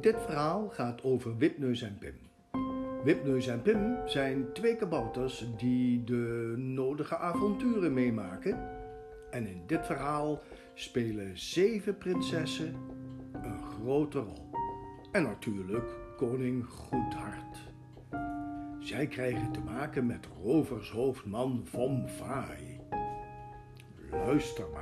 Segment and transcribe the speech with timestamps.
[0.00, 2.14] Dit verhaal gaat over Wipneus en Pim.
[3.04, 8.68] Wipneus en Pim zijn twee kabouters die de nodige avonturen meemaken.
[9.30, 10.42] En in dit verhaal
[10.74, 12.74] spelen zeven prinsessen
[13.32, 14.50] een grote rol.
[15.12, 17.58] En natuurlijk koning Goedhart.
[18.78, 22.80] Zij krijgen te maken met rovershoofdman Vom Vaai.
[24.10, 24.79] Luister maar.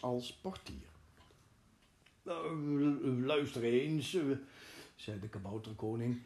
[0.00, 0.90] Als portier.
[2.22, 4.22] Nou, luister eens, eh,
[4.94, 6.20] zei de kabouterkoning.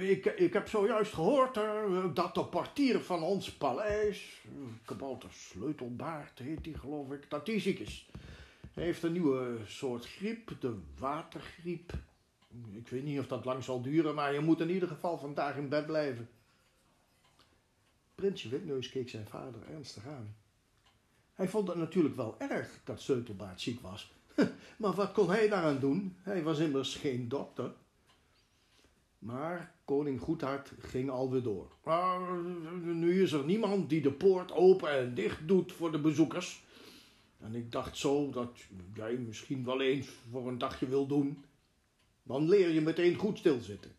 [0.00, 4.40] Ik, ik heb zojuist gehoord eh, dat de portier van ons paleis,
[4.84, 8.08] kabouter Sleutelbaard heet die geloof ik, dat die ziek is.
[8.74, 11.92] Hij heeft een nieuwe soort griep, de watergriep.
[12.72, 15.56] Ik weet niet of dat lang zal duren, maar je moet in ieder geval vandaag
[15.56, 16.28] in bed blijven.
[18.14, 20.34] Prinsje Witneus keek zijn vader ernstig aan.
[21.34, 24.12] Hij vond het natuurlijk wel erg dat Sleutelbaard ziek was.
[24.76, 26.16] Maar wat kon hij daaraan doen?
[26.22, 27.72] Hij was immers geen dokter.
[29.18, 31.70] Maar koning Goedhart ging alweer door.
[32.82, 36.64] nu is er niemand die de poort open en dicht doet voor de bezoekers.
[37.40, 38.50] En ik dacht zo dat
[38.94, 41.44] jij misschien wel eens voor een dagje wil doen.
[42.22, 43.90] Dan leer je meteen goed stilzitten.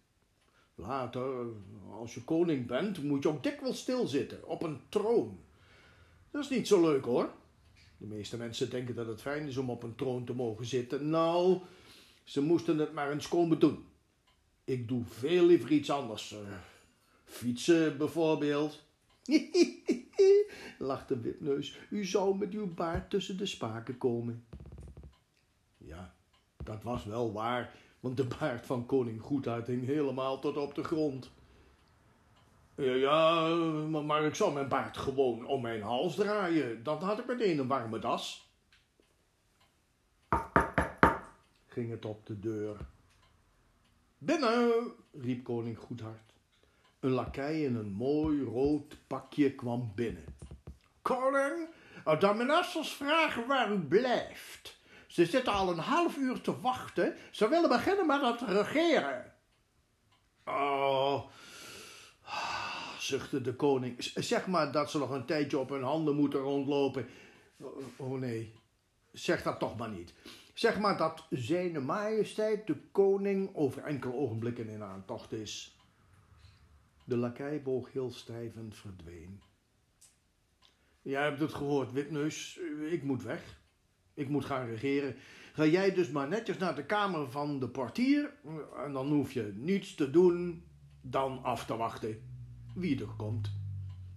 [0.75, 1.47] Later,
[1.91, 5.39] als je koning bent, moet je ook dikwijls stilzitten, op een troon.
[6.35, 7.33] Dat is niet zo leuk hoor.
[7.97, 11.09] De meeste mensen denken dat het fijn is om op een troon te mogen zitten.
[11.09, 11.59] Nou,
[12.23, 13.85] ze moesten het maar eens komen doen.
[14.63, 16.31] Ik doe veel liever iets anders.
[16.31, 16.39] Uh,
[17.23, 18.83] fietsen bijvoorbeeld.
[20.79, 21.77] lachte Wipneus.
[21.89, 24.45] U zou met uw baard tussen de spaken komen.
[25.77, 26.15] Ja,
[26.63, 30.83] dat was wel waar, want de baard van koning Goedhart hing helemaal tot op de
[30.83, 31.31] grond.
[32.75, 33.47] Ja,
[33.87, 36.83] maar ik zou mijn baard gewoon om mijn hals draaien.
[36.83, 38.49] Dan had ik meteen een warme das.
[41.67, 42.77] Ging het op de deur.
[44.17, 46.33] Binnen, riep koning Goedhart.
[46.99, 50.25] Een lakij in een mooi rood pakje kwam binnen.
[51.01, 51.69] Koning,
[52.19, 54.79] de ministers vragen waar u blijft.
[55.07, 57.15] Ze zitten al een half uur te wachten.
[57.31, 59.33] Ze willen beginnen met het regeren.
[60.45, 61.23] Oh,
[63.05, 63.95] zuchtte de koning.
[64.15, 67.05] Zeg maar dat ze nog een tijdje op hun handen moeten rondlopen.
[67.95, 68.53] Oh nee,
[69.11, 70.13] zeg dat toch maar niet.
[70.53, 75.79] Zeg maar dat zijn majesteit de koning over enkele ogenblikken in aantocht is.
[77.03, 79.41] De lakij boog heel stijf en verdween.
[81.01, 82.59] Jij hebt het gehoord, Witneus.
[82.89, 83.59] Ik moet weg.
[84.13, 85.15] Ik moet gaan regeren.
[85.53, 88.33] Ga jij dus maar netjes naar de kamer van de portier.
[88.85, 90.63] En dan hoef je niets te doen
[91.01, 92.34] dan af te wachten
[92.75, 93.51] wie er komt.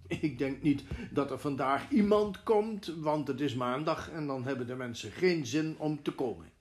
[0.07, 4.67] Ik denk niet dat er vandaag iemand komt, want het is maandag en dan hebben
[4.67, 6.51] de mensen geen zin om te komen.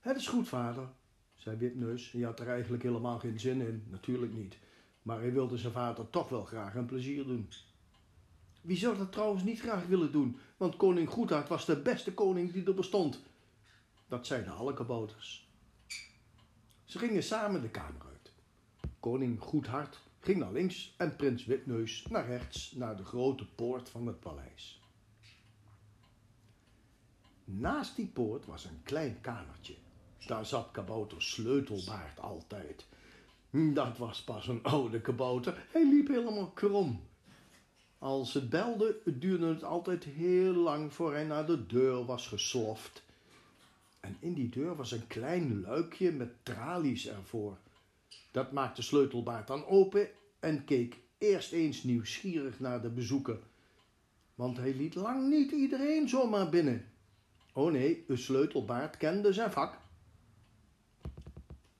[0.00, 0.88] Het is goed, vader,
[1.34, 2.10] zei Witneus.
[2.12, 4.58] Hij had er eigenlijk helemaal geen zin in, natuurlijk niet.
[5.02, 7.48] Maar hij wilde zijn vader toch wel graag een plezier doen.
[8.60, 10.38] Wie zou dat trouwens niet graag willen doen?
[10.56, 13.22] Want koning Goedhart was de beste koning die er bestond.
[14.08, 15.48] Dat zeiden alle kabouters.
[16.84, 18.09] Ze gingen samen de kamer.
[19.00, 24.06] Koning Goedhart ging naar links en prins Witneus naar rechts naar de grote poort van
[24.06, 24.80] het paleis.
[27.44, 29.74] Naast die poort was een klein kamertje.
[30.26, 32.86] Daar zat kabouter Sleutelbaard altijd.
[33.50, 35.66] Dat was pas een oude kabouter.
[35.70, 37.00] Hij liep helemaal krom.
[37.98, 43.02] Als het belde, duurde het altijd heel lang voor hij naar de deur was gesloft.
[44.00, 47.58] En in die deur was een klein luikje met tralies ervoor.
[48.30, 50.08] Dat maakte Sleutelbaard dan open
[50.40, 53.38] en keek eerst eens nieuwsgierig naar de bezoeker.
[54.34, 56.84] Want hij liet lang niet iedereen zomaar binnen.
[57.52, 59.78] Oh nee, de Sleutelbaard kende zijn vak.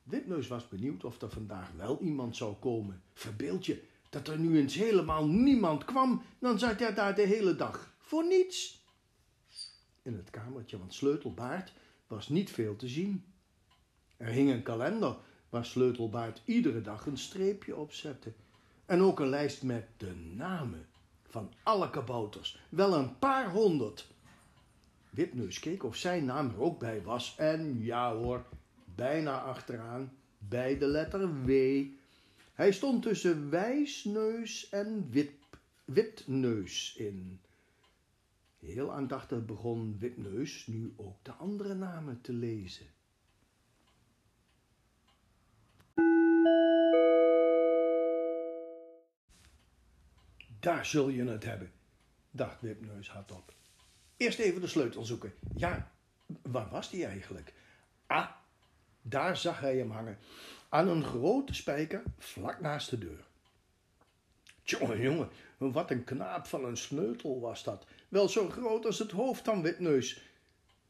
[0.03, 3.03] Witneus was benieuwd of er vandaag wel iemand zou komen.
[3.13, 7.57] Verbeeld je dat er nu eens helemaal niemand kwam, dan zat hij daar de hele
[7.57, 8.85] dag voor niets.
[10.03, 11.73] In het kamertje van Sleutelbaard
[12.07, 13.25] was niet veel te zien.
[14.17, 15.17] Er hing een kalender
[15.51, 18.33] waar Sleutelbaard iedere dag een streepje op zette.
[18.87, 20.87] En ook een lijst met de namen
[21.29, 24.09] van alle kabouters, wel een paar honderd.
[25.11, 28.45] Witneus keek of zijn naam er ook bij was en ja hoor,
[28.95, 31.51] bijna achteraan, bij de letter W.
[32.55, 35.33] Hij stond tussen wijsneus en wit,
[35.85, 37.41] witneus in.
[38.59, 42.87] Heel aandachtig begon Witneus nu ook de andere namen te lezen.
[50.61, 51.73] Daar zul je het hebben,
[52.31, 53.53] dacht Wipneus hardop.
[54.17, 55.35] Eerst even de sleutel zoeken.
[55.57, 55.91] Ja,
[56.43, 57.53] waar was die eigenlijk?
[58.07, 58.31] Ah,
[59.03, 60.19] daar zag hij hem hangen,
[60.69, 63.29] aan een grote spijker vlak naast de deur.
[64.63, 65.29] Jongen,
[65.59, 67.87] wat een knaap van een sleutel was dat.
[68.09, 70.23] Wel zo groot als het hoofd van Witneus.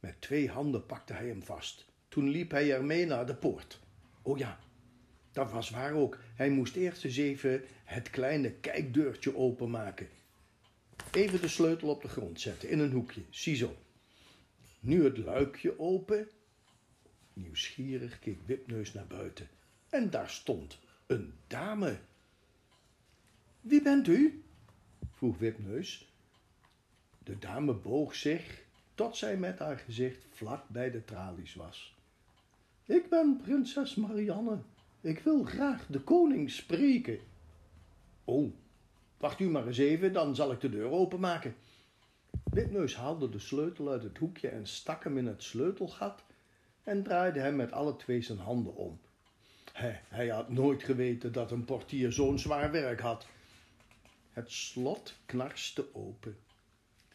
[0.01, 1.85] Met twee handen pakte hij hem vast.
[2.09, 3.81] Toen liep hij ermee naar de poort.
[4.23, 4.59] O ja,
[5.33, 6.19] dat was waar ook.
[6.35, 10.09] Hij moest eerst eens even het kleine kijkdeurtje openmaken.
[11.13, 13.23] Even de sleutel op de grond zetten, in een hoekje.
[13.31, 13.77] Ziezo.
[14.81, 16.29] Nu het luikje open.
[17.33, 19.49] Nieuwsgierig keek Wipneus naar buiten.
[19.89, 21.99] En daar stond een dame.
[23.61, 24.43] Wie bent u?
[25.13, 26.13] vroeg Wipneus.
[27.19, 28.63] De dame boog zich
[28.95, 31.97] tot zij met haar gezicht vlak bij de tralies was.
[32.85, 34.59] Ik ben prinses Marianne.
[35.03, 37.19] Ik wil graag de koning spreken.
[38.25, 38.53] Oh,
[39.17, 41.55] wacht u maar eens even, dan zal ik de deur openmaken.
[42.51, 46.25] Wipneus haalde de sleutel uit het hoekje en stak hem in het sleutelgat
[46.83, 49.01] en draaide hem met alle twee zijn handen om.
[49.73, 53.27] Hij, hij had nooit geweten dat een portier zo'n zwaar werk had.
[54.33, 56.37] Het slot knarste open.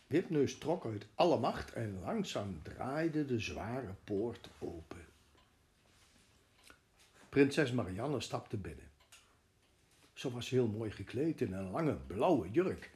[0.07, 5.04] Wipneus trok uit alle macht en langzaam draaide de zware poort open.
[7.35, 8.85] Prinses Marianne stapte binnen.
[10.13, 12.91] Ze was heel mooi gekleed in een lange blauwe jurk.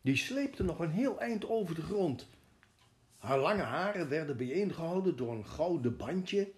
[0.00, 2.28] Die sleepte nog een heel eind over de grond.
[3.18, 6.52] Haar lange haren werden bijeengehouden door een gouden bandje.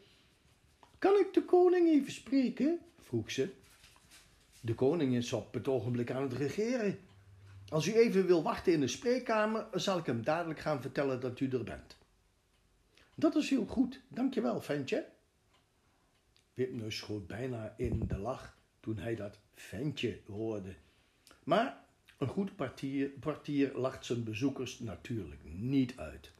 [0.98, 2.78] Kan ik de koning even spreken?
[3.00, 3.48] vroeg ze.
[4.60, 6.98] De koning is op het ogenblik aan het regeren.
[7.68, 11.40] Als u even wil wachten in de spreekkamer, zal ik hem dadelijk gaan vertellen dat
[11.40, 11.96] u er bent.
[13.14, 15.12] Dat is heel goed, dankjewel, ventje.
[16.54, 20.74] Wipneus schoot bijna in de lach toen hij dat ventje hoorde.
[21.44, 21.84] Maar
[22.18, 26.32] een goed partier, partier lacht zijn bezoekers natuurlijk niet uit.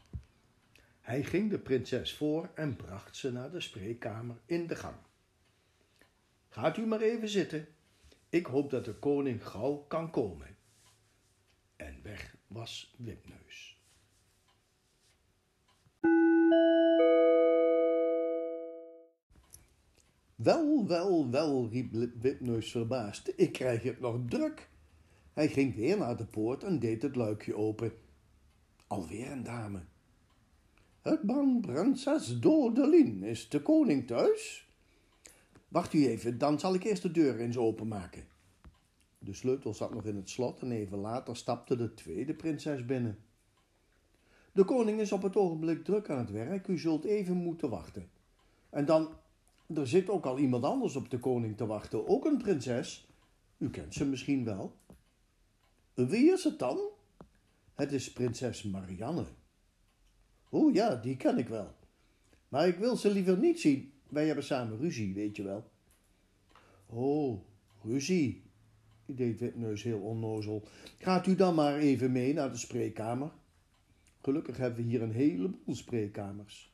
[1.01, 4.97] Hij ging de prinses voor en bracht ze naar de spreekkamer in de gang.
[6.49, 7.67] Gaat u maar even zitten.
[8.29, 10.57] Ik hoop dat de koning gauw kan komen.
[11.77, 13.79] En weg was Wipneus.
[20.37, 23.33] Wel, wel, wel, riep Wipneus verbaasd.
[23.37, 24.69] Ik krijg het nog druk.
[25.33, 27.93] Hij ging weer naar de poort en deed het luikje open.
[28.87, 29.83] Alweer een dame.
[31.03, 31.27] Het
[31.61, 34.69] prinses Dodelin, is de koning thuis?
[35.69, 38.25] Wacht u even, dan zal ik eerst de deur eens openmaken.
[39.19, 43.19] De sleutel zat nog in het slot en even later stapte de tweede prinses binnen.
[44.53, 48.11] De koning is op het ogenblik druk aan het werk, u zult even moeten wachten.
[48.71, 49.09] En dan,
[49.77, 53.09] er zit ook al iemand anders op de koning te wachten, ook een prinses.
[53.59, 54.77] U kent ze misschien wel.
[55.95, 56.79] Wie is het dan?
[57.75, 59.25] Het is prinses Marianne.
[60.51, 61.75] O ja, die ken ik wel.
[62.49, 63.93] Maar ik wil ze liever niet zien.
[64.09, 65.71] Wij hebben samen ruzie, weet je wel.
[66.87, 67.41] Oh,
[67.83, 68.43] ruzie,
[69.07, 70.63] deed Witneus heel onnozel.
[70.99, 73.31] Gaat u dan maar even mee naar de spreekkamer.
[74.23, 76.74] Gelukkig hebben we hier een heleboel spreekkamers.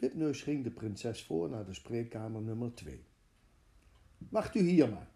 [0.00, 3.04] Witneus ging de prinses voor naar de spreekkamer nummer twee.
[4.28, 5.08] Wacht u hier maar.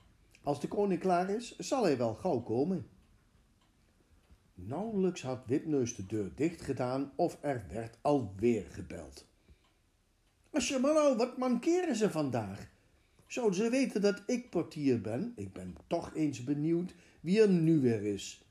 [0.43, 2.87] Als de koning klaar is, zal hij wel gauw komen.
[4.55, 9.27] Nauwelijks had Witneus de deur dicht gedaan of er werd alweer gebeld.
[10.95, 12.73] nou, wat mankeren ze vandaag?
[13.27, 15.33] Zouden ze weten dat ik portier ben?
[15.37, 18.45] Ik ben toch eens benieuwd wie er nu weer is.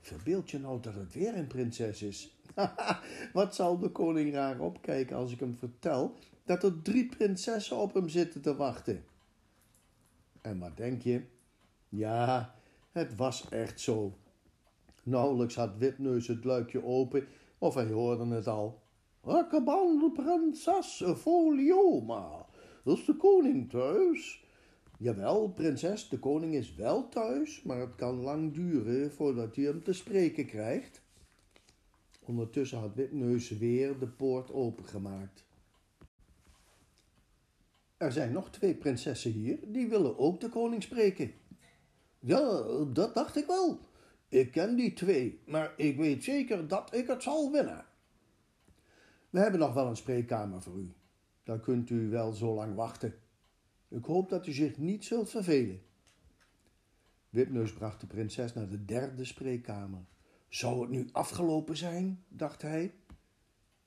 [0.00, 2.37] Verbeeld je nou dat het weer een prinses is?
[3.32, 6.14] wat zal de koning raar opkijken als ik hem vertel
[6.44, 9.04] dat er drie prinsessen op hem zitten te wachten?
[10.40, 11.22] En wat denk je?
[11.88, 12.54] Ja,
[12.92, 14.14] het was echt zo.
[15.02, 17.26] Nauwelijks had Witneus het luikje open
[17.58, 18.82] of hij hoorde het al.
[19.22, 22.46] Rakkeban, prinses Folioma.
[22.84, 24.44] Is de koning thuis?
[24.98, 29.82] Jawel, prinses, de koning is wel thuis, maar het kan lang duren voordat hij hem
[29.82, 31.02] te spreken krijgt.
[32.28, 35.44] Ondertussen had Witneus weer de poort opengemaakt.
[37.96, 41.32] Er zijn nog twee prinsessen hier, die willen ook de koning spreken.
[42.18, 43.80] Ja, dat dacht ik wel.
[44.28, 47.84] Ik ken die twee, maar ik weet zeker dat ik het zal winnen.
[49.30, 50.92] We hebben nog wel een spreekkamer voor u.
[51.42, 53.14] Dan kunt u wel zo lang wachten.
[53.88, 55.82] Ik hoop dat u zich niet zult vervelen.
[57.30, 60.04] Wipneus bracht de prinses naar de derde spreekkamer.
[60.48, 62.24] Zou het nu afgelopen zijn?
[62.28, 62.94] dacht hij.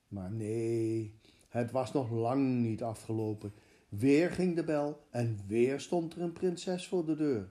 [0.08, 1.14] Maar nee,
[1.48, 3.52] het was nog lang niet afgelopen.
[3.88, 7.48] Weer ging de bel en weer stond er een prinses voor de deur.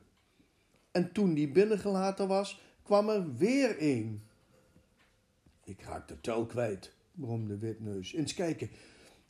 [0.91, 4.21] En toen die binnengelaten was, kwam er weer een.
[5.63, 8.13] Ik raak de tel kwijt, bromde Witneus.
[8.13, 8.69] Eens kijken.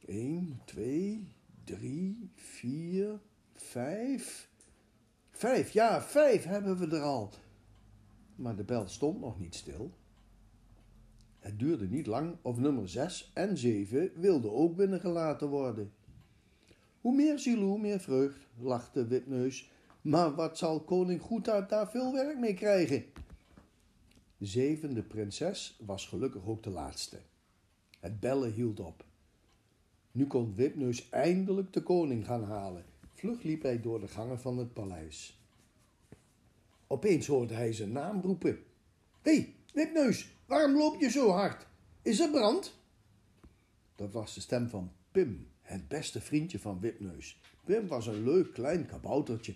[0.06, 1.28] 1, 2,
[1.64, 3.20] 3, 4,
[3.56, 4.50] 5.
[5.32, 7.30] Vijf, ja, vijf hebben we er al.
[8.42, 9.92] Maar de bel stond nog niet stil.
[11.40, 15.94] Het duurde niet lang of nummer 6 en 7 wilden ook binnengelaten worden.
[17.02, 19.72] Hoe meer ziel, hoe meer vreugd, lachte Witneus.
[20.02, 23.04] Maar wat zal koning Goedhart daar veel werk mee krijgen?
[24.38, 27.18] De zevende prinses was gelukkig ook de laatste.
[28.00, 29.06] Het bellen hield op.
[30.12, 32.86] Nu kon Wipneus eindelijk de koning gaan halen.
[33.08, 35.41] Vlug liep hij door de gangen van het paleis.
[36.92, 38.60] Opeens hoorde hij zijn naam roepen.
[39.22, 41.68] Hé, hey, Wipneus, waarom loop je zo hard?
[42.02, 42.80] Is er brand?
[43.96, 47.40] Dat was de stem van Pim, het beste vriendje van Wipneus.
[47.66, 49.56] Pim was een leuk klein kaboutertje.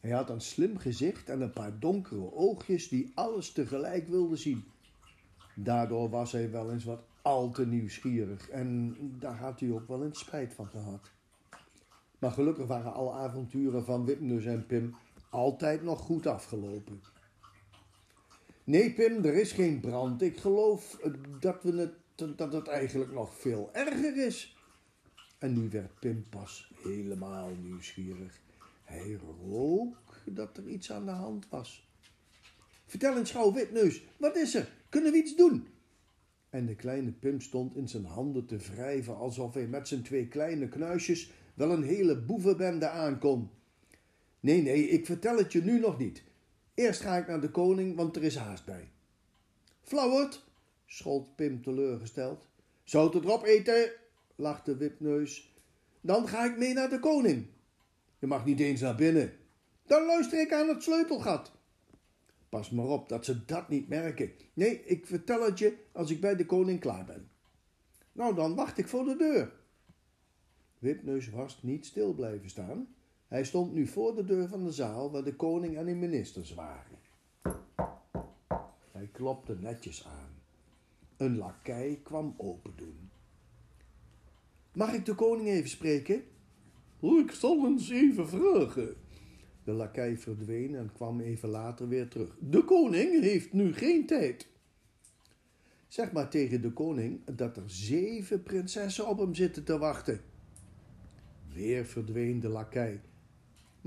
[0.00, 4.64] Hij had een slim gezicht en een paar donkere oogjes die alles tegelijk wilden zien.
[5.54, 10.04] Daardoor was hij wel eens wat al te nieuwsgierig en daar had hij ook wel
[10.04, 11.10] eens spijt van gehad.
[12.18, 14.94] Maar gelukkig waren alle avonturen van Wipneus en Pim
[15.30, 17.02] altijd nog goed afgelopen.
[18.64, 20.22] Nee, Pim, er is geen brand.
[20.22, 21.00] Ik geloof
[21.40, 24.56] dat, we het, dat het eigenlijk nog veel erger is.
[25.38, 28.40] En nu werd Pim pas helemaal nieuwsgierig.
[28.84, 29.18] Hij
[29.48, 31.88] rook dat er iets aan de hand was.
[32.86, 34.72] Vertel eens gauw, Witneus, wat is er?
[34.88, 35.66] Kunnen we iets doen?
[36.50, 40.28] En de kleine Pim stond in zijn handen te wrijven alsof hij met zijn twee
[40.28, 43.50] kleine knuisjes wel een hele boevenbende aankon.
[44.40, 46.22] Nee, nee, ik vertel het je nu nog niet.
[46.74, 48.90] Eerst ga ik naar de koning, want er is haast bij.
[49.80, 50.44] Flauwert,
[50.86, 52.46] schold Pim teleurgesteld.
[52.84, 53.90] Zout erop eten,
[54.36, 55.54] lachte Wipneus.
[56.00, 57.46] Dan ga ik mee naar de koning.
[58.18, 59.32] Je mag niet eens naar binnen.
[59.86, 61.52] Dan luister ik aan het sleutelgat.
[62.48, 64.32] Pas maar op dat ze dat niet merken.
[64.52, 67.30] Nee, ik vertel het je als ik bij de koning klaar ben.
[68.12, 69.52] Nou, dan wacht ik voor de deur.
[70.78, 72.94] Wipneus was niet stil blijven staan.
[73.28, 76.54] Hij stond nu voor de deur van de zaal waar de koning en de ministers
[76.54, 76.98] waren.
[78.92, 80.42] Hij klopte netjes aan.
[81.16, 83.10] Een lakij kwam open doen.
[84.72, 86.22] Mag ik de koning even spreken?
[87.00, 88.96] Ik zal eens even vragen.
[89.64, 92.36] De lakij verdween en kwam even later weer terug.
[92.40, 94.48] De koning heeft nu geen tijd.
[95.88, 100.20] Zeg maar tegen de koning dat er zeven prinsessen op hem zitten te wachten.
[101.52, 103.00] Weer verdween de lakij.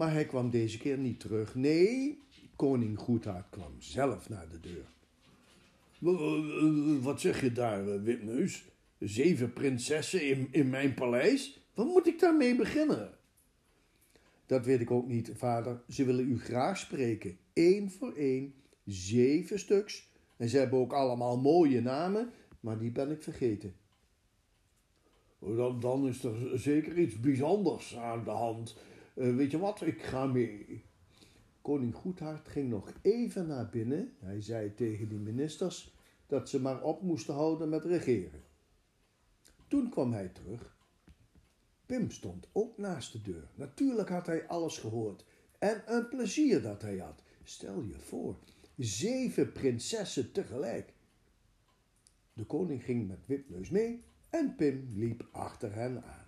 [0.02, 1.56] Maar hij kwam deze keer niet terug.
[1.56, 2.22] Nee,
[2.56, 4.86] koning Goedhart kwam zelf naar de deur.
[7.02, 8.66] Wat zeg je daar, Witneus?
[9.00, 11.60] Zeven prinsessen in, in mijn paleis?
[11.74, 13.12] Wat moet ik daarmee beginnen?
[14.46, 15.82] Dat weet ik ook niet, vader.
[15.90, 17.38] Ze willen u graag spreken.
[17.54, 18.54] Eén voor één,
[18.86, 20.10] zeven stuks.
[20.38, 23.76] En ze hebben ook allemaal mooie namen, maar die ben ik vergeten.
[25.40, 28.76] Dan, dan is er zeker iets bijzonders aan de hand.
[29.16, 30.84] Uh, weet je wat, ik ga mee.
[31.62, 34.14] Koning Goedhart ging nog even naar binnen.
[34.20, 35.96] Hij zei tegen die ministers
[36.28, 38.44] dat ze maar op moesten houden met regeren.
[39.68, 40.80] Toen kwam hij terug
[41.92, 43.48] Pim stond ook naast de deur.
[43.56, 45.26] Natuurlijk had hij alles gehoord.
[45.60, 47.24] En een plezier dat hij had.
[47.44, 48.38] Stel je voor,
[48.78, 50.94] zeven prinsessen tegelijk.
[52.34, 56.21] De koning ging met Wipneus mee en Pim liep achter hen aan.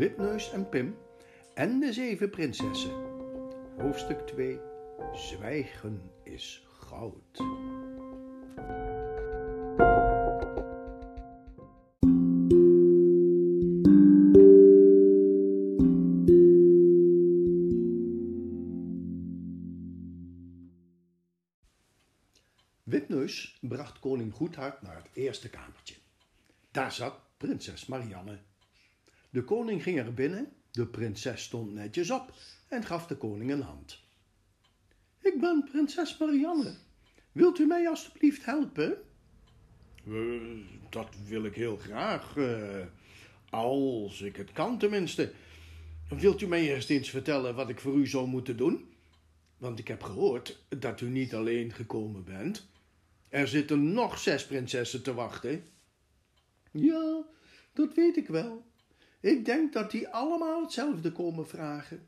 [0.00, 0.96] Wipneus en Pim
[1.54, 2.90] en de zeven prinsessen.
[3.78, 4.58] Hoofdstuk 2
[5.14, 7.36] Zwijgen is goud.
[22.82, 25.94] Wipneus bracht koning Goedhart naar het eerste kamertje.
[26.70, 28.38] Daar zat prinses Marianne
[29.30, 32.34] de koning ging er binnen, de prinses stond netjes op
[32.68, 34.02] en gaf de koning een hand.
[35.20, 36.74] Ik ben prinses Marianne.
[37.32, 38.98] Wilt u mij alstublieft helpen?
[40.04, 42.84] Uh, dat wil ik heel graag, uh,
[43.50, 45.32] als ik het kan tenminste.
[46.08, 48.88] Wilt u mij eerst eens vertellen wat ik voor u zou moeten doen?
[49.58, 52.68] Want ik heb gehoord dat u niet alleen gekomen bent.
[53.28, 55.64] Er zitten nog zes prinsessen te wachten.
[56.70, 57.24] Ja,
[57.72, 58.69] dat weet ik wel,
[59.20, 62.06] ik denk dat die allemaal hetzelfde komen vragen.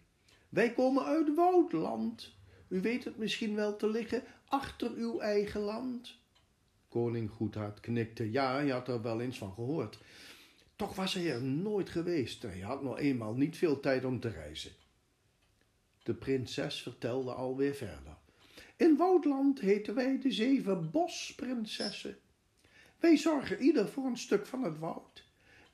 [0.48, 2.34] Wij komen uit Woudland.
[2.68, 6.18] U weet het misschien wel te liggen achter uw eigen land.
[6.88, 8.30] Koning Goedhart knikte.
[8.30, 9.98] Ja, hij had er wel eens van gehoord.
[10.76, 12.42] Toch was hij er nooit geweest.
[12.42, 14.72] Hij had nog eenmaal niet veel tijd om te reizen.
[16.02, 18.16] De prinses vertelde alweer verder.
[18.76, 22.18] In Woudland heten wij de zeven bosprinsessen.
[22.98, 25.30] Wij zorgen ieder voor een stuk van het woud.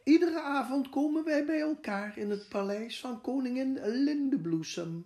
[0.09, 5.05] Iedere avond komen wij bij elkaar in het paleis van koningin Lindebloesem.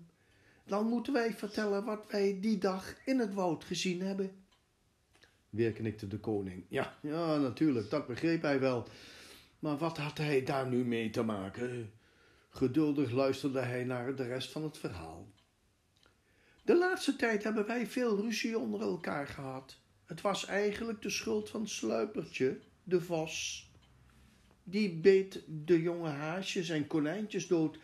[0.66, 4.44] Dan moeten wij vertellen wat wij die dag in het woud gezien hebben.
[5.50, 6.64] Weer knikte de koning.
[6.68, 8.88] Ja, ja, natuurlijk, dat begreep hij wel.
[9.58, 11.92] Maar wat had hij daar nu mee te maken?
[12.50, 15.26] Geduldig luisterde hij naar de rest van het verhaal.
[16.64, 19.78] De laatste tijd hebben wij veel ruzie onder elkaar gehad.
[20.04, 23.70] Het was eigenlijk de schuld van Sluipertje, de vos.
[24.64, 27.78] Die beet de jonge haasjes en konijntjes dood.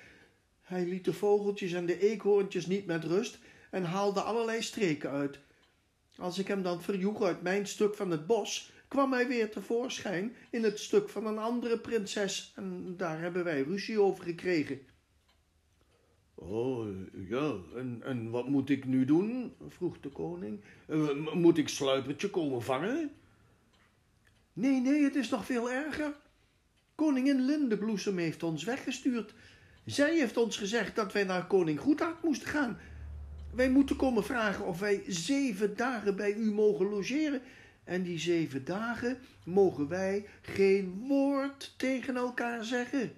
[0.63, 3.39] Hij liet de vogeltjes en de eekhoorntjes niet met rust
[3.71, 5.39] en haalde allerlei streken uit.
[6.17, 10.33] Als ik hem dan verjoeg uit mijn stuk van het bos, kwam hij weer tevoorschijn
[10.51, 14.81] in het stuk van een andere prinses en daar hebben wij ruzie over gekregen.
[16.35, 16.87] Oh,
[17.29, 19.55] ja, en, en wat moet ik nu doen?
[19.69, 20.61] vroeg de koning.
[20.87, 23.11] Eh, moet ik Sluipertje komen vangen?
[24.53, 26.17] Nee, nee, het is nog veel erger.
[26.99, 29.35] Koningin Lindebloesem heeft ons weggestuurd.
[29.85, 32.79] Zij heeft ons gezegd dat wij naar koning Goedhart moesten gaan.
[33.55, 37.43] Wij moeten komen vragen of wij zeven dagen bij u mogen logeren.
[37.85, 43.13] En die zeven dagen mogen wij geen woord tegen elkaar zeggen.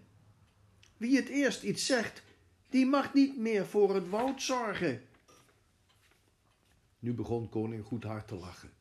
[0.96, 2.22] Wie het eerst iets zegt,
[2.68, 5.02] die mag niet meer voor het woud zorgen.
[6.98, 8.79] Nu begon koning Goedhart te lachen.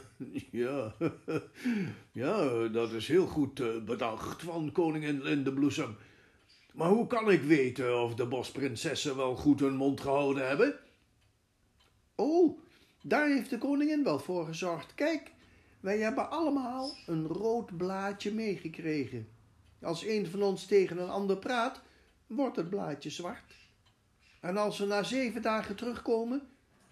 [0.50, 0.94] Ja,
[2.12, 5.96] ja, dat is heel goed eh, bedacht van koningin Lindebloesem.
[6.74, 10.74] Maar hoe kan ik weten of de bosprinsessen wel goed hun mond gehouden hebben?
[12.14, 12.58] Oh,
[13.02, 14.94] daar heeft de koningin wel voor gezorgd.
[14.94, 15.32] Kijk,
[15.80, 19.28] wij hebben allemaal een rood blaadje meegekregen.
[19.82, 21.80] Als een van ons tegen een ander praat,
[22.26, 23.54] wordt het blaadje zwart.
[24.40, 26.42] En als we na zeven dagen terugkomen,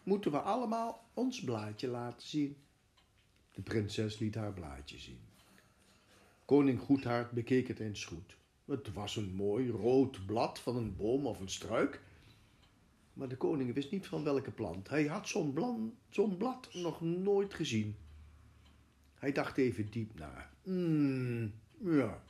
[0.02, 2.56] moeten we allemaal ons blaadje laten zien.
[3.60, 5.18] De prinses liet haar blaadje zien.
[6.44, 8.36] Koning Goedhart bekeek het eens goed.
[8.64, 12.00] Het was een mooi rood blad van een boom of een struik.
[13.12, 14.88] Maar de koning wist niet van welke plant.
[14.88, 17.96] Hij had zo'n zo blad nog nooit gezien.
[19.14, 20.50] Hij dacht even diep na.
[20.62, 21.52] Hmm,
[21.84, 22.22] ja.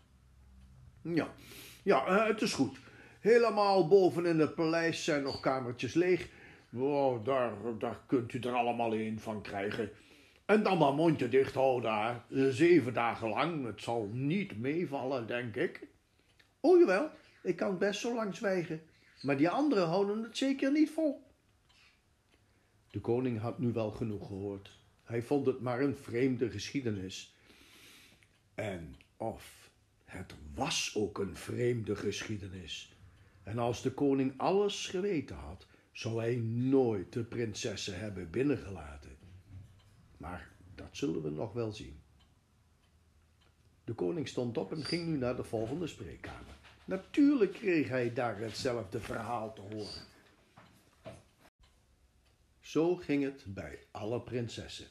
[1.03, 1.35] Ja,
[1.83, 2.79] ja, eh, het is goed.
[3.21, 6.29] Helemaal boven in het paleis zijn nog kamertjes leeg.
[6.73, 9.91] Oh, daar, daar kunt u er allemaal een van krijgen.
[10.51, 12.25] En dan maar mondje dicht houden daar.
[12.53, 13.65] Zeven dagen lang.
[13.65, 15.87] Het zal niet meevallen, denk ik.
[16.61, 17.11] O jawel,
[17.43, 18.83] ik kan best zo lang zwijgen.
[19.23, 21.23] Maar die anderen houden het zeker niet vol.
[22.91, 24.79] De koning had nu wel genoeg gehoord.
[25.05, 27.35] Hij vond het maar een vreemde geschiedenis.
[28.55, 29.71] En of
[30.05, 32.97] het was ook een vreemde geschiedenis.
[33.43, 39.00] En als de koning alles geweten had, zou hij nooit de prinsessen hebben binnengelaten.
[40.21, 42.01] Maar dat zullen we nog wel zien.
[43.85, 46.55] De koning stond op en ging nu naar de volgende spreekkamer.
[46.85, 50.03] Natuurlijk kreeg hij daar hetzelfde verhaal te horen.
[52.61, 54.87] Zo ging het bij alle prinsessen.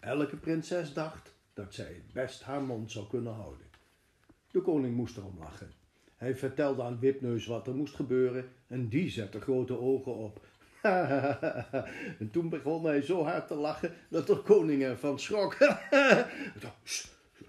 [0.00, 3.66] Elke prinses dacht dat zij het best haar mond zou kunnen houden.
[4.50, 5.72] De koning moest erom lachen.
[6.16, 10.46] Hij vertelde aan Wipneus wat er moest gebeuren en die zette grote ogen op.
[12.20, 15.56] en toen begon hij zo hard te lachen dat de koning ervan schrok.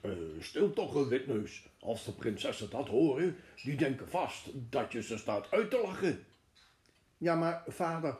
[0.01, 1.67] Eh, stil toch, Wipneus.
[1.79, 6.25] Als de prinsessen dat horen, die denken vast dat je ze staat uit te lachen.
[7.17, 8.17] Ja, maar vader,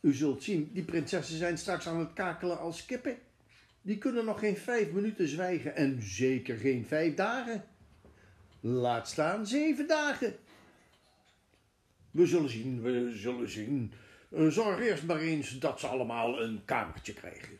[0.00, 3.16] u zult zien, die prinsessen zijn straks aan het kakelen als kippen.
[3.82, 7.64] Die kunnen nog geen vijf minuten zwijgen en zeker geen vijf dagen.
[8.60, 10.36] Laat staan zeven dagen.
[12.10, 13.92] We zullen zien, we zullen zien.
[14.28, 17.58] Eh, zorg eerst maar eens dat ze allemaal een kamertje krijgen.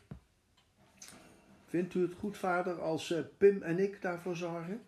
[1.65, 4.81] Vindt u het goed, vader, als uh, Pim en ik daarvoor zorgen?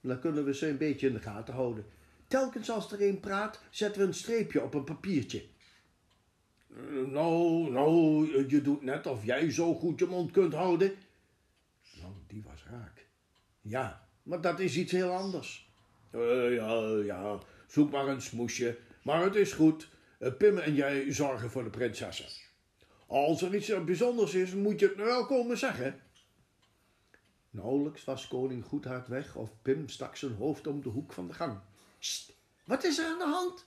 [0.00, 1.84] Dan kunnen we ze een beetje in de gaten houden.
[2.28, 5.44] Telkens als er een praat, zetten we een streepje op een papiertje.
[6.70, 10.92] Uh, nou, nou, je doet net of jij zo goed je mond kunt houden.
[12.00, 13.06] Nou, die was raak.
[13.60, 15.72] Ja, maar dat is iets heel anders.
[16.14, 18.78] Uh, ja, ja, zoek maar een smoesje.
[19.02, 19.88] Maar het is goed.
[20.18, 22.26] Pim en jij zorgen voor de prinsessen.
[23.06, 26.00] Als er iets bijzonders is, moet je het wel komen zeggen.
[27.50, 31.34] Nauwelijks was koning Goedhart weg of Pim stak zijn hoofd om de hoek van de
[31.34, 31.58] gang.
[31.98, 33.66] Sst, wat is er aan de hand?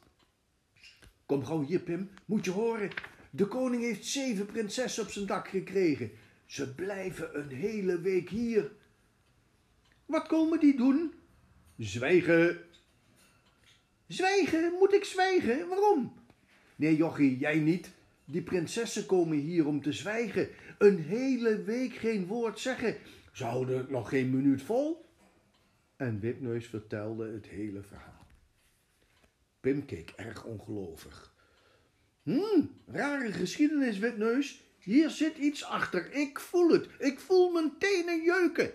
[1.25, 2.89] Kom gauw hier, Pim, moet je horen.
[3.29, 6.11] De koning heeft zeven prinsessen op zijn dak gekregen.
[6.45, 8.71] Ze blijven een hele week hier.
[10.05, 11.13] Wat komen die doen?
[11.77, 12.65] Zwijgen.
[14.07, 14.73] Zwijgen?
[14.79, 15.67] Moet ik zwijgen?
[15.67, 16.16] Waarom?
[16.77, 17.91] Nee, jochie, jij niet.
[18.25, 20.49] Die prinsessen komen hier om te zwijgen.
[20.77, 22.95] Een hele week geen woord zeggen.
[23.31, 25.05] Ze houden het nog geen minuut vol.
[25.95, 28.27] En Wipneus vertelde het hele verhaal.
[29.59, 31.33] Pim keek erg ongelovig.
[32.23, 34.63] Hmm, rare geschiedenis, Wipneus.
[34.79, 36.11] Hier zit iets achter.
[36.11, 36.87] Ik voel het.
[36.99, 38.71] Ik voel mijn tenen jeuken.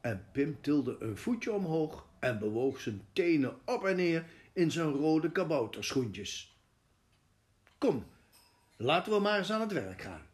[0.00, 4.90] En Pim tilde een voetje omhoog en bewoog zijn tenen op en neer in zijn
[4.90, 6.51] rode kabouterschoentjes.
[7.82, 8.04] Kom,
[8.76, 10.26] laten we maar eens aan het werk gaan.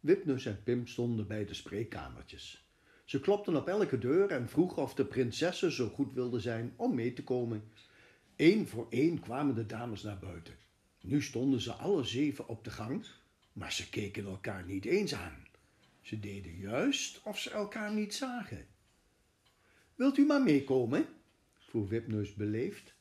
[0.00, 2.68] Wipneus en Pim stonden bij de spreekkamertjes.
[3.04, 6.94] Ze klopten op elke deur en vroegen of de prinsessen zo goed wilden zijn om
[6.94, 7.62] mee te komen.
[8.36, 10.54] Eén voor één kwamen de dames naar buiten.
[11.00, 13.04] Nu stonden ze alle zeven op de gang,
[13.58, 15.46] maar ze keken elkaar niet eens aan.
[16.00, 18.66] Ze deden juist of ze elkaar niet zagen.
[19.94, 21.06] Wilt u maar meekomen?
[21.58, 22.94] vroeg Wipneus beleefd.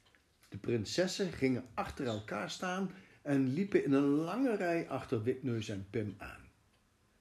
[0.49, 2.91] De prinsessen gingen achter elkaar staan
[3.21, 6.49] en liepen in een lange rij achter Wipneus en Pim aan.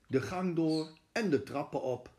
[0.07, 2.11] De gang door en de trappen op.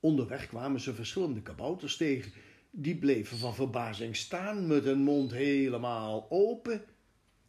[0.00, 2.32] Onderweg kwamen ze verschillende kabouters tegen.
[2.70, 6.84] Die bleven van verbazing staan met hun mond helemaal open.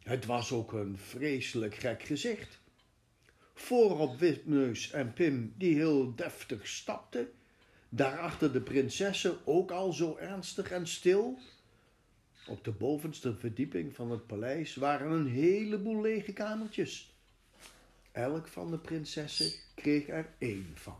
[0.02, 2.57] Het was ook een vreselijk gek gezicht.
[3.58, 7.28] Voorop Wipneus en Pim, die heel deftig stapten.
[7.88, 11.38] Daarachter de prinsessen, ook al zo ernstig en stil.
[12.46, 17.14] Op de bovenste verdieping van het paleis waren een heleboel lege kamertjes.
[18.12, 20.98] Elk van de prinsessen kreeg er één van.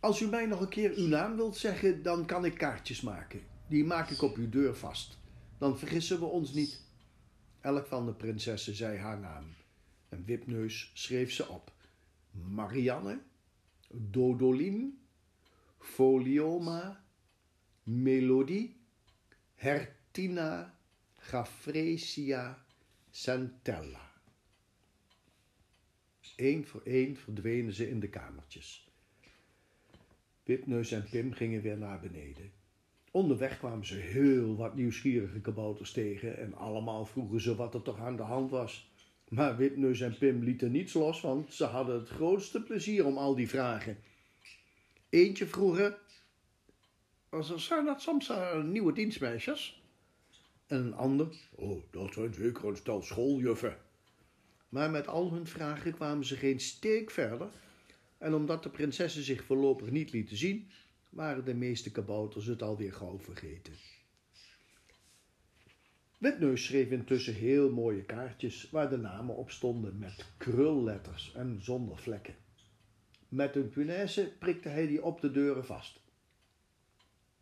[0.00, 3.40] Als u mij nog een keer uw naam wilt zeggen, dan kan ik kaartjes maken.
[3.66, 5.18] Die maak ik op uw deur vast.
[5.58, 6.80] Dan vergissen we ons niet.
[7.60, 9.44] Elk van de prinsessen zei haar naam.
[10.14, 11.72] En Wipneus schreef ze op.
[12.30, 13.22] Marianne,
[13.90, 14.98] Dodolien,
[15.78, 17.04] Folioma,
[17.82, 18.76] Melodie,
[19.54, 20.78] Hertina,
[21.16, 22.64] Gafresia,
[23.10, 24.12] Centella.
[26.36, 28.90] Eén voor één verdwenen ze in de kamertjes.
[30.42, 32.52] Wipneus en Pim gingen weer naar beneden.
[33.10, 37.98] Onderweg kwamen ze heel wat nieuwsgierige kabouters tegen en allemaal vroegen ze wat er toch
[37.98, 38.92] aan de hand was.
[39.34, 43.34] Maar Wipneus en Pim lieten niets los, want ze hadden het grootste plezier om al
[43.34, 43.98] die vragen.
[45.08, 45.92] Eentje vroeg
[47.56, 49.82] zijn dat soms nieuwe dienstmeisjes?
[50.66, 53.76] En een ander, oh, dat zijn zeker een stel schooljuffen.
[54.68, 57.48] Maar met al hun vragen kwamen ze geen steek verder.
[58.18, 60.70] En omdat de prinsessen zich voorlopig niet lieten zien,
[61.08, 63.72] waren de meeste kabouters het alweer gauw vergeten.
[66.24, 71.98] Witneus schreef intussen heel mooie kaartjes waar de namen op stonden met krulletters en zonder
[71.98, 72.34] vlekken.
[73.28, 76.00] Met een punaise prikte hij die op de deuren vast.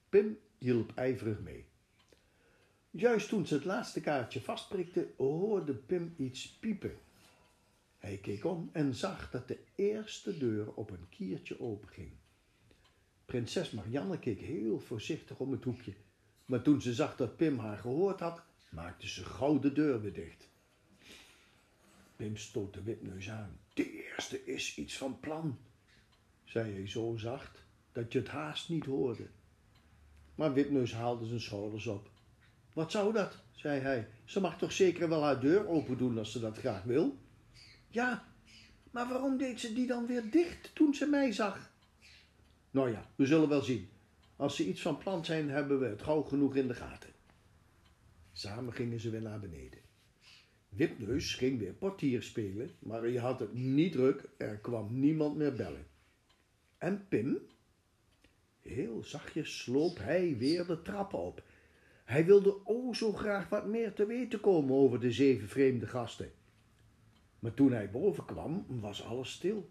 [0.08, 1.64] Pim hielp ijverig mee.
[2.90, 6.94] Juist toen ze het laatste kaartje vastprikte, hoorde Pim iets piepen.
[7.98, 12.12] Hij keek om en zag dat de eerste deur op een kiertje openging.
[13.24, 15.94] Prinses Marianne keek heel voorzichtig om het hoekje,
[16.44, 20.12] maar toen ze zag dat Pim haar gehoord had, maakte ze gauw de deur weer
[20.12, 20.48] dicht.
[22.16, 23.58] Pim stoot de witneus aan.
[23.74, 25.58] De eerste is iets van plan,
[26.44, 29.26] zei hij zo zacht dat je het haast niet hoorde.
[30.34, 32.10] Maar Witneus haalde zijn schouders op.
[32.72, 33.36] Wat zou dat?
[33.54, 34.08] zei hij.
[34.24, 37.16] Ze mag toch zeker wel haar deur open doen als ze dat graag wil?
[37.88, 38.24] Ja,
[38.90, 41.70] maar waarom deed ze die dan weer dicht toen ze mij zag?
[42.70, 43.88] Nou ja, we zullen wel zien.
[44.36, 47.11] Als ze iets van plan zijn, hebben we het gauw genoeg in de gaten.
[48.42, 49.78] Samen gingen ze weer naar beneden.
[50.68, 55.54] Wipneus ging weer portier spelen, maar hij had het niet druk, er kwam niemand meer
[55.54, 55.86] bellen.
[56.78, 57.38] En Pim?
[58.60, 61.42] Heel zachtjes sloop hij weer de trappen op.
[62.04, 66.32] Hij wilde o zo graag wat meer te weten komen over de zeven vreemde gasten.
[67.38, 69.70] Maar toen hij boven kwam, was alles stil.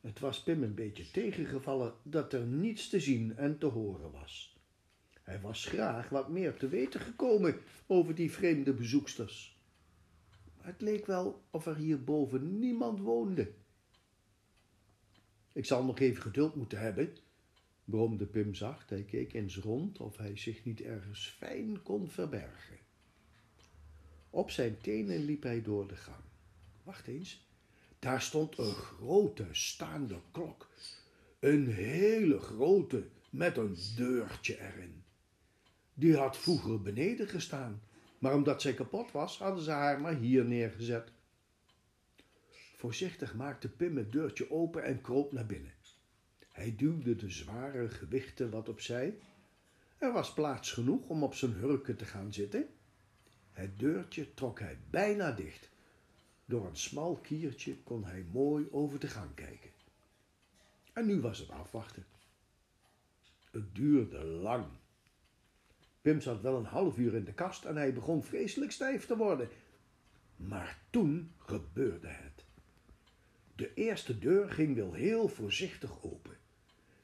[0.00, 4.49] Het was Pim een beetje tegengevallen dat er niets te zien en te horen was.
[5.30, 9.58] Hij was graag wat meer te weten gekomen over die vreemde bezoeksters.
[10.60, 13.52] Het leek wel of er hierboven niemand woonde.
[15.52, 17.16] Ik zal nog even geduld moeten hebben,
[17.84, 18.90] bromde Pim zacht.
[18.90, 22.78] Hij keek eens rond of hij zich niet ergens fijn kon verbergen.
[24.30, 26.24] Op zijn tenen liep hij door de gang.
[26.82, 27.46] Wacht eens,
[27.98, 30.68] daar stond een grote staande klok.
[31.40, 34.99] Een hele grote, met een deurtje erin.
[36.00, 37.82] Die had vroeger beneden gestaan,
[38.18, 41.12] maar omdat zij kapot was, hadden ze haar maar hier neergezet.
[42.76, 45.72] Voorzichtig maakte Pim het deurtje open en kroop naar binnen.
[46.52, 49.18] Hij duwde de zware gewichten wat opzij.
[49.98, 52.68] Er was plaats genoeg om op zijn hurken te gaan zitten.
[53.52, 55.68] Het deurtje trok hij bijna dicht.
[56.44, 59.70] Door een smal kiertje kon hij mooi over de gang kijken.
[60.92, 62.04] En nu was het afwachten.
[63.50, 64.66] Het duurde lang.
[66.00, 69.16] Pim zat wel een half uur in de kast en hij begon vreselijk stijf te
[69.16, 69.48] worden.
[70.36, 72.44] Maar toen gebeurde het.
[73.54, 76.36] De eerste deur ging wel heel voorzichtig open.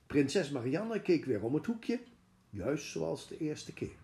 [0.06, 2.00] Prinses Marianne keek weer om het hoekje,
[2.50, 3.96] juist zoals de eerste keer.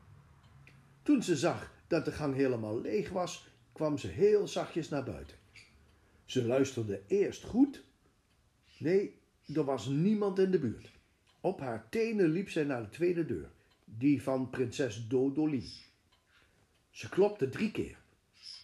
[1.02, 5.36] Toen ze zag dat de gang helemaal leeg was, kwam ze heel zachtjes naar buiten.
[6.24, 7.84] Ze luisterde eerst goed.
[8.78, 9.20] Nee,
[9.54, 10.90] er was niemand in de buurt.
[11.40, 13.50] Op haar tenen liep zij naar de tweede deur,
[13.98, 15.70] die van prinses Dodolien.
[16.90, 17.98] Ze klopte drie keer.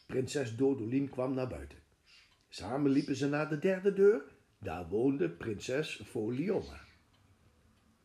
[0.07, 1.79] Prinses Dodolien kwam naar buiten.
[2.49, 4.23] Samen liepen ze naar de derde deur.
[4.59, 6.81] Daar woonde prinses Folioma.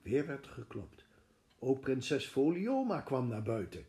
[0.02, 1.06] Weer werd er geklopt.
[1.60, 3.86] Ook prinses Folioma kwam naar buiten.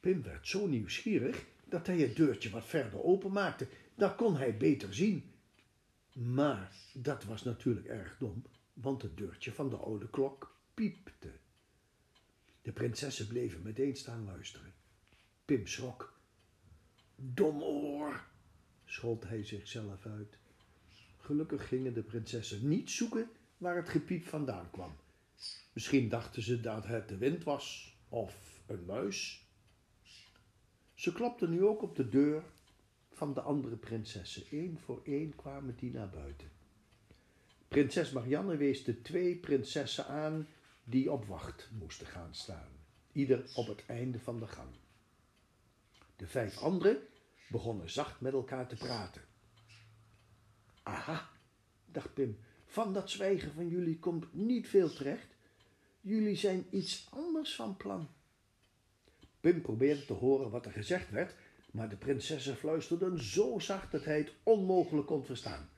[0.00, 3.68] Pim werd zo nieuwsgierig dat hij het deurtje wat verder openmaakte.
[3.94, 5.32] Dan kon hij beter zien.
[6.12, 11.32] Maar dat was natuurlijk erg dom, want het deurtje van de oude klok piepte.
[12.62, 14.74] De prinsessen bleven meteen staan luisteren.
[15.44, 16.18] Pim schrok.
[17.16, 18.24] Domoor,
[18.84, 20.38] schold hij zichzelf uit.
[21.18, 24.96] Gelukkig gingen de prinsessen niet zoeken waar het gepiep vandaan kwam.
[25.72, 29.48] Misschien dachten ze dat het de wind was of een muis.
[30.94, 32.42] Ze klopten nu ook op de deur
[33.10, 34.42] van de andere prinsessen.
[34.50, 36.50] Eén voor één kwamen die naar buiten.
[37.68, 40.46] Prinses Marianne wees de twee prinsessen aan
[40.90, 42.68] die op wacht moesten gaan staan,
[43.12, 44.68] ieder op het einde van de gang.
[46.16, 46.98] De vijf anderen
[47.48, 49.22] begonnen zacht met elkaar te praten.
[50.82, 51.30] Aha,
[51.86, 55.26] dacht Pim, van dat zwijgen van jullie komt niet veel terecht.
[56.00, 58.08] Jullie zijn iets anders van plan.
[59.40, 61.34] Pim probeerde te horen wat er gezegd werd,
[61.70, 65.68] maar de prinsessen fluisterden zo zacht dat hij het onmogelijk kon verstaan.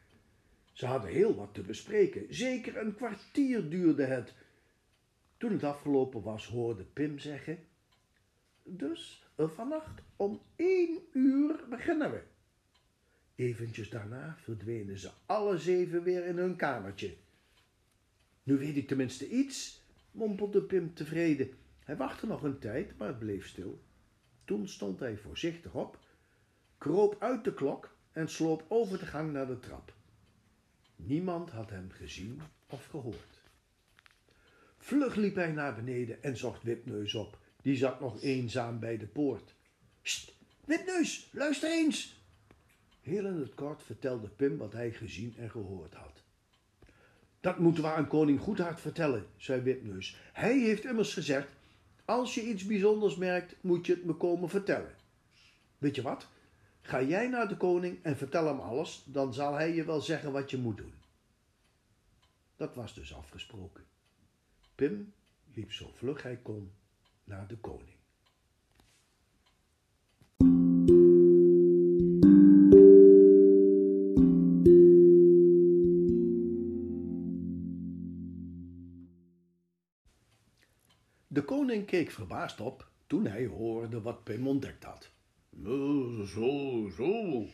[0.72, 2.34] Ze hadden heel wat te bespreken.
[2.34, 4.34] Zeker een kwartier duurde het.
[5.42, 7.58] Toen het afgelopen was, hoorde Pim zeggen:
[8.62, 12.22] Dus vannacht om één uur beginnen we.
[13.34, 17.16] Eventjes daarna verdwenen ze alle zeven weer in hun kamertje.
[18.42, 21.50] Nu weet ik tenminste iets, mompelde Pim tevreden.
[21.78, 23.82] Hij wachtte nog een tijd, maar het bleef stil.
[24.44, 25.98] Toen stond hij voorzichtig op,
[26.78, 29.94] kroop uit de klok en sloop over de gang naar de trap.
[30.96, 33.41] Niemand had hem gezien of gehoord.
[34.84, 37.38] Vlug liep hij naar beneden en zocht Wipneus op.
[37.62, 39.54] Die zat nog eenzaam bij de poort.
[40.02, 42.20] Sst, Wipneus, luister eens!
[43.00, 46.22] Heel in het kort vertelde Pim wat hij gezien en gehoord had.
[47.40, 50.16] Dat moeten we aan koning Goedhart vertellen, zei Wipneus.
[50.32, 51.48] Hij heeft immers gezegd,
[52.04, 54.94] als je iets bijzonders merkt, moet je het me komen vertellen.
[55.78, 56.28] Weet je wat?
[56.80, 60.32] Ga jij naar de koning en vertel hem alles, dan zal hij je wel zeggen
[60.32, 60.94] wat je moet doen.
[62.56, 63.90] Dat was dus afgesproken.
[64.82, 65.12] Pim
[65.54, 66.72] liep zo vlug hij kon
[67.24, 67.96] naar de koning.
[81.26, 85.10] De koning keek verbaasd op toen hij hoorde wat Pim ontdekt had.
[86.26, 87.46] Zo, zo.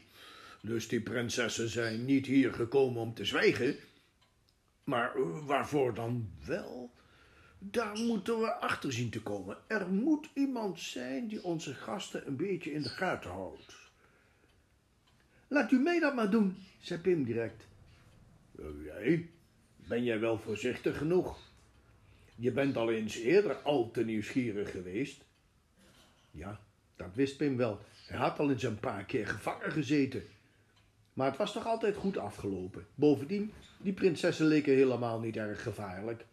[0.62, 3.76] Dus die prinsessen zijn niet hier gekomen om te zwijgen.
[4.84, 5.12] Maar
[5.46, 6.96] waarvoor dan wel?
[7.59, 9.57] Daar moeten we achter zien te komen.
[9.66, 13.77] Er moet iemand zijn die onze gasten een beetje in de gaten houdt.
[15.49, 17.66] Laat u mij dat maar doen, zei Pim direct.
[18.85, 19.29] Jij?
[19.77, 21.38] Ben jij wel voorzichtig genoeg?
[22.37, 25.25] Je bent al eens eerder al te nieuwsgierig geweest.
[26.31, 26.61] Ja,
[26.97, 27.81] dat wist Pim wel.
[28.07, 30.23] Hij had al eens een paar keer gevangen gezeten.
[31.12, 32.87] Maar het was toch altijd goed afgelopen.
[32.94, 36.25] Bovendien, die prinsessen leken helemaal niet erg gevaarlijk.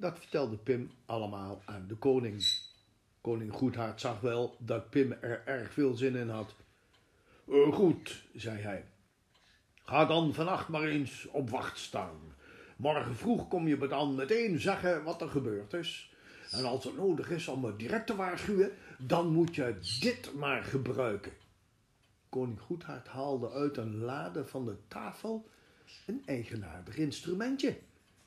[0.00, 2.46] Dat vertelde Pim allemaal aan de koning.
[3.20, 6.54] Koning Goedhart zag wel dat Pim er erg veel zin in had.
[7.48, 8.84] Uh, goed, zei hij.
[9.82, 12.34] Ga dan vannacht maar eens op wacht staan.
[12.76, 16.12] Morgen vroeg kom je me dan meteen zeggen wat er gebeurd is.
[16.50, 20.64] En als het nodig is om me direct te waarschuwen, dan moet je dit maar
[20.64, 21.32] gebruiken.
[22.28, 25.48] Koning Goedhart haalde uit een lade van de tafel
[26.06, 27.78] een eigenaardig instrumentje.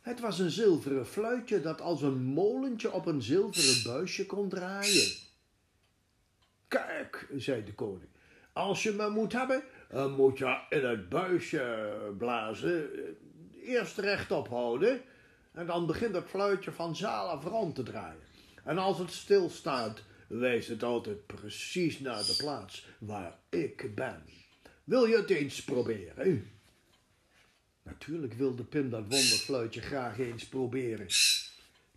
[0.02, 5.12] Het was een zilveren fluitje dat als een molentje op een zilveren buisje kon draaien.
[6.68, 8.10] Kijk, zei de koning,
[8.54, 12.90] als je me moet hebben, dan moet je in het buisje blazen.
[13.64, 15.02] Eerst rechtop houden
[15.52, 18.24] en dan begint het fluitje vanzelf rond te draaien.
[18.64, 24.24] En als het stilstaat, wijst het altijd precies naar de plaats waar ik ben.
[24.84, 26.52] Wil je het eens proberen?
[27.84, 31.08] Natuurlijk wilde Pim dat wonderfluitje graag eens proberen.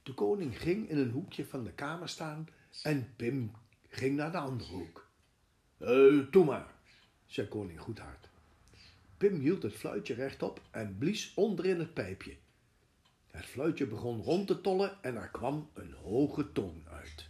[0.02, 2.48] De koning ging in een hoekje van de kamer staan
[2.82, 3.52] en Pim
[3.88, 5.10] ging naar de andere hoek.
[5.78, 6.74] Uh, doe maar,
[7.26, 8.28] zei koning Goedhart.
[9.16, 12.36] Pim hield het fluitje rechtop en blies onderin het pijpje.
[13.26, 17.28] Het fluitje begon rond te tollen en er kwam een hoge toon uit.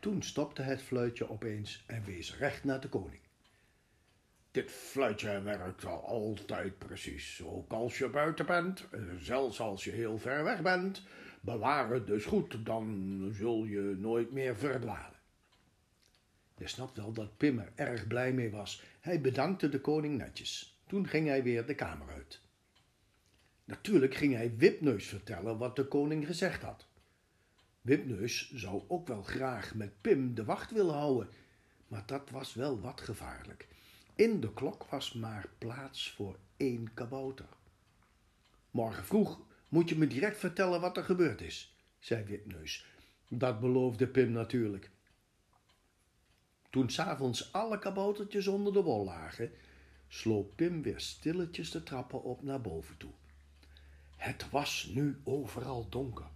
[0.00, 3.23] Toen stopte het fluitje opeens en wees recht naar de koning.
[4.54, 8.84] Dit fluitje werkt al altijd precies, ook als je buiten bent,
[9.18, 11.02] zelfs als je heel ver weg bent.
[11.40, 15.20] Bewaar het dus goed, dan zul je nooit meer verdwalen.
[16.56, 18.82] Je snapt wel dat Pim er erg blij mee was.
[19.00, 20.80] Hij bedankte de koning netjes.
[20.86, 22.40] Toen ging hij weer de kamer uit.
[23.64, 26.86] Natuurlijk ging hij Wipneus vertellen wat de koning gezegd had.
[27.80, 31.28] Wipneus zou ook wel graag met Pim de wacht willen houden,
[31.88, 33.72] maar dat was wel wat gevaarlijk.
[34.14, 37.48] In de klok was maar plaats voor één kabouter.
[38.70, 42.86] Morgen vroeg moet je me direct vertellen wat er gebeurd is, zei Wipneus.
[43.28, 44.90] Dat beloofde Pim natuurlijk.
[46.70, 49.52] Toen s'avonds alle kaboutertjes onder de wol lagen,
[50.08, 53.12] sloop Pim weer stilletjes de trappen op naar boven toe.
[54.16, 56.26] Het was nu overal donker,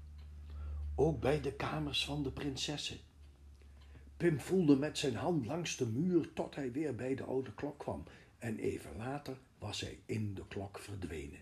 [0.94, 2.98] ook bij de kamers van de prinsessen.
[4.18, 7.78] Pim voelde met zijn hand langs de muur tot hij weer bij de oude klok
[7.78, 8.04] kwam
[8.38, 11.40] en even later was hij in de klok verdwenen.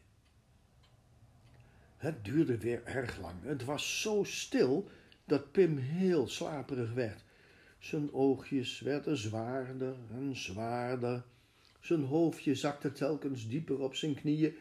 [1.96, 3.34] Het duurde weer erg lang.
[3.42, 4.88] Het was zo stil
[5.24, 7.24] dat Pim heel slaperig werd.
[7.78, 11.24] Zijn oogjes werden zwaarder en zwaarder.
[11.80, 14.54] Zijn hoofdje zakte telkens dieper op zijn knieën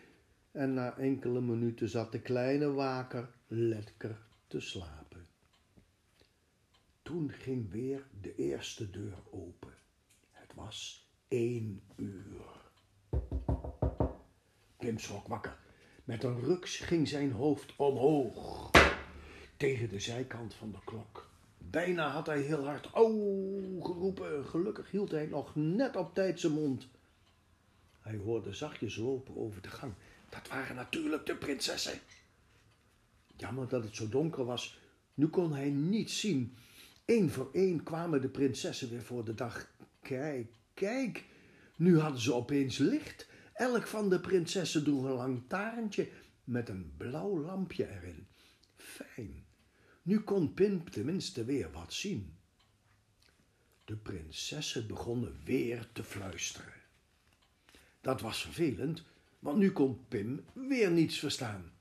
[0.52, 5.05] en na enkele minuten zat de kleine waker lekker te slapen.
[7.06, 9.74] Toen ging weer de eerste deur open.
[10.32, 12.46] Het was één uur.
[14.78, 15.58] Pim schrok wakker.
[16.04, 18.72] Met een ruks ging zijn hoofd omhoog
[19.58, 21.30] tegen de zijkant van de klok.
[21.58, 24.46] Bijna had hij heel hard au geroepen.
[24.46, 26.88] Gelukkig hield hij nog net op tijd zijn mond.
[28.00, 29.94] Hij hoorde zachtjes lopen over de gang.
[30.30, 32.00] Dat waren natuurlijk de prinsessen.
[33.38, 34.80] Jammer dat het zo donker was.
[35.14, 36.56] Nu kon hij niets zien.
[37.06, 39.72] Eén voor één kwamen de prinsessen weer voor de dag.
[40.02, 41.26] Kijk, kijk,
[41.76, 43.28] nu hadden ze opeens licht.
[43.54, 46.10] Elk van de prinsessen droeg een lantaarntje
[46.44, 48.28] met een blauw lampje erin.
[48.76, 49.46] Fijn.
[50.02, 52.38] Nu kon Pim tenminste weer wat zien.
[53.86, 56.74] De prinsessen begonnen weer te fluisteren.
[58.02, 59.04] Dat was vervelend,
[59.40, 61.72] want nu kon Pim weer niets verstaan.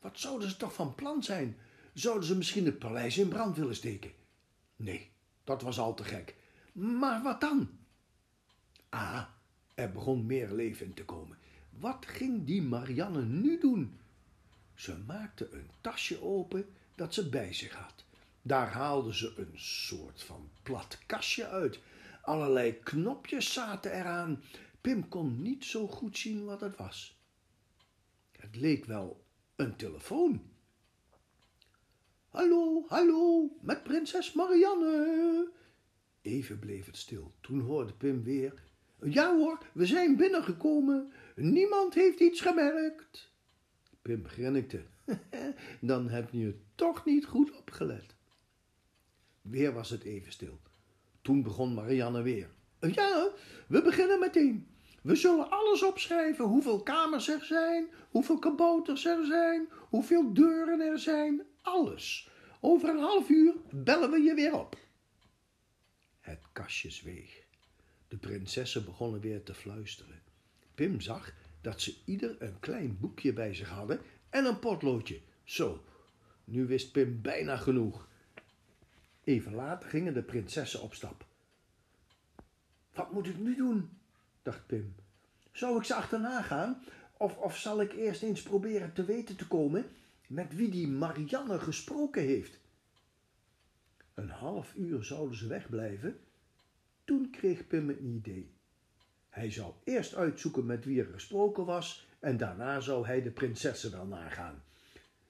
[0.00, 1.56] Wat zouden ze toch van plan zijn?
[1.94, 4.10] Zouden ze misschien het paleis in brand willen steken?
[4.76, 5.10] Nee,
[5.44, 6.36] dat was al te gek.
[6.72, 7.78] Maar wat dan?
[8.88, 9.24] Ah,
[9.74, 11.38] er begon meer leven in te komen.
[11.70, 13.98] Wat ging die Marianne nu doen?
[14.74, 18.04] Ze maakte een tasje open dat ze bij zich had.
[18.42, 21.80] Daar haalde ze een soort van plat kastje uit.
[22.22, 24.42] Allerlei knopjes zaten eraan.
[24.80, 27.18] Pim kon niet zo goed zien wat het was.
[28.32, 29.24] Het leek wel
[29.56, 30.53] een telefoon.
[32.34, 35.50] Hallo, hallo, met prinses Marianne.
[36.22, 37.34] Even bleef het stil.
[37.40, 38.62] Toen hoorde Pim weer.
[39.02, 41.12] Ja hoor, we zijn binnengekomen.
[41.36, 43.32] Niemand heeft iets gemerkt.
[44.02, 44.82] Pim grinnikte.
[45.80, 48.14] Dan heb je toch niet goed opgelet.
[49.42, 50.60] Weer was het even stil.
[51.22, 52.50] Toen begon Marianne weer.
[52.80, 53.30] Ja,
[53.68, 54.68] we beginnen meteen.
[55.02, 60.98] We zullen alles opschrijven, hoeveel kamers er zijn, hoeveel kabouters er zijn, hoeveel deuren er
[60.98, 62.30] zijn, alles.
[62.60, 64.78] Over een half uur bellen we je weer op.
[66.20, 67.42] Het kastje zweeg.
[68.08, 70.22] De prinsessen begonnen weer te fluisteren.
[70.74, 74.00] Pim zag dat ze ieder een klein boekje bij zich hadden
[74.30, 75.20] en een potloodje.
[75.44, 75.84] Zo,
[76.44, 78.08] nu wist Pim bijna genoeg.
[79.24, 81.26] Even later gingen de prinsessen op stap.
[82.94, 83.90] Wat moet ik nu doen?
[84.42, 84.94] dacht Pim.
[85.52, 86.82] Zou ik ze achterna gaan?
[87.16, 89.90] Of, of zal ik eerst eens proberen te weten te komen
[90.28, 92.58] met wie die Marianne gesproken heeft.
[94.14, 96.18] Een half uur zouden ze wegblijven.
[97.04, 98.52] Toen kreeg Pim een idee.
[99.28, 103.90] Hij zou eerst uitzoeken met wie er gesproken was en daarna zou hij de prinsessen
[103.90, 104.62] wel nagaan.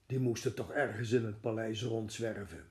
[0.07, 2.65] Die moesten toch ergens in het paleis rondzwerven.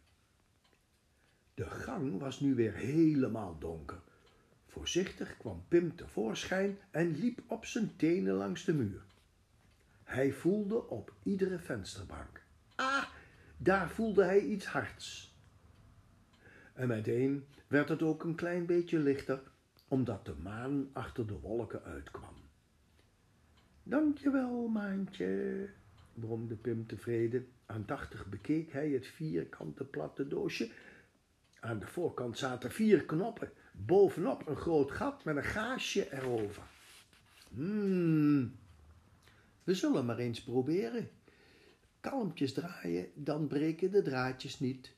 [1.53, 4.01] De gang was nu weer helemaal donker.
[4.67, 9.01] Voorzichtig kwam Pim tevoorschijn en liep op zijn tenen langs de muur.
[10.13, 12.41] Hij voelde op iedere vensterbank.
[12.75, 13.05] Ah,
[13.57, 15.37] daar voelde hij iets hards.
[16.73, 19.41] En meteen werd het ook een klein beetje lichter,
[19.87, 22.35] omdat de maan achter de wolken uitkwam.
[23.83, 25.69] Dankjewel, maantje,
[26.13, 27.47] bromde Pim tevreden.
[27.65, 30.71] Aandachtig bekeek hij het vierkante platte doosje.
[31.59, 36.63] Aan de voorkant zaten vier knoppen, bovenop een groot gat met een gaasje erover.
[37.53, 38.61] Hmm,
[39.63, 41.09] we zullen maar eens proberen.
[41.99, 44.95] Kalmpjes draaien, dan breken de draadjes niet.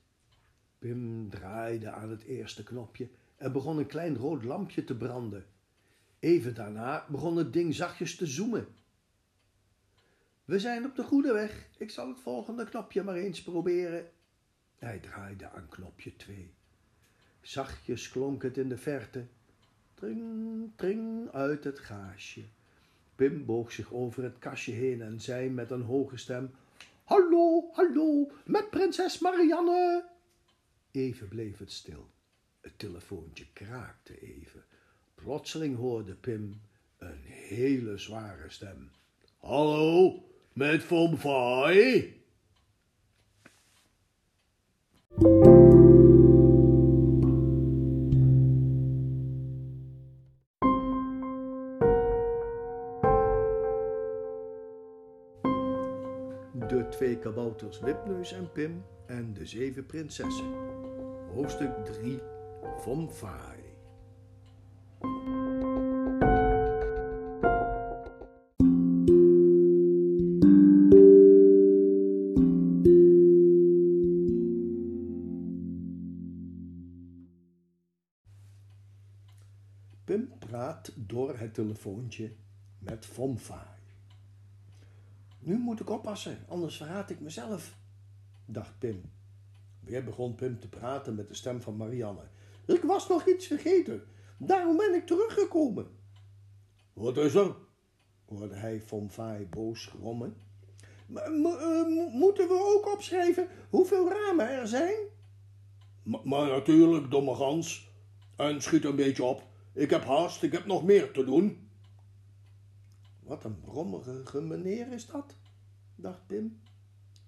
[0.79, 5.45] Pim draaide aan het eerste knopje en begon een klein rood lampje te branden.
[6.19, 8.67] Even daarna begon het ding zachtjes te zoemen.
[10.45, 11.67] We zijn op de goede weg.
[11.77, 14.09] Ik zal het volgende knopje maar eens proberen.
[14.75, 16.53] Hij draaide aan knopje twee.
[17.41, 19.25] Zachtjes klonk het in de verte.
[19.93, 22.43] Tring, tring uit het gaasje.
[23.15, 26.51] Pim boog zich over het kastje heen en zei met een hoge stem:
[27.03, 30.09] Hallo, hallo, met prinses Marianne.
[30.91, 32.09] Even bleef het stil.
[32.61, 34.63] Het telefoontje kraakte even.
[35.15, 36.61] Plotseling hoorde Pim
[36.97, 38.91] een hele zware stem.
[39.37, 42.24] Hallo, met Vom Vai?
[57.25, 60.53] Kabouters Wipneus en Pim en de zeven prinsessen.
[61.33, 62.19] Hoofdstuk 3
[62.77, 63.59] Vom Vai.
[80.03, 82.31] Pim praat door het telefoontje
[82.79, 83.37] met Vom.
[85.45, 87.77] Nu moet ik oppassen, anders verraad ik mezelf,
[88.45, 89.01] dacht Pim.
[89.79, 92.21] Weer begon Pim te praten met de stem van Marianne.
[92.65, 94.03] Ik was nog iets vergeten,
[94.37, 95.87] daarom ben ik teruggekomen.
[96.93, 97.55] Wat is er?
[98.25, 100.35] hoorde hij Von Vai boos grommen.
[102.11, 104.95] moeten we ook opschrijven hoeveel ramen er zijn?
[106.03, 107.89] maar natuurlijk, domme gans.
[108.35, 109.43] En schiet een beetje op.
[109.73, 111.64] Ik heb haast, ik heb nog meer te doen.
[113.25, 115.35] Wat een brommerige meneer is dat,
[115.95, 116.59] dacht Pim.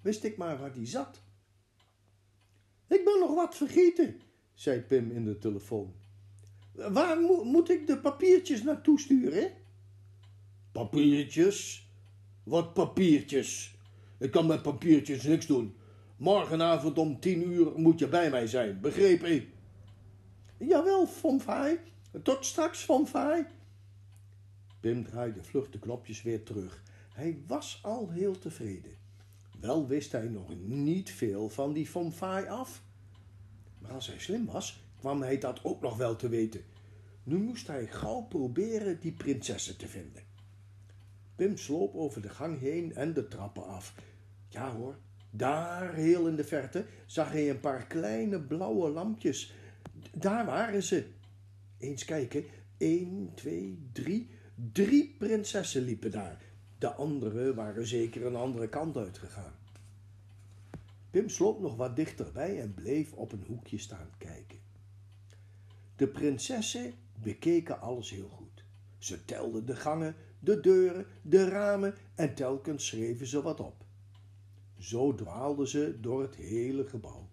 [0.01, 1.21] Wist ik maar waar die zat.
[2.87, 4.21] Ik ben nog wat vergeten,
[4.53, 5.93] zei Pim in de telefoon.
[6.71, 9.51] Waar mo moet ik de papiertjes naartoe sturen?
[10.71, 11.87] Papiertjes?
[12.43, 13.75] Wat papiertjes?
[14.19, 15.75] Ik kan met papiertjes niks doen.
[16.17, 19.45] Morgenavond om tien uur moet je bij mij zijn, begrepen?
[20.57, 21.79] Jawel, Von Vai.
[22.23, 23.45] Tot straks, Von Vai.
[24.79, 26.83] Pim draaide vlug de knopjes weer terug.
[27.13, 28.91] Hij was al heel tevreden.
[29.59, 32.83] Wel wist hij nog niet veel van die Vai af.
[33.79, 36.61] Maar als hij slim was, kwam hij dat ook nog wel te weten.
[37.23, 40.23] Nu moest hij gauw proberen die prinsessen te vinden.
[41.35, 43.95] Pim sloop over de gang heen en de trappen af.
[44.47, 44.97] Ja hoor,
[45.29, 49.53] daar heel in de verte zag hij een paar kleine blauwe lampjes.
[50.11, 51.07] Daar waren ze.
[51.77, 52.45] Eens kijken.
[52.77, 54.29] Eén, twee, drie.
[54.59, 56.41] Drie prinsessen liepen daar.
[56.77, 59.53] De andere waren zeker een andere kant uitgegaan.
[61.09, 64.59] Pim sloop nog wat dichterbij en bleef op een hoekje staan kijken.
[65.95, 68.63] De prinsessen bekeken alles heel goed.
[68.97, 73.85] Ze telden de gangen, de deuren, de ramen en telkens schreven ze wat op.
[74.77, 77.29] Zo dwaalden ze door het hele gebouw.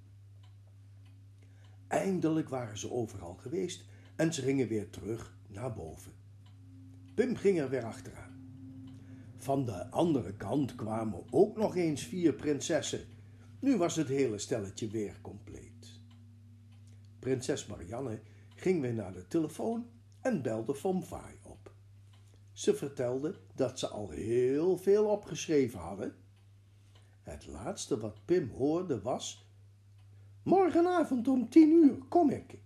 [1.86, 3.84] Eindelijk waren ze overal geweest
[4.16, 6.23] en ze gingen weer terug naar boven.
[7.14, 8.32] Pim ging er weer achteraan.
[9.36, 13.04] Van de andere kant kwamen ook nog eens vier prinsessen.
[13.60, 16.00] Nu was het hele stelletje weer compleet.
[17.18, 18.20] Prinses Marianne
[18.54, 19.86] ging weer naar de telefoon
[20.20, 21.74] en belde Von Vai op.
[22.52, 26.14] Ze vertelde dat ze al heel veel opgeschreven hadden.
[27.22, 29.48] Het laatste wat Pim hoorde was:
[30.42, 32.58] Morgenavond om tien uur kom ik.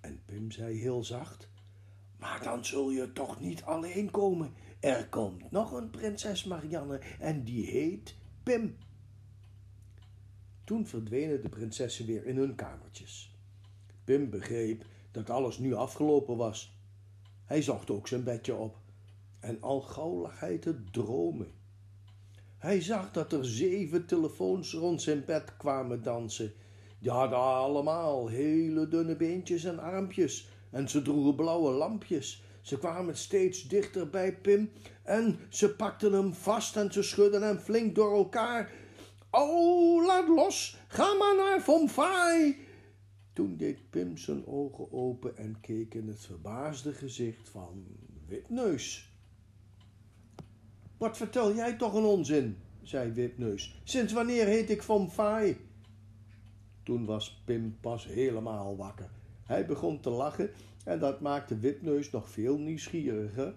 [0.00, 1.48] En Pim zei heel zacht:
[2.22, 4.54] Maar dan zul je toch niet alleen komen.
[4.80, 8.76] Er komt nog een prinses Marianne en die heet Pim.
[10.64, 13.36] Toen verdwenen de prinsessen weer in hun kamertjes.
[14.04, 16.78] Pim begreep dat alles nu afgelopen was.
[17.44, 18.76] Hij zocht ook zijn bedje op
[19.40, 21.50] en al gauw lag hij te dromen.
[22.58, 26.52] Hij zag dat er zeven telefoons rond zijn bed kwamen dansen.
[26.98, 32.42] Die hadden allemaal hele dunne beentjes en armpjes en ze droegen blauwe lampjes.
[32.60, 34.70] Ze kwamen steeds dichter bij Pim
[35.02, 38.72] en ze pakten hem vast en ze schudden hem flink door elkaar.
[39.30, 42.56] Oh, laat los, ga maar naar Fomfai.
[43.32, 47.86] Toen deed Pim zijn ogen open en keek in het verbaasde gezicht van
[48.26, 49.10] Wipneus.
[50.96, 53.80] Wat vertel jij toch een onzin, zei Wipneus.
[53.84, 55.56] Sinds wanneer heet ik Fomfai?
[56.82, 59.10] Toen was Pim pas helemaal wakker.
[59.52, 60.50] Hij begon te lachen
[60.84, 63.54] en dat maakte Wipneus nog veel nieuwsgieriger.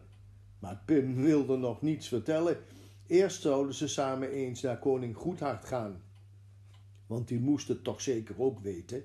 [0.59, 2.57] Maar Pim wilde nog niets vertellen.
[3.07, 6.01] Eerst zouden ze samen eens naar koning Goedhart gaan.
[7.07, 9.03] Want die moest het toch zeker ook weten.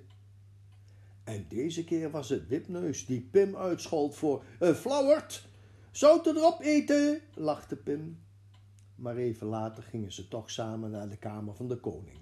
[1.25, 4.45] En deze keer was het Wipneus die Pim uitschold voor...
[4.61, 5.49] Uh, Flauwert,
[5.91, 8.19] zout erop eten, lachte Pim.
[8.95, 12.20] Maar even later gingen ze toch samen naar de kamer van de koning.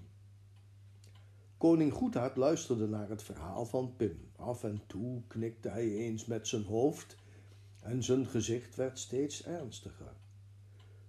[1.59, 4.19] Koning Goedhart luisterde naar het verhaal van Pim.
[4.35, 7.15] Af en toe knikte hij eens met zijn hoofd
[7.81, 10.13] en zijn gezicht werd steeds ernstiger.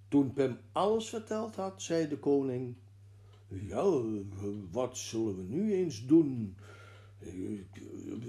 [0.08, 2.74] Toen Pim alles verteld had, zei de koning:
[3.48, 4.02] Ja,
[4.70, 6.56] wat zullen we nu eens doen?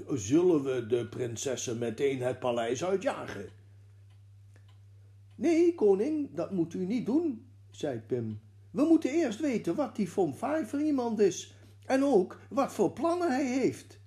[0.08, 3.50] Zullen we de prinsessen meteen het paleis uitjagen?
[5.36, 8.40] Nee, koning, dat moet u niet doen, zei Pim.
[8.72, 13.32] We moeten eerst weten wat die Von voor iemand is en ook wat voor plannen
[13.32, 14.00] hij heeft.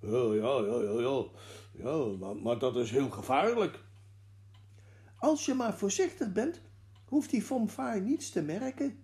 [0.00, 1.24] Ja, ja, ja, ja, ja,
[1.72, 3.78] ja maar, maar dat is heel gevaarlijk.
[5.16, 6.60] Als je maar voorzichtig bent,
[7.04, 7.68] hoeft die Von
[8.02, 8.98] niets te merken.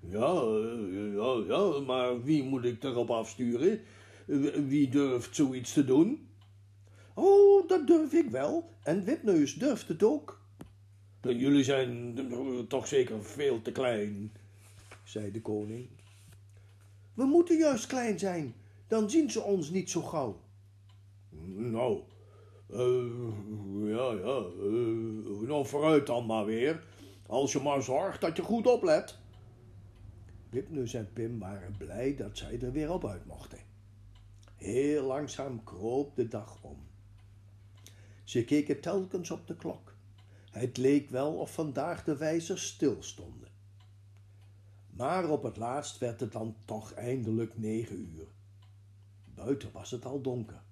[0.00, 0.32] Ja,
[1.14, 3.80] ja, ja, maar wie moet ik erop afsturen?
[4.68, 6.28] Wie durft zoiets te doen?
[7.14, 8.74] Oh, dat durf ik wel.
[8.82, 10.40] En Wipneus durft het ook.
[11.20, 12.18] Jullie zijn
[12.68, 14.32] toch zeker veel te klein,
[15.04, 15.88] zei de koning.
[17.14, 18.54] We moeten juist klein zijn,
[18.86, 20.40] dan zien ze ons niet zo gauw.
[21.54, 22.00] Nou,
[22.70, 26.84] uh, ja, ja, uh, nou vooruit dan maar weer,
[27.26, 29.18] als je maar zorgt dat je goed oplet.
[30.50, 33.58] Wipneus en Pim waren blij dat zij er weer op uit mochten.
[34.56, 36.76] Heel langzaam kroop de dag om.
[38.24, 39.94] Ze keken telkens op de klok.
[40.50, 43.41] Het leek wel of vandaag de wijzers stilstonden.
[44.96, 48.26] Maar op het laatst werd het dan toch eindelijk negen uur.
[49.34, 50.62] Buiten was het al donker.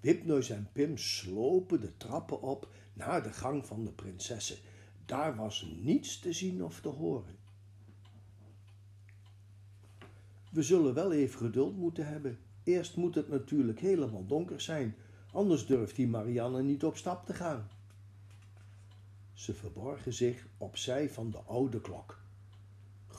[0.00, 4.56] Wipneus en Pim slopen de trappen op naar de gang van de prinsessen.
[5.04, 7.38] Daar was niets te zien of te horen.
[10.50, 12.38] We zullen wel even geduld moeten hebben.
[12.64, 14.94] Eerst moet het natuurlijk helemaal donker zijn,
[15.32, 17.68] anders durft die Marianne niet op stap te gaan.
[19.32, 22.18] Ze verborgen zich opzij van de oude klok.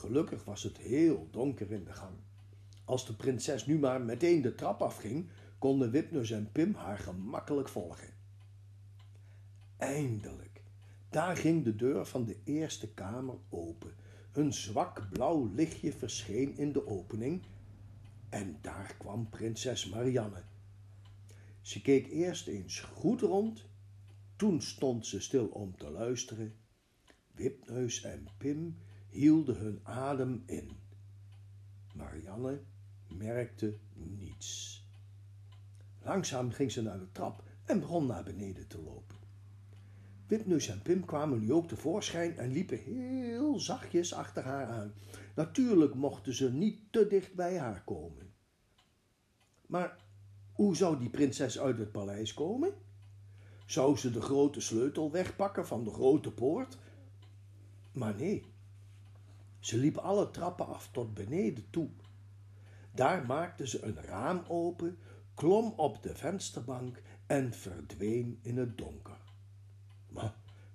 [0.02, 2.16] Gelukkig was het heel donker in de gang.
[2.84, 5.28] Als de prinses nu maar meteen de trap afging,
[5.58, 8.08] konden Wipnus en Pim haar gemakkelijk volgen.
[9.76, 10.62] Eindelijk,
[11.10, 13.94] daar ging de deur van de eerste kamer open.
[14.32, 17.42] Een zwak blauw lichtje verscheen in de opening
[18.28, 20.42] en daar kwam prinses Marianne.
[21.60, 23.64] Ze keek eerst eens goed rond,
[24.36, 26.54] toen stond ze stil om te luisteren.
[27.34, 28.76] Wipneus en Pim
[29.12, 30.70] hielden hun adem in.
[31.94, 32.60] Marianne
[33.08, 34.80] merkte niets.
[36.02, 39.16] Langzaam ging ze naar de trap en begon naar beneden te lopen.
[40.26, 44.92] Wipneus en Pim kwamen nu ook tevoorschijn en liepen heel zachtjes achter haar aan.
[45.34, 48.32] Natuurlijk mochten ze niet te dicht bij haar komen.
[49.66, 49.96] Maar
[50.52, 52.74] hoe zou die prinses uit het paleis komen?
[53.66, 56.78] Zou ze de grote sleutel wegpakken van de grote poort?
[57.92, 58.51] Maar nee,
[59.62, 61.88] ze liep alle trappen af tot beneden toe.
[62.94, 64.98] Daar maakte ze een raam open,
[65.34, 69.16] klom op de vensterbank en verdween in het donker.
[70.08, 70.34] Maar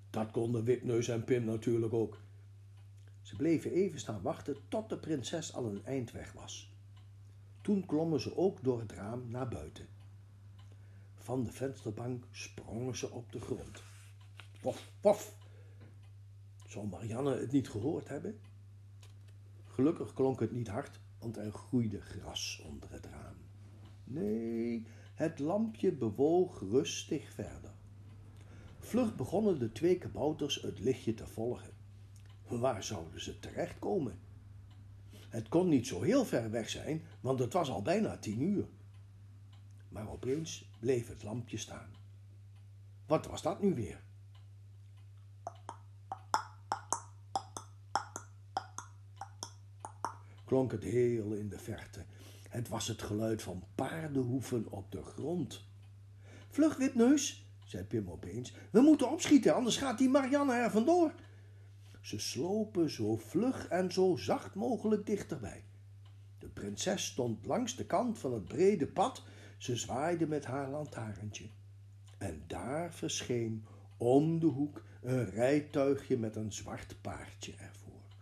[0.09, 2.21] dat konden Wipneus en Pim natuurlijk ook.
[3.21, 6.73] Ze bleven even staan wachten tot de prinses al een eind weg was.
[7.61, 9.88] Toen klommen ze ook door het raam naar buiten.
[11.15, 13.83] Van de vensterbank sprongen ze op de grond.
[14.61, 15.35] Pof, pof.
[16.67, 18.39] Zou Marianne het niet gehoord hebben?
[19.78, 23.36] Gelukkig klonk het niet hard, want er groeide gras onder het raam.
[24.03, 27.71] Nee, het lampje bewoog rustig verder.
[28.80, 31.73] Vlug begonnen de twee kabouters het lichtje te volgen.
[32.47, 34.19] Waar zouden ze terechtkomen?
[35.30, 38.67] Het kon niet zo heel ver weg zijn, want het was al bijna tien uur.
[39.89, 41.89] Maar opeens bleef het lampje staan.
[43.05, 44.03] Wat was dat nu weer?
[50.47, 52.05] Klonk het heel in de verte.
[52.49, 55.63] Het was het geluid van paardenhoeven op de grond.
[56.49, 58.53] Vlug, Wipneus, zei Pim opeens.
[58.71, 61.13] We moeten opschieten, anders gaat die Marianne er vandoor.
[62.01, 65.63] Ze slopen zo vlug en zo zacht mogelijk dichterbij.
[66.39, 69.23] De prinses stond langs de kant van het brede pad.
[69.57, 71.49] Ze zwaaide met haar lantaarntje.
[72.17, 73.65] En daar verscheen
[73.97, 78.15] om de hoek een rijtuigje met een zwart paardje ervoor.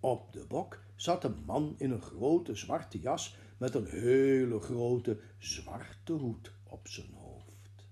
[0.00, 5.20] Op de bok zat een man in een grote zwarte jas met een hele grote
[5.38, 7.86] zwarte hoed op zijn hoofd.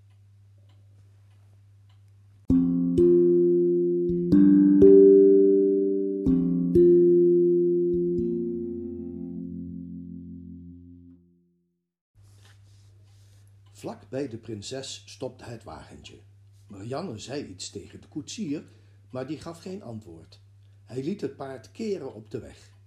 [13.72, 16.18] Vlak bij de prinses stopte het wagentje.
[16.66, 18.62] Marianne zei iets tegen de koetsier,
[19.10, 20.40] maar die gaf geen antwoord.
[20.84, 22.78] Hij liet het paard keren op de weg.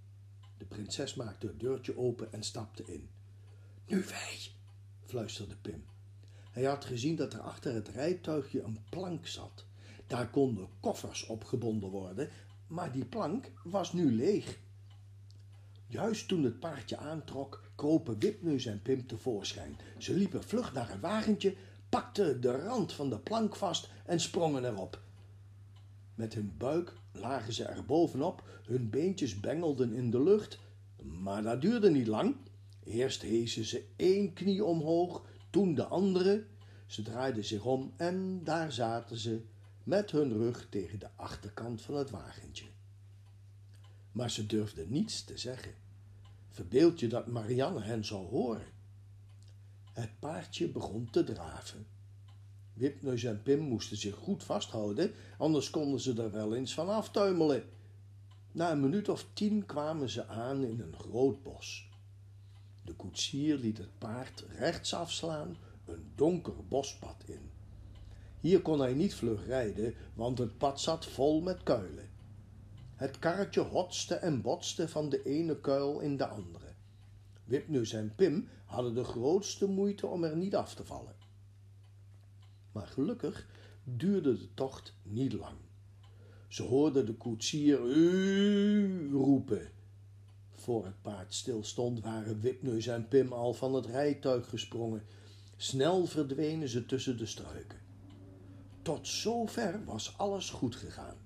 [0.58, 3.10] De prinses maakte het deurtje open en stapte in.
[3.88, 4.40] Nu wij,
[5.06, 5.84] fluisterde Pim.
[6.52, 9.66] Hij had gezien dat er achter het rijtuigje een plank zat.
[10.08, 12.30] Daar konden koffers opgebonden worden,
[12.68, 14.60] maar die plank was nu leeg.
[15.88, 19.78] Juist toen het paardje aantrok, kropen Wipneus en Pim tevoorschijn.
[19.98, 21.56] Ze liepen vlug naar het wagentje,
[21.90, 25.02] pakten de rand van de plank vast en sprongen erop.
[26.16, 30.60] Met hun buik lagen ze er bovenop, hun beentjes bengelden in de lucht.
[31.04, 32.36] Maar dat duurde niet lang.
[32.84, 36.46] Eerst hezen ze één knie omhoog, toen de andere.
[36.86, 39.42] Ze draaiden zich om en daar zaten ze
[39.84, 42.66] met hun rug tegen de achterkant van het wagentje.
[44.12, 45.74] Maar ze durfden niets te zeggen.
[46.50, 48.68] Verbeeld je dat Marianne hen zou horen.
[49.94, 51.86] Het paardje begon te draven.
[52.74, 57.64] Wipneus en Pim moesten zich goed vasthouden, anders konden ze er wel eens van aftuimelen.
[58.52, 61.90] Na een minuut of tien kwamen ze aan in een groot bos.
[62.86, 67.50] De koetsier liet het paard rechts afslaan, een donker bospad in.
[68.40, 72.10] Hier kon hij niet vlug rijden, want het pad zat vol met kuilen.
[72.96, 76.66] Het karretje hotste en botste van de ene kuil in de andere.
[77.44, 81.23] Wipneus en Pim hadden de grootste moeite om er niet af te vallen.
[82.74, 83.48] Maar gelukkig
[83.84, 85.58] duurde de tocht niet lang.
[86.48, 87.78] Ze hoorden de koetsier
[89.12, 89.72] roepen.
[90.56, 95.04] Voor het paard stilstond waren Wipneus en Pim al van het rijtuig gesprongen.
[95.58, 97.80] Snel verdwenen ze tussen de struiken.
[98.82, 101.18] Tot zover was alles goed gegaan.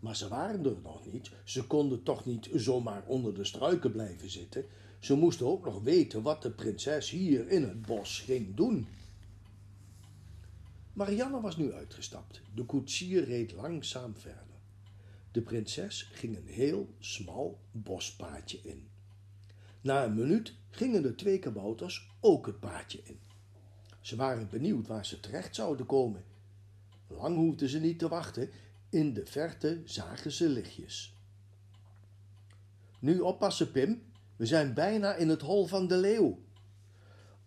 [0.00, 1.30] Maar ze waren er nog niet.
[1.44, 4.64] Ze konden toch niet zomaar onder de struiken blijven zitten.
[4.98, 8.86] Ze moesten ook nog weten wat de prinses hier in het bos ging doen.
[10.92, 12.40] Marianne was nu uitgestapt.
[12.54, 14.44] De koetsier reed langzaam verder.
[15.32, 18.88] De prinses ging een heel smal bospaadje in.
[19.80, 23.18] Na een minuut gingen de twee kabouters ook het paadje in.
[24.00, 26.24] Ze waren benieuwd waar ze terecht zouden komen.
[27.06, 28.50] Lang hoefden ze niet te wachten.
[28.88, 31.14] In de verte zagen ze lichtjes.
[32.98, 34.02] Nu oppassen, Pim.
[34.36, 36.38] We zijn bijna in het hol van de leeuw.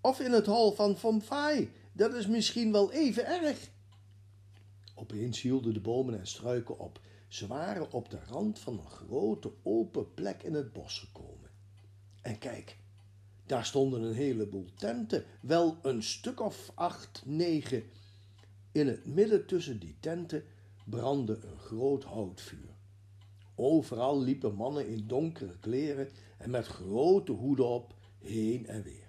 [0.02, 3.70] Of in het hol van Fomfai, dat is misschien wel even erg.
[4.96, 7.00] Opeens hielden de bomen en struiken op.
[7.28, 11.50] Ze waren op de rand van een grote open plek in het bos gekomen.
[12.22, 12.78] En kijk,
[13.46, 17.84] daar stonden een heleboel tenten, wel een stuk of acht, negen.
[18.72, 20.44] In het midden tussen die tenten
[20.86, 22.70] brandde een groot houtvuur.
[23.56, 29.03] Overal liepen mannen in donkere kleren en met grote hoeden op heen en weer.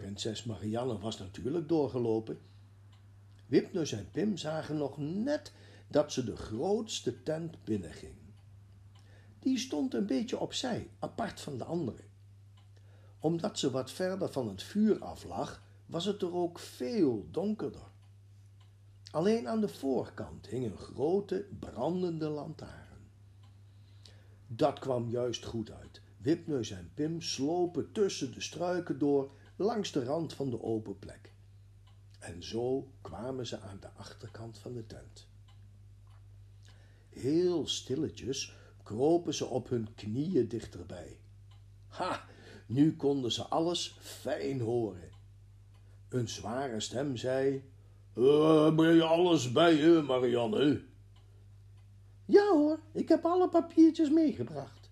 [0.00, 2.38] Prinses Marianne was natuurlijk doorgelopen.
[3.46, 5.52] Wipneus en Pim zagen nog net
[5.88, 8.14] dat ze de grootste tent binnenging.
[9.38, 12.02] Die stond een beetje opzij, apart van de andere.
[13.18, 17.88] Omdat ze wat verder van het vuur af lag, was het er ook veel donkerder.
[19.10, 22.98] Alleen aan de voorkant hing een grote brandende lantaarn.
[24.46, 26.00] Dat kwam juist goed uit.
[26.16, 29.30] Wipneus en Pim slopen tussen de struiken door
[29.64, 31.32] langs de rand van de open plek.
[32.18, 35.26] En zo kwamen ze aan de achterkant van de tent.
[37.08, 41.18] Heel stilletjes kropen ze op hun knieën dichterbij.
[41.88, 42.24] Ha,
[42.66, 45.10] nu konden ze alles fijn horen.
[46.08, 47.64] Een zware stem zei:
[48.14, 50.82] uh, je alles bij je, Marianne?
[52.24, 54.90] Ja hoor, ik heb alle papiertjes meegebracht.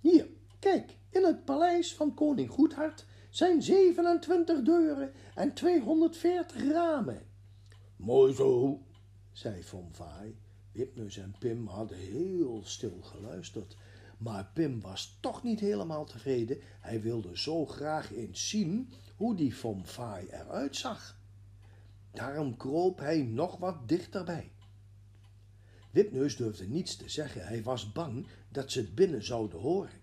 [0.00, 0.26] Hier,
[0.58, 7.22] kijk, in het paleis van koning Goedhart zijn 27 deuren en 240 ramen.
[7.96, 8.80] Mooi zo,
[9.32, 10.36] zei Von Vaai.
[10.72, 13.76] Wipneus en Pim hadden heel stil geluisterd.
[14.18, 16.58] Maar Pim was toch niet helemaal tevreden.
[16.80, 21.18] Hij wilde zo graag eens zien hoe die Von Vaai eruit zag.
[22.12, 24.52] Daarom kroop hij nog wat dichterbij.
[25.90, 27.46] Wipneus durfde niets te zeggen.
[27.46, 30.00] Hij was bang dat ze het binnen zouden horen.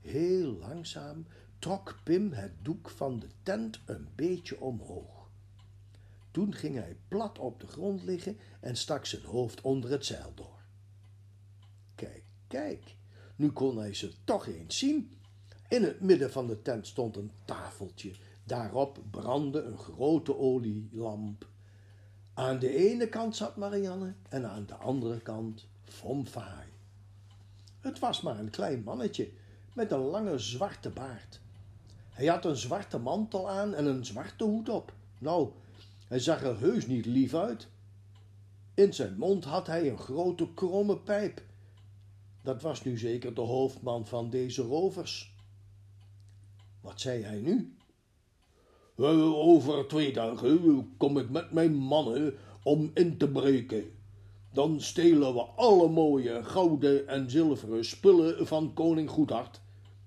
[0.00, 1.26] Heel langzaam
[1.64, 5.28] trok Pim het doek van de tent een beetje omhoog.
[6.30, 10.32] Toen ging hij plat op de grond liggen en stak zijn hoofd onder het zeil
[10.34, 10.58] door.
[11.94, 12.96] Kijk, kijk,
[13.36, 15.12] nu kon hij ze toch eens zien.
[15.68, 18.12] In het midden van de tent stond een tafeltje.
[18.44, 21.48] Daarop brandde een grote olielamp.
[22.34, 26.66] Aan de ene kant zat Marianne en aan de andere kant Von Vaai.
[27.80, 29.30] Het was maar een klein mannetje
[29.74, 31.42] met een lange zwarte baard.
[32.14, 34.92] Hij had een zwarte mantel aan en een zwarte hoed op.
[35.18, 35.48] Nou,
[36.08, 37.68] hij zag er heus niet lief uit.
[38.74, 41.42] In zijn mond had hij een grote kromme pijp.
[42.42, 45.34] Dat was nu zeker de hoofdman van deze rovers.
[46.80, 47.76] Wat zei hij nu?
[48.96, 53.92] Over twee dagen kom ik met mijn mannen om in te breken.
[54.52, 59.60] Dan stelen we alle mooie gouden en zilveren spullen van koning Goedhart.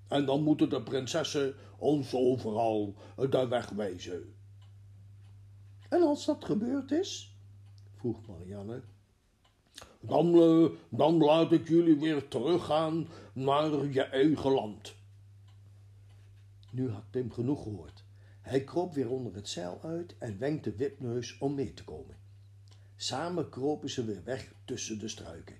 [0.08, 2.94] En dan moeten de prinsessen ons overal
[3.30, 4.34] de weg wijzen.
[5.88, 7.36] En als dat gebeurd is?
[7.94, 8.82] vroeg Marianne.
[10.00, 14.94] Dan, uh, dan laat ik jullie weer teruggaan naar je eigen land.
[16.70, 18.04] Nu had Pim genoeg gehoord.
[18.40, 22.16] Hij kroop weer onder het zeil uit en wenkte Wipneus om mee te komen.
[22.96, 25.56] Samen kropen ze weer weg tussen de struiken.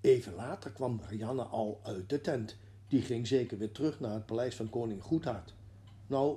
[0.00, 2.56] Even later kwam Marianne al uit de tent.
[2.90, 5.54] Die ging zeker weer terug naar het paleis van koning Goedhart.
[6.06, 6.36] Nou,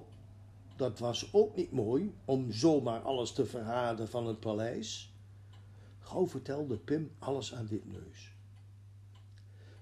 [0.76, 5.14] dat was ook niet mooi om zomaar alles te verraden van het paleis.
[6.00, 8.36] Gauw vertelde Pim alles aan Wipneus.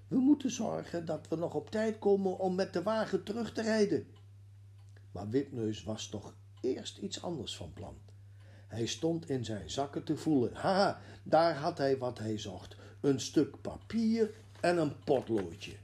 [0.08, 3.62] We moeten zorgen dat we nog op tijd komen om met de wagen terug te
[3.62, 4.06] rijden.
[5.12, 7.96] Maar Wipneus was toch eerst iets anders van plan.
[8.66, 10.54] Hij stond in zijn zakken te voelen.
[10.54, 15.76] Haha, daar had hij wat hij zocht: een stuk papier en een potloodje.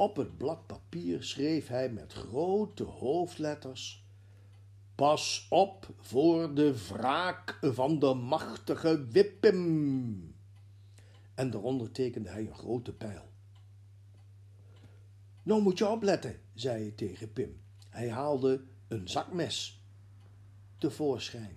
[0.00, 4.04] Op het blad papier schreef hij met grote hoofdletters:
[4.94, 10.34] Pas op voor de wraak van de machtige Wippim.
[11.34, 13.28] En daaronder tekende hij een grote pijl.
[15.42, 17.60] Nou moet je opletten, zei hij tegen Pim.
[17.88, 19.82] Hij haalde een zakmes
[20.78, 21.56] tevoorschijn.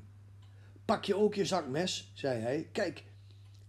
[0.86, 2.70] Pak je ook je zakmes, zei hij.
[2.72, 3.04] Kijk,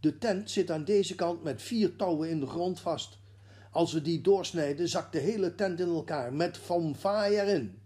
[0.01, 3.21] de tent zit aan deze kant met vier touwen in de grond vast.
[3.73, 6.61] Als we die doorsnijden, zakt de hele tent in elkaar met
[6.93, 7.79] Vaai erin.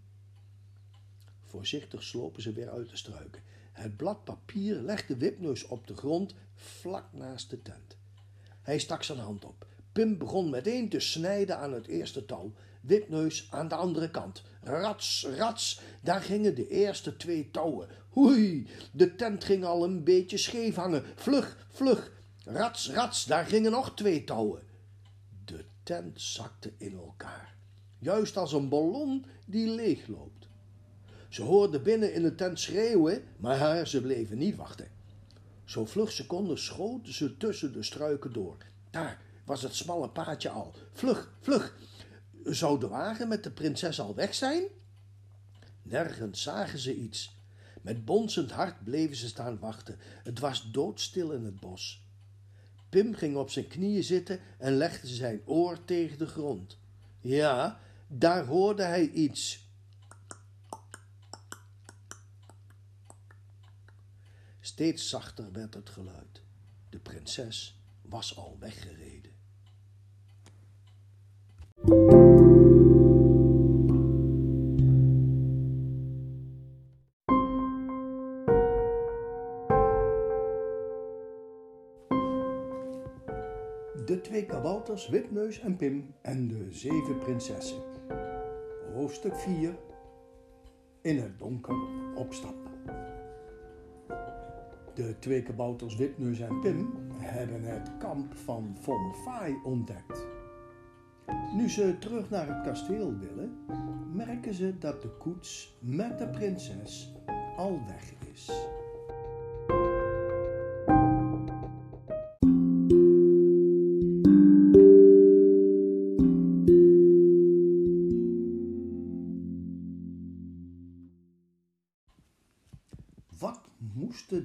[1.43, 3.41] Voorzichtig slopen ze weer uit de struiken.
[3.71, 7.97] Het blad papier legde Wipneus op de grond vlak naast de tent.
[8.61, 9.65] Hij stak zijn hand op.
[9.91, 12.53] Pim begon meteen te snijden aan het eerste touw.
[12.81, 14.43] Wipneus aan de andere kant.
[14.61, 17.87] Rats, rats, daar gingen de eerste twee touwen.
[18.09, 21.03] Hoei, de tent ging al een beetje scheef hangen.
[21.15, 22.11] Vlug, vlug.
[22.45, 24.66] Rats, rats, daar gingen nog twee touwen.
[25.87, 27.55] Tent zakte in elkaar.
[27.99, 30.47] Juist als een ballon die leegloopt.
[31.29, 34.87] Ze hoorden binnen in de tent schreeuwen, maar ze bleven niet wachten.
[35.65, 38.57] Zo vlug seconden schoten ze tussen de struiken door.
[38.89, 40.73] Daar was het smalle paadje al.
[40.91, 41.77] Vlug, vlug.
[42.43, 44.63] Zou de wagen met de prinses al weg zijn?
[45.81, 47.35] Nergens zagen ze iets.
[47.81, 49.97] Met bonsend hart bleven ze staan wachten.
[50.23, 52.06] Het was doodstil in het bos.
[52.89, 56.77] Pim ging op zijn knieën zitten en legde zijn oor tegen de grond.
[57.21, 59.65] Ja, daar hoorde hij iets.
[64.59, 66.41] Steeds zachter werd het geluid.
[66.89, 69.31] De prinses was al weggereden.
[84.87, 87.77] Kabouters, Wipneus en Pim en de zeven prinsessen.
[88.93, 89.77] Hoofdstuk 4
[91.01, 91.75] In het donker
[92.15, 92.55] opstap.
[94.93, 100.27] De twee kabouters Wipneus en Pim hebben het kamp van Von Faai ontdekt.
[101.55, 103.57] Nu ze terug naar het kasteel willen,
[104.13, 107.13] merken ze dat de koets met de prinses
[107.57, 108.51] al weg is.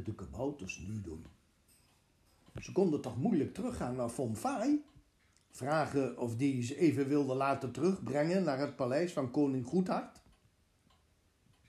[0.04, 1.26] De kabouters nu doen?
[2.60, 4.84] Ze konden toch moeilijk teruggaan naar Fonfai?
[5.50, 10.20] Vragen of die ze even wilden laten terugbrengen naar het paleis van koning Goedhart?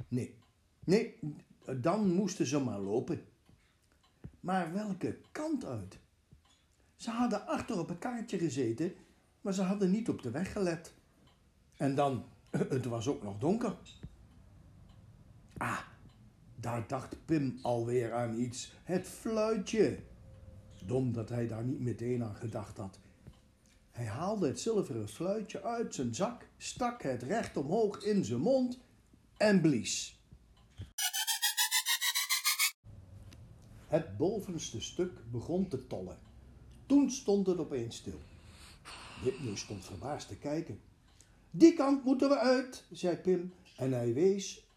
[0.08, 0.38] Nee,
[0.84, 1.20] nee,
[1.80, 3.26] dan moesten ze maar lopen.
[4.40, 6.00] Maar welke kant uit?
[6.96, 8.94] Ze hadden achter op het kaartje gezeten,
[9.42, 10.94] maar ze hadden niet op de weg gelet.
[11.78, 13.78] En dan, het was ook nog donker.
[15.58, 15.80] Ah,
[16.64, 18.72] daar dacht Pim alweer aan iets.
[18.84, 20.00] Het fluitje.
[20.86, 23.00] Dom dat hij daar niet meteen aan gedacht had.
[23.92, 28.80] Hij haalde het zilveren fluitje uit zijn zak, stak het recht omhoog in zijn mond
[29.38, 30.20] en blies.
[33.88, 36.18] Het bovenste stuk begon te tollen.
[36.86, 38.22] Toen stond het opeens stil.
[39.24, 40.82] Wipneus stond verbaasd te kijken.
[41.52, 43.54] Die kant moeten we uit, zei Pim.
[43.78, 44.68] En hij wees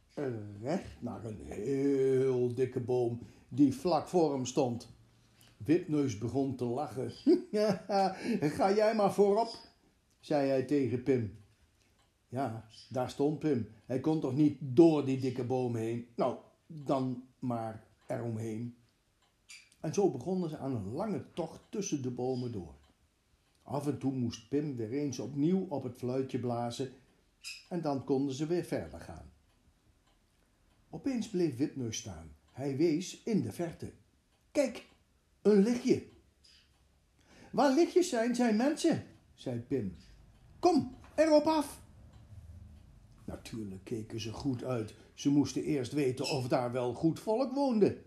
[0.63, 4.95] recht naar een heel dikke boom die vlak voor hem stond.
[5.57, 7.11] Wipneus begon te lachen.
[8.57, 9.59] Ga jij maar voorop,
[10.21, 11.39] zei hij tegen Pim.
[12.29, 13.69] Ja, daar stond Pim.
[13.87, 16.07] Hij kon toch niet door die dikke boom heen?
[16.17, 16.37] Nou,
[16.67, 18.77] dan maar eromheen.
[19.81, 22.75] En zo begonnen ze aan een lange tocht tussen de bomen door.
[23.63, 26.91] Af en toe moest Pim weer eens opnieuw op het fluitje blazen
[27.69, 29.35] en dan konden ze weer verder gaan.
[30.91, 32.35] Opeens bleef Wipneus staan.
[32.53, 33.93] Hij wees in de verte.
[34.51, 34.87] Kijk,
[35.43, 36.07] een lichtje.
[37.51, 39.97] Waar lichtjes zijn, zijn mensen, zei Pim.
[40.59, 41.83] Kom, erop af.
[43.25, 44.95] Natuurlijk keken ze goed uit.
[45.15, 48.03] Ze moesten eerst weten of daar wel goed volk woonde.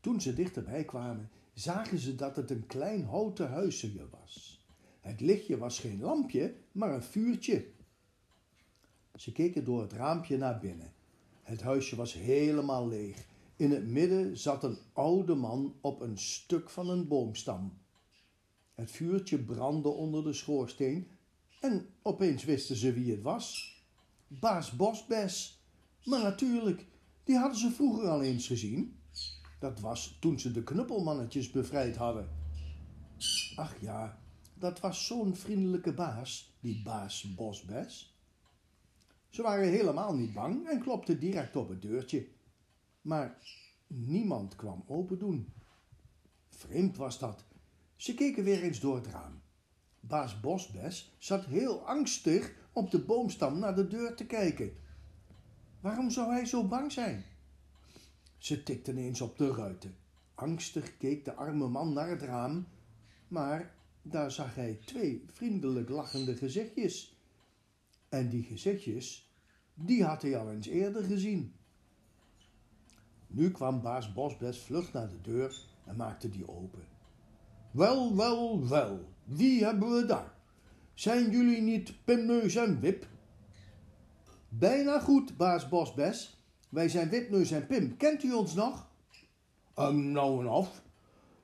[0.00, 4.64] Toen ze dichterbij kwamen, zagen ze dat het een klein houten huisje was.
[5.00, 7.66] Het lichtje was geen lampje, maar een vuurtje.
[9.14, 10.92] Ze keken door het raampje naar binnen.
[11.46, 13.26] Het huisje was helemaal leeg.
[13.56, 17.78] In het midden zat een oude man op een stuk van een boomstam.
[18.74, 21.08] Het vuurtje brandde onder de schoorsteen
[21.60, 23.76] en opeens wisten ze wie het was.
[24.26, 25.62] Baas Bosbes.
[26.04, 26.86] Maar natuurlijk,
[27.24, 28.98] die hadden ze vroeger al eens gezien.
[29.60, 32.28] Dat was toen ze de knuppelmannetjes bevrijd hadden.
[33.56, 34.18] Ach ja,
[34.54, 38.15] dat was zo'n vriendelijke baas, die baas Bosbes.
[39.36, 42.26] Ze waren helemaal niet bang en klopten direct op het deurtje.
[43.02, 43.38] Maar
[43.86, 45.52] niemand kwam open doen.
[46.48, 47.44] Vreemd was dat.
[47.96, 49.40] Ze keken weer eens door het raam.
[50.00, 54.76] Baas Bosbes zat heel angstig op de boomstam naar de deur te kijken.
[55.80, 57.24] Waarom zou hij zo bang zijn?
[58.38, 59.96] Ze tikten eens op de ruiten.
[60.34, 62.66] Angstig keek de arme man naar het raam,
[63.28, 67.16] maar daar zag hij twee vriendelijk lachende gezichtjes.
[68.08, 69.25] En die gezichtjes,
[69.78, 71.54] die had hij al eens eerder gezien.
[73.26, 76.82] Nu kwam baas Bosbes vlug naar de deur en maakte die open.
[77.70, 80.34] Wel, wel, wel, wie hebben we daar?
[80.94, 83.06] Zijn jullie niet Pimneus en Wip?
[84.48, 86.40] Bijna goed, baas Bosbes.
[86.68, 87.96] Wij zijn Wipneus en Pim.
[87.96, 88.88] Kent u ons nog?
[89.78, 90.82] Um, nou en af.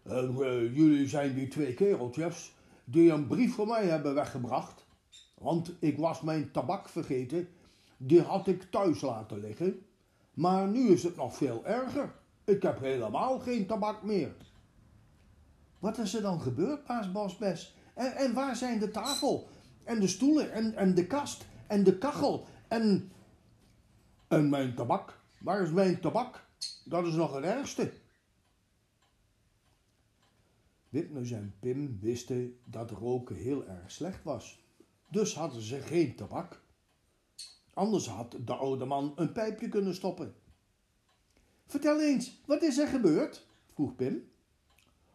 [0.06, 2.54] Uh, jullie zijn die twee kereltjes
[2.84, 4.86] die een brief voor mij hebben weggebracht.
[5.34, 7.48] Want ik was mijn tabak vergeten.
[8.04, 9.86] Die had ik thuis laten liggen.
[10.34, 12.14] Maar nu is het nog veel erger.
[12.44, 14.34] Ik heb helemaal geen tabak meer.
[15.78, 17.76] Wat is er dan gebeurd, baas Bosbes?
[17.94, 19.48] En, en waar zijn de tafel?
[19.84, 20.52] En de stoelen?
[20.52, 21.46] En, en de kast?
[21.66, 22.46] En de kachel?
[22.68, 23.12] En...
[24.28, 25.18] En mijn tabak?
[25.38, 26.46] Waar is mijn tabak?
[26.84, 27.92] Dat is nog het ergste.
[30.88, 34.64] Wipneus en Pim wisten dat roken heel erg slecht was.
[35.10, 36.61] Dus hadden ze geen tabak.
[37.74, 40.34] Anders had de oude man een pijpje kunnen stoppen.
[41.66, 43.46] Vertel eens, wat is er gebeurd?
[43.66, 44.30] vroeg Pim.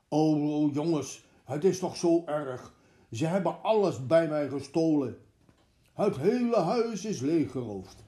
[0.07, 2.73] Oh, jongens, het is toch zo erg.
[3.11, 5.17] Ze hebben alles bij mij gestolen.
[5.93, 8.03] Het hele huis is leeggeroofd.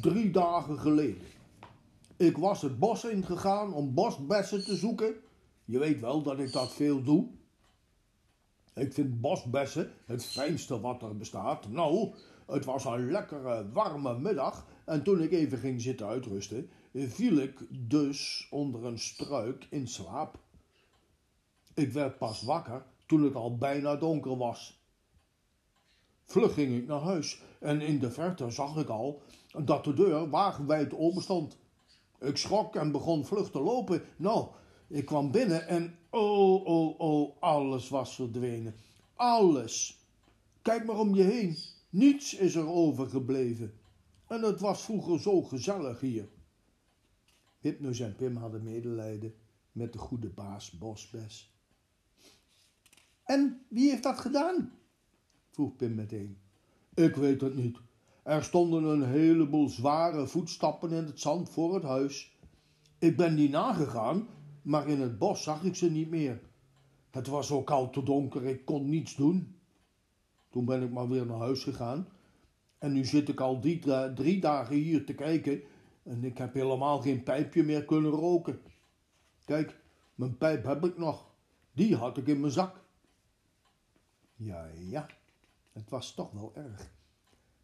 [0.00, 1.26] Drie dagen geleden.
[2.16, 5.14] Ik was het bos ingegaan om bosbessen te zoeken.
[5.64, 7.26] Je weet wel dat ik dat veel doe.
[8.74, 11.68] Ik vind bosbessen het fijnste wat er bestaat.
[11.68, 12.12] Nou,
[12.50, 17.66] het was een lekkere warme middag en toen ik even ging zitten uitrusten, viel ik
[17.70, 20.38] dus onder een struik in slaap.
[21.74, 24.80] Ik werd pas wakker toen het al bijna donker was.
[26.24, 29.22] Vlug ging ik naar huis en in de verte zag ik al
[29.64, 31.58] dat de deur wagenwijd open stond.
[32.20, 34.02] Ik schrok en begon vlug te lopen.
[34.16, 34.46] Nou,
[34.88, 38.74] ik kwam binnen en oh, oh, oh, alles was verdwenen.
[39.14, 39.98] Alles.
[40.62, 41.56] Kijk maar om je heen.
[41.90, 43.72] Niets is er overgebleven.
[44.26, 46.28] En het was vroeger zo gezellig hier.
[47.60, 49.34] Wipneus en Pim hadden medelijden
[49.72, 51.54] met de goede baas Bosbes.
[53.24, 54.72] En wie heeft dat gedaan?
[55.50, 56.38] vroeg Pim meteen.
[56.94, 57.78] Ik weet het niet.
[58.22, 62.38] Er stonden een heleboel zware voetstappen in het zand voor het huis.
[62.98, 64.28] Ik ben die nagegaan,
[64.62, 66.40] maar in het bos zag ik ze niet meer.
[67.10, 69.59] Het was ook al te donker, ik kon niets doen.
[70.50, 72.08] Toen ben ik maar weer naar huis gegaan.
[72.78, 75.62] En nu zit ik al drie, drie dagen hier te kijken
[76.02, 78.60] en ik heb helemaal geen pijpje meer kunnen roken.
[79.44, 79.80] Kijk,
[80.14, 81.34] mijn pijp heb ik nog.
[81.72, 82.84] Die had ik in mijn zak.
[84.34, 85.06] Ja, ja,
[85.72, 86.92] het was toch wel erg.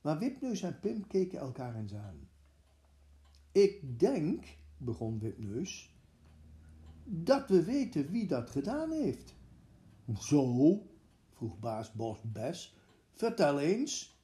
[0.00, 2.28] Maar Wipneus en Pim keken elkaar eens aan.
[3.52, 4.44] Ik denk,
[4.76, 5.94] begon Wipneus,
[7.04, 9.34] dat we weten wie dat gedaan heeft.
[10.18, 10.82] Zo,
[11.36, 12.74] vroeg baas Bos Bes,
[13.12, 14.18] vertel eens.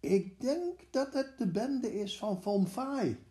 [0.00, 3.26] Ik denk dat het de bende is van Von Fai.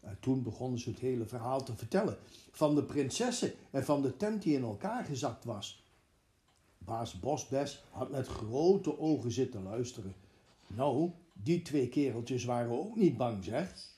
[0.00, 2.18] En toen begonnen ze het hele verhaal te vertellen.
[2.50, 5.86] Van de prinsessen en van de tent die in elkaar gezakt was.
[6.78, 10.14] Baas Bosbes had met grote ogen zitten luisteren.
[10.66, 13.96] Nou, die twee kereltjes waren ook niet bang, zeg.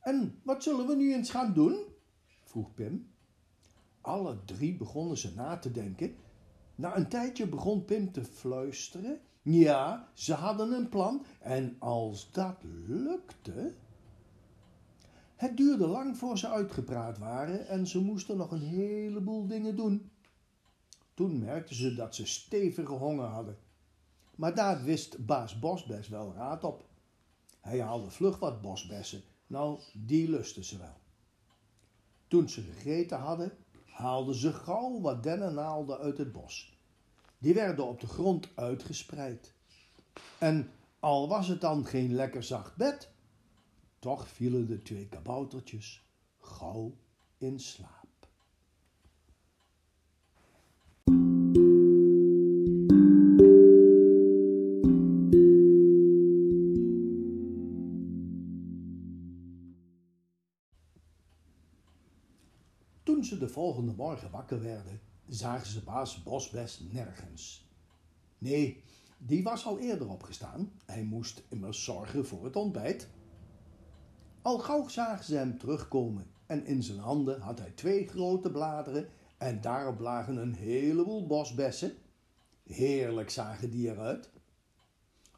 [0.00, 1.84] En wat zullen we nu eens gaan doen?
[2.44, 3.09] vroeg Pim.
[4.00, 6.16] Alle drie begonnen ze na te denken.
[6.74, 9.20] Na een tijdje begon Pim te fluisteren.
[9.42, 13.74] Ja, ze hadden een plan en als dat lukte.
[15.36, 20.10] Het duurde lang voor ze uitgepraat waren en ze moesten nog een heleboel dingen doen.
[21.14, 23.58] Toen merkten ze dat ze stevige honger hadden.
[24.36, 26.84] Maar daar wist baas Bosbes wel raad op.
[27.60, 29.22] Hij haalde vlug wat bosbessen.
[29.46, 30.96] Nou, die lusten ze wel.
[32.28, 33.52] Toen ze gegeten hadden,
[34.00, 36.78] haalden ze gauw wat dennennaalden uit het bos.
[37.38, 39.54] Die werden op de grond uitgespreid.
[40.38, 40.70] En
[41.00, 43.10] al was het dan geen lekker zacht bed,
[43.98, 46.04] toch vielen de twee kaboutertjes
[46.38, 46.96] gauw
[47.38, 47.99] in slaap.
[63.38, 67.68] De volgende morgen wakker werden, zagen ze baas Bosbes nergens.
[68.38, 68.82] Nee,
[69.18, 70.72] die was al eerder opgestaan.
[70.86, 73.08] Hij moest immers zorgen voor het ontbijt.
[74.42, 79.08] Al gauw zagen ze hem terugkomen en in zijn handen had hij twee grote bladeren
[79.38, 81.92] en daarop lagen een heleboel bosbessen.
[82.62, 84.30] Heerlijk zagen die eruit.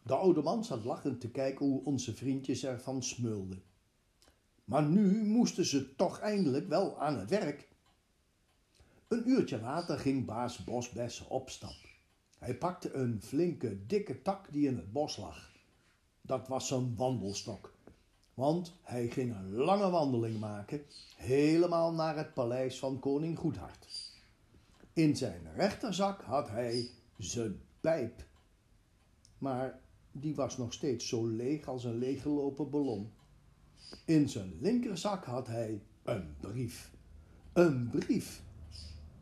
[0.02, 3.62] De oude man zat lachend te kijken hoe onze vriendjes ervan smulden.
[4.64, 7.68] Maar nu moesten ze toch eindelijk wel aan het werk.
[9.12, 11.76] Een uurtje later ging baas Bosbes op stap.
[12.38, 15.50] Hij pakte een flinke, dikke tak die in het bos lag.
[16.20, 17.72] Dat was zijn wandelstok
[18.34, 20.82] want hij ging een lange wandeling maken,
[21.16, 24.10] helemaal naar het paleis van koning Goedhart.
[24.92, 28.26] In zijn rechterzak had hij zijn pijp,
[29.38, 29.80] maar
[30.12, 33.12] die was nog steeds zo leeg als een leeggelopen ballon.
[34.04, 36.90] In zijn linkerzak had hij een brief.
[37.52, 38.42] Een brief.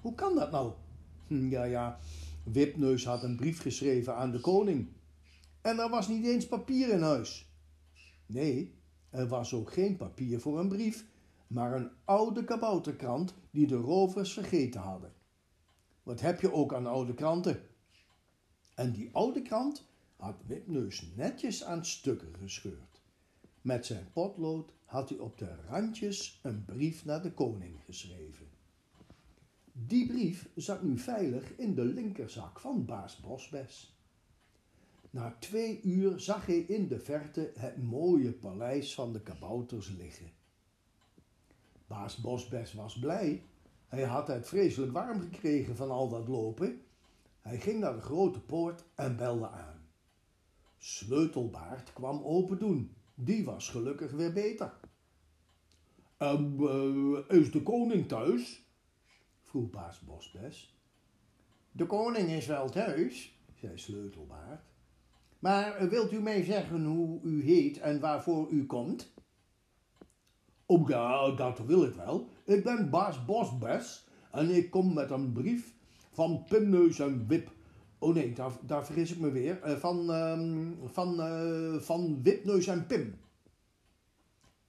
[0.01, 0.73] Hoe kan dat nou?
[1.27, 1.99] Hm, ja, ja,
[2.43, 4.89] Wipneus had een brief geschreven aan de koning.
[5.61, 7.51] En er was niet eens papier in huis.
[8.27, 8.75] Nee,
[9.11, 11.05] er was ook geen papier voor een brief,
[11.47, 15.13] maar een oude kabouterkrant die de rovers vergeten hadden.
[16.03, 17.63] Wat heb je ook aan oude kranten?
[18.75, 19.87] En die oude krant
[20.17, 23.01] had Wipneus netjes aan stukken gescheurd.
[23.61, 28.60] Met zijn potlood had hij op de randjes een brief naar de koning geschreven.
[29.73, 33.99] Die brief zat nu veilig in de linkerzak van baas Bosbes.
[35.11, 40.31] Na twee uur zag hij in de verte het mooie paleis van de kabouters liggen.
[41.87, 43.43] Baas Bosbes was blij.
[43.87, 46.81] Hij had het vreselijk warm gekregen van al dat lopen.
[47.41, 49.89] Hij ging naar de grote poort en belde aan.
[50.79, 52.95] Sleutelbaard kwam open doen.
[53.15, 54.73] Die was gelukkig weer beter.
[56.17, 58.70] En uh, is de koning thuis?
[59.51, 60.77] Vroeg baas Bosbes.
[61.73, 64.63] De koning is wel thuis, zei Sleutelbaard.
[65.39, 69.13] Maar wilt u mij zeggen hoe u heet en waarvoor u komt?
[70.67, 72.29] Oh ja, dat wil ik wel.
[72.45, 75.75] Ik ben baas Bosbes en ik kom met een brief
[76.13, 77.51] van Pimneus en Wip.
[77.99, 79.61] Oh nee, daar, daar vergis ik me weer.
[79.67, 83.19] Uh, van, uh, van, uh, van Wipneus en Pim.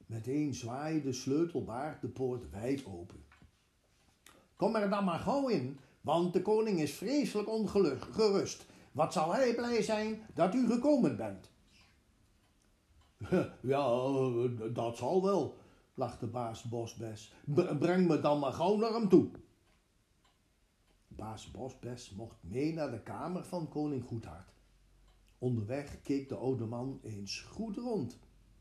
[0.05, 3.30] Meteen zwaaide de sleutelbaard de poort wijd open.
[4.61, 9.55] Kom er dan maar gauw in, want de koning is vreselijk ongerust wat zal hij
[9.55, 11.49] blij zijn dat u gekomen bent.
[13.61, 13.87] Ja,
[14.73, 15.57] dat zal wel,
[15.93, 17.33] lachte baas Bosbes.
[17.79, 19.29] Breng me dan maar gauw naar hem toe.
[21.07, 24.53] Baas Bosbes mocht mee naar de kamer van koning Goedhart.
[25.37, 28.19] Onderweg keek de oude man eens goed rond.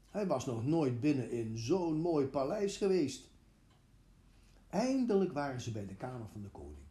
[0.09, 3.30] Hij was nog nooit binnen in zo'n mooi paleis geweest.
[4.71, 6.87] Eindelijk waren ze bij de kamer van de koning.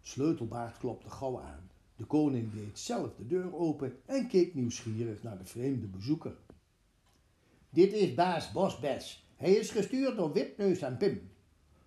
[0.00, 1.70] Sleutelbaard klopte gauw aan.
[1.96, 6.36] De koning deed zelf de deur open en keek nieuwsgierig naar de vreemde bezoeker.
[7.70, 9.26] Dit is baas Bosbes.
[9.36, 11.30] Hij is gestuurd door Witneus en Pim.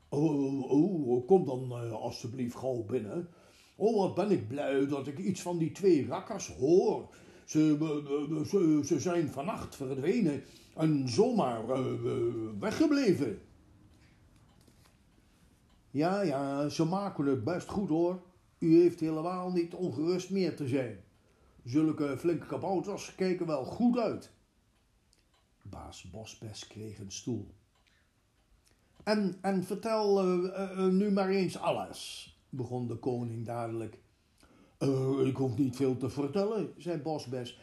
[0.10, 3.28] Oh, oh, oh kom dan uh, alstublieft gauw binnen.
[3.76, 7.16] Oh, wat ben ik blij dat ik iets van die twee rakkers hoor.
[7.46, 10.44] Ze, uh, ze, ze zijn vannacht verdwenen
[10.76, 11.66] en zomaar
[12.60, 13.42] weggebleven.
[15.94, 18.22] Ja, ja, ze maken het best goed hoor.
[18.60, 21.04] U heeft helemaal niet ongerust meer te zijn.
[21.64, 24.32] Zulke flinke kabouters kijken wel goed uit.
[25.62, 27.54] Baas Bosbes kreeg een stoel.
[29.04, 33.98] En, en vertel uh, uh, nu maar eens alles, begon de koning dadelijk.
[34.80, 37.60] Uh, ik hoef niet veel te vertellen, zei Bosbes.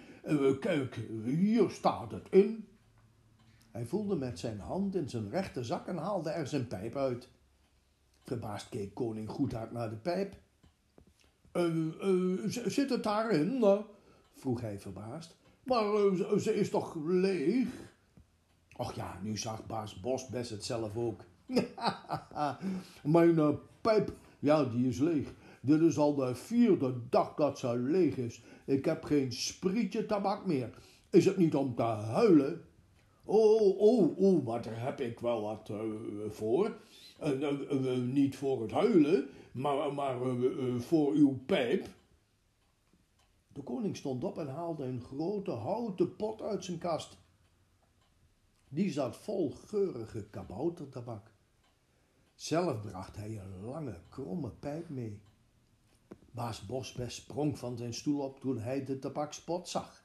[0.61, 2.69] kijk, hier staat het in.
[3.71, 7.29] Hij voelde met zijn hand in zijn rechterzak en haalde er zijn pijp uit.
[8.23, 10.35] Verbaasd keek koning Goedhart naar de pijp.
[12.67, 13.65] zit het daarin?
[14.33, 15.37] vroeg hij verbaasd.
[15.65, 15.85] Maar
[16.39, 17.69] ze is toch leeg?
[18.77, 21.25] Och ja, nu zag baas Bosbes het zelf ook.
[23.03, 25.29] Mijn pijp, ja, die is leeg.
[25.61, 28.43] Dit is al de vierde dag dat ze leeg is.
[28.65, 30.71] Ik heb geen sprietje tabak meer.
[31.11, 32.65] Is het niet om te huilen?
[33.25, 35.71] Oh, oh, oh, maar daar heb ik wel wat
[36.29, 36.77] voor.
[37.23, 40.19] Uh, niet voor het huilen, maar, maar
[40.79, 41.87] voor uw pijp.
[43.53, 47.19] De koning stond op en haalde een grote houten pot uit zijn kast.
[48.69, 51.31] Die zat vol geurige kaboutertabak.
[52.35, 55.21] Zelf bracht hij een lange, kromme pijp mee.
[56.31, 60.05] Baas Bosbes sprong van zijn stoel op toen hij de tabakspot zag.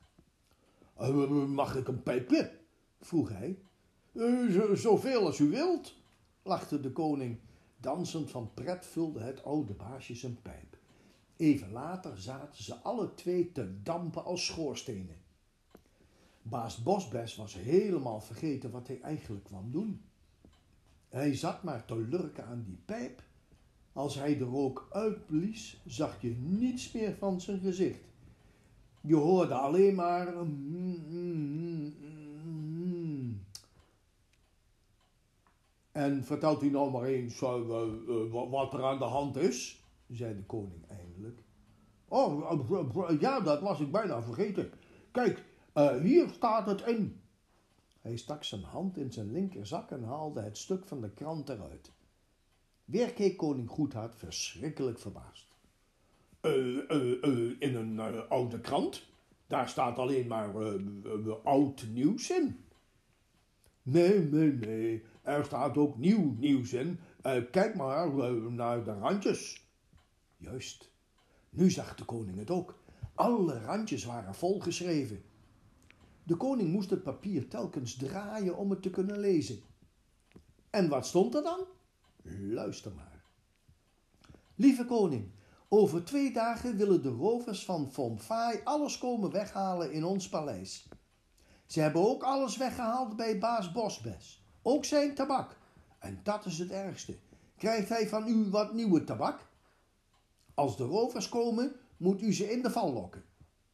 [1.47, 2.51] Mag ik een pijpje?
[2.99, 3.59] vroeg hij.
[4.73, 5.95] Zoveel als u wilt,
[6.45, 7.37] lachte de koning.
[7.77, 10.77] Dansend van pret vulde het oude baasje zijn pijp.
[11.35, 15.17] Even later zaten ze alle twee te dampen als schoorstenen.
[16.41, 20.01] Baas Bosbes was helemaal vergeten wat hij eigenlijk kwam doen.
[21.09, 23.23] Hij zat maar te lurken aan die pijp.
[23.93, 28.03] Als hij de rook uitblies, zag je niets meer van zijn gezicht.
[29.01, 30.33] Je hoorde alleen maar.
[35.95, 37.55] En vertelt u nou maar eens uh,
[38.07, 41.43] uh, wat er aan de hand is, zei de koning eindelijk.
[42.07, 44.71] Oh, ja, dat was ik bijna vergeten.
[45.11, 45.43] Kijk,
[46.01, 47.21] hier staat het in.
[48.01, 51.91] Hij stak zijn hand in zijn linkerzak en haalde het stuk van de krant eruit.
[52.85, 55.47] Weer keek koning Goedhart verschrikkelijk verbaasd.
[57.59, 59.03] In een oude krant?
[59.47, 60.51] Daar staat alleen maar
[61.43, 62.65] oud nieuws in.
[63.81, 65.03] Nee, nee, nee.
[65.25, 66.99] Er staat ook nieuw nieuws in.
[67.51, 68.09] kijk maar
[68.51, 69.69] naar de randjes.
[70.37, 70.91] Juist.
[71.49, 72.79] Nu zag de koning het ook.
[73.15, 75.23] Alle randjes waren volgeschreven.
[76.23, 79.59] De koning moest het papier telkens draaien om het te kunnen lezen.
[80.69, 81.65] En wat stond er dan?
[82.39, 83.23] Luister maar.
[84.55, 85.31] Lieve koning,
[85.69, 90.89] over twee dagen willen de rovers van Fonfai alles komen weghalen in ons paleis.
[91.65, 94.44] Ze hebben ook alles weggehaald bij baas Bosbes.
[94.67, 95.57] Ook zijn tabak.
[95.99, 97.17] En dat is het ergste.
[97.57, 99.47] Krijgt hij van u wat nieuwe tabak?
[100.53, 103.23] Als de rovers komen, moet u ze in de val lokken.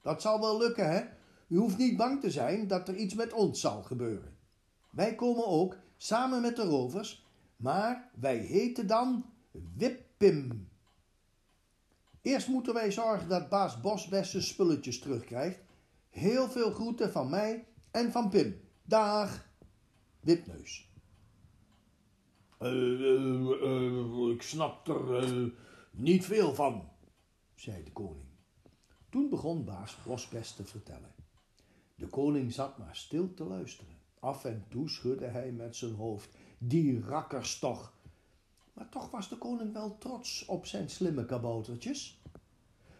[0.02, 1.04] Dat zal wel lukken, hè?
[1.48, 4.38] U hoeft niet bang te zijn dat er iets met ons zal gebeuren.
[4.90, 9.26] Wij komen ook samen met de rovers, maar wij heten dan
[9.76, 10.70] Wippim.
[12.22, 15.60] Eerst moeten wij zorgen dat baas Bosbest zijn spulletjes terugkrijgt.
[16.10, 18.62] Heel veel groeten van mij en van Pim.
[18.84, 19.50] Dag,
[20.22, 20.90] Wipneus.
[22.62, 25.52] Uh, uh, uh, ik snap er
[25.92, 26.90] niet veel van,
[27.56, 28.30] zei de koning.
[29.10, 31.14] Toen begon baas Bosbest te vertellen.
[31.96, 33.98] De koning zat maar stil te luisteren.
[34.20, 36.38] Af en toe schudde hij met zijn hoofd.
[36.58, 37.94] Die rakkers toch.
[38.74, 42.22] Maar toch was de koning wel trots op zijn slimme kaboutertjes.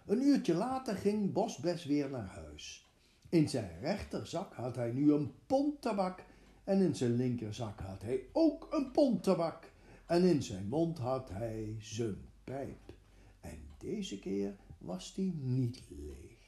[0.06, 2.90] Een uurtje later ging Bosbes weer naar huis.
[3.30, 6.26] In zijn rechterzak had hij nu een pond tabak
[6.72, 9.72] en in zijn linkerzak had hij ook een pond tabak
[10.06, 12.94] en in zijn mond had hij zijn pijp.
[13.40, 16.40] En deze keer was die niet leeg.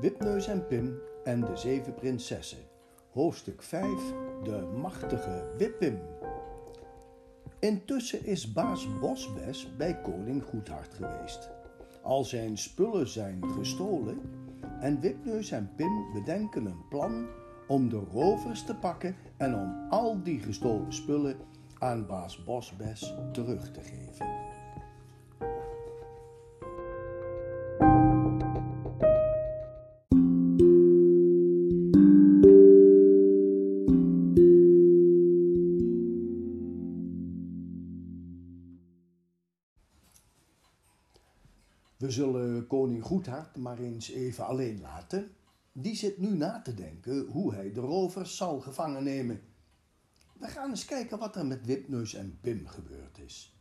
[0.00, 2.58] Wipneus en Pim en de Zeven Prinsessen.
[3.10, 3.88] Hoofdstuk 5
[4.42, 6.13] De Machtige Wippim.
[7.64, 11.50] Intussen is baas Bosbes bij koning Goedhart geweest.
[12.02, 14.20] Al zijn spullen zijn gestolen
[14.80, 17.26] en Wipneus en Pim bedenken een plan
[17.68, 21.36] om de rovers te pakken en om al die gestolen spullen
[21.78, 24.53] aan baas Bosbes terug te geven.
[42.04, 45.30] We zullen koning Goedhart maar eens even alleen laten.
[45.72, 49.40] Die zit nu na te denken hoe hij de rovers zal gevangen nemen.
[50.38, 53.56] We gaan eens kijken wat er met Wipneus en Pim gebeurd is.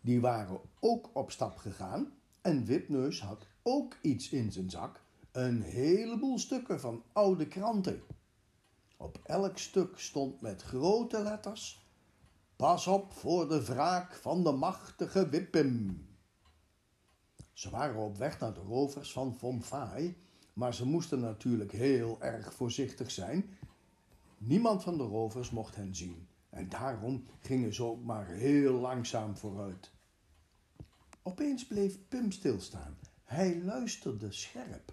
[0.00, 5.00] Die waren ook op stap gegaan en Wipneus had ook iets in zijn zak.
[5.32, 8.02] Een heleboel stukken van oude kranten.
[8.96, 11.86] Op elk stuk stond met grote letters:
[12.56, 16.08] Pas op voor de wraak van de machtige Wippim.
[17.60, 20.16] Ze waren op weg naar de rovers van Von Faai,
[20.52, 23.58] maar ze moesten natuurlijk heel erg voorzichtig zijn.
[24.38, 29.36] Niemand van de rovers mocht hen zien en daarom gingen ze ook maar heel langzaam
[29.36, 29.90] vooruit.
[31.22, 32.98] Opeens bleef Pim stilstaan.
[33.24, 34.92] Hij luisterde scherp.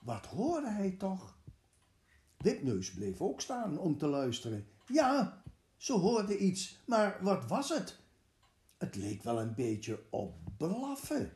[0.00, 1.38] Wat hoorde hij toch?
[2.36, 4.66] Wipneus bleef ook staan om te luisteren.
[4.86, 5.42] Ja,
[5.76, 7.98] ze hoorde iets, maar wat was het?
[8.78, 11.32] Het leek wel een beetje op blaffen.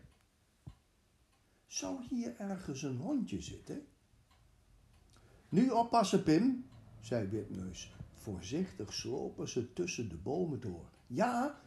[1.69, 3.87] Zou hier ergens een hondje zitten?
[5.49, 6.69] Nu oppassen, Pim,
[7.01, 7.95] zei Wipneus.
[8.15, 10.91] Voorzichtig slopen ze tussen de bomen door.
[11.07, 11.61] Ja,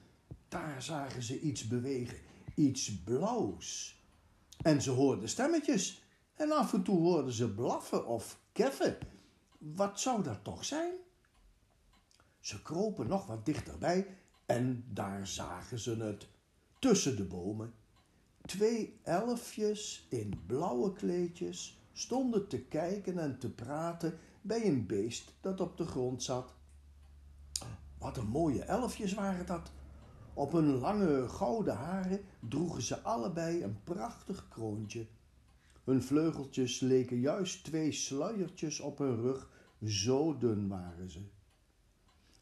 [0.48, 2.18] daar zagen ze iets bewegen,
[2.56, 4.00] iets blauws.
[4.62, 6.04] En ze hoorden stemmetjes.
[6.36, 8.98] En af en toe hoorden ze blaffen of keffen.
[9.58, 10.94] Wat zou dat toch zijn?
[12.40, 16.28] Ze kropen nog wat dichterbij en daar zagen ze het.
[16.80, 17.74] Tussen de bomen
[18.46, 25.62] Twee elfjes in blauwe kleedjes stonden te kijken en te praten bij een beest dat
[25.62, 26.54] op de grond zat.
[27.98, 29.72] Wat een mooie elfjes waren dat.
[30.34, 35.08] Op hun lange gouden haren droegen ze allebei een prachtig kroontje.
[35.84, 39.50] Hun vleugeltjes leken juist twee sluiertjes op hun rug,
[39.84, 41.20] zo dun waren ze.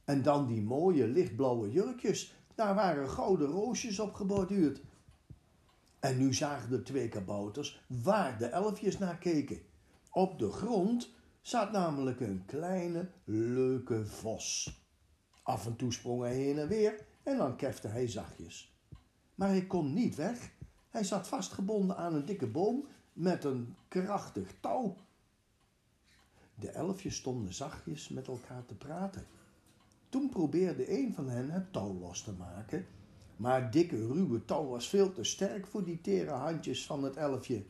[0.04, 4.82] En dan die mooie lichtblauwe jurkjes, daar waren gouden roosjes op geborduurd.
[6.00, 9.62] En nu zagen de twee kabouters waar de elfjes naar keken.
[10.12, 11.10] Op de grond
[11.42, 14.78] zat namelijk een kleine, leuke vos.
[15.44, 18.78] Af en toe sprong hij heen en weer en dan kefte hij zachtjes.
[19.36, 20.52] Maar hij kon niet weg.
[20.90, 24.96] Hij zat vastgebonden aan een dikke boom met een krachtig touw.
[26.56, 29.28] De elfjes stonden zachtjes met elkaar te praten.
[30.10, 32.86] Toen probeerde een van hen het touw los te maken
[33.40, 37.66] maar dikke ruwe touw was veel te sterk voor die tere handjes van het elfje.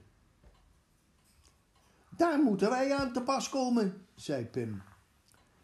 [2.10, 4.82] Daar moeten wij aan te pas komen, zei Pim.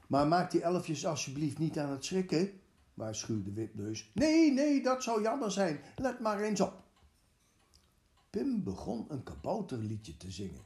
[0.07, 2.59] Maar maak die elfjes alsjeblieft niet aan het schrikken,
[2.93, 4.11] waarschuwde Wipneus.
[4.13, 5.79] Nee, nee, dat zou jammer zijn.
[5.95, 6.83] Let maar eens op.
[8.29, 10.65] Pim begon een kabouterliedje te zingen.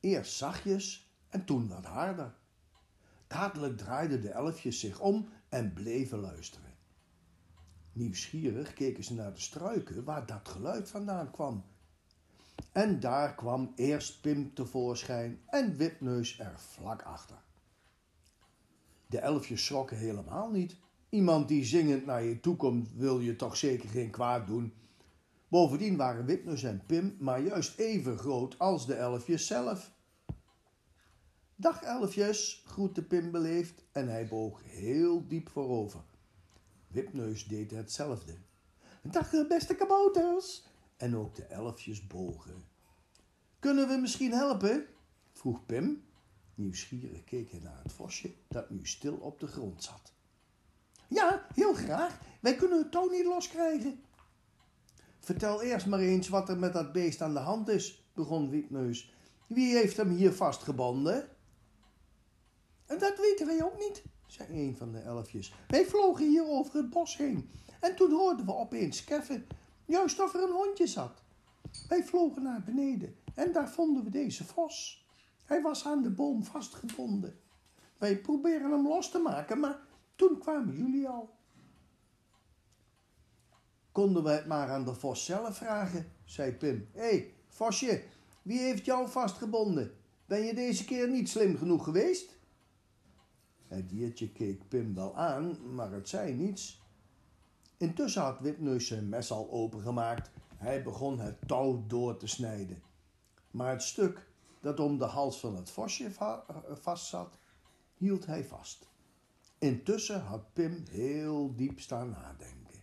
[0.00, 2.34] Eerst zachtjes en toen wat harder.
[3.26, 6.69] Dadelijk draaiden de elfjes zich om en bleven luisteren.
[7.92, 11.64] Nieuwsgierig keken ze naar de struiken waar dat geluid vandaan kwam.
[12.72, 17.42] En daar kwam eerst Pim tevoorschijn en Wipneus er vlak achter.
[19.06, 20.76] De elfjes schrokken helemaal niet.
[21.08, 24.72] Iemand die zingend naar je toe komt, wil je toch zeker geen kwaad doen.
[25.48, 29.92] Bovendien waren Wipneus en Pim maar juist even groot als de elfjes zelf.
[31.56, 36.00] Dag elfjes, groette Pim beleefd en hij boog heel diep voorover.
[36.90, 38.34] Wipneus deed hetzelfde.
[39.02, 40.64] Dag beste kabouters.
[40.96, 42.64] En ook de elfjes bogen.
[43.58, 44.86] Kunnen we misschien helpen?
[45.32, 46.04] vroeg Pim.
[46.54, 50.12] Nieuwsgierig keek hij naar het vosje dat nu stil op de grond zat.
[51.08, 52.18] Ja, heel graag.
[52.40, 54.00] Wij kunnen het touw niet loskrijgen.
[55.18, 59.14] Vertel eerst maar eens wat er met dat beest aan de hand is, begon Wipneus.
[59.46, 61.28] Wie heeft hem hier vastgebonden?
[62.86, 65.52] En dat weten wij ook niet, zei een van de elfjes.
[65.68, 67.50] Wij vlogen hier over het bos heen
[67.80, 69.46] en toen hoorden we opeens keffen,
[69.84, 71.22] juist of er een hondje zat.
[71.88, 75.06] Wij vlogen naar beneden en daar vonden we deze vos.
[75.44, 77.38] Hij was aan de boom vastgebonden.
[77.98, 79.78] Wij proberen hem los te maken, maar
[80.16, 81.30] toen kwamen jullie al.
[83.92, 86.88] Konden we het maar aan de vos zelf vragen, zei Pim.
[86.92, 88.02] Hé, hey, vosje,
[88.42, 89.94] wie heeft jou vastgebonden?
[90.26, 92.38] Ben je deze keer niet slim genoeg geweest?
[93.70, 96.82] Het diertje keek Pim wel aan, maar het zei niets.
[97.76, 100.30] Intussen had Wipneus zijn mes al opengemaakt.
[100.56, 102.82] Hij begon het touw door te snijden.
[103.50, 104.28] Maar het stuk
[104.60, 106.44] dat om de hals van het vosje va
[106.80, 107.38] vastzat,
[107.94, 108.88] hield hij vast.
[109.58, 112.82] Intussen had Pim heel diep staan nadenken.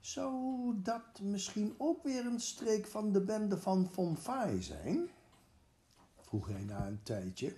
[0.00, 5.08] Zou dat misschien ook weer een streek van de bende van Von Faai zijn?
[6.16, 7.56] vroeg hij na een tijdje.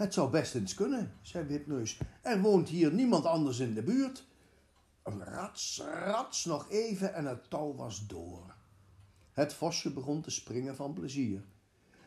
[0.00, 1.98] Het zou best eens kunnen, zei Wipneus.
[2.22, 4.26] Er woont hier niemand anders in de buurt.
[5.02, 8.54] Rats, rats, nog even en het touw was door.
[9.32, 11.44] Het vosje begon te springen van plezier.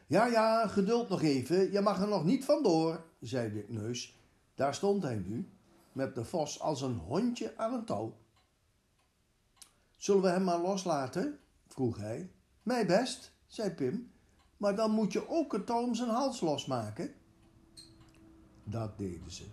[0.07, 4.17] Ja, ja, geduld nog even, je mag er nog niet vandoor, zei Wipneus.
[4.55, 5.49] Daar stond hij nu,
[5.91, 8.17] met de vos als een hondje aan een touw.
[9.95, 11.39] Zullen we hem maar loslaten?
[11.67, 12.31] vroeg hij.
[12.63, 14.11] Mij best, zei Pim,
[14.57, 17.13] maar dan moet je ook het touw om zijn hals losmaken.
[18.63, 19.45] Dat deden ze.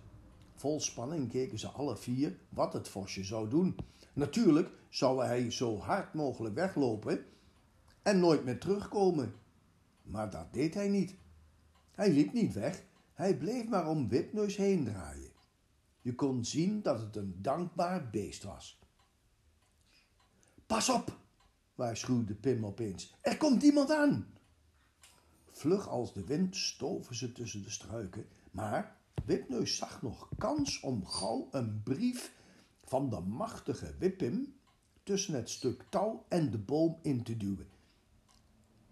[0.55, 3.75] Vol spanning keken ze alle vier wat het vosje zou doen.
[4.13, 7.25] Natuurlijk zou hij zo hard mogelijk weglopen
[8.01, 9.33] en nooit meer terugkomen.
[10.01, 11.15] Maar dat deed hij niet.
[11.91, 12.83] Hij liep niet weg,
[13.13, 15.31] hij bleef maar om Wipneus heen draaien.
[16.01, 18.79] Je kon zien dat het een dankbaar beest was.
[20.65, 21.17] Pas op,
[21.75, 23.15] waarschuwde Pim opeens.
[23.21, 24.33] Er komt iemand aan.
[25.51, 31.05] Vlug als de wind stoven ze tussen de struiken, maar Wipneus zag nog kans om
[31.05, 32.33] gauw een brief
[32.83, 34.55] van de machtige Wippim
[35.03, 37.69] tussen het stuk touw en de boom in te duwen.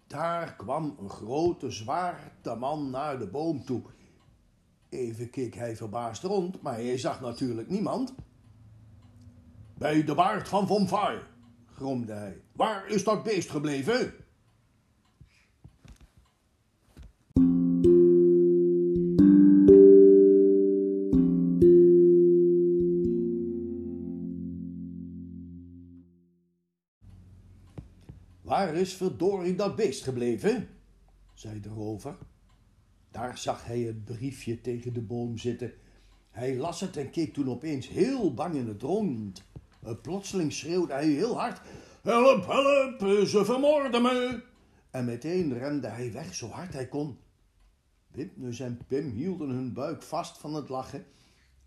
[0.06, 3.82] Daar kwam een grote zwarte man naar de boom toe.
[4.88, 8.14] Even keek hij verbaasd rond, maar hij zag natuurlijk niemand.
[9.78, 11.26] Bij de baard van Von Vaar,
[11.66, 12.42] gromde hij.
[12.52, 14.14] Waar is dat beest gebleven?
[28.50, 30.68] Waar is verdorie dat beest gebleven?
[31.34, 32.16] zei de rover.
[33.10, 35.72] Daar zag hij het briefje tegen de boom zitten.
[36.30, 39.44] Hij las het en keek toen opeens heel bang in het rond.
[40.02, 41.60] Plotseling schreeuwde hij heel hard:
[42.02, 44.42] Help, help, ze vermoorden me!
[44.90, 47.18] En meteen rende hij weg zo hard hij kon.
[48.06, 51.06] Wipneus en Pim hielden hun buik vast van het lachen,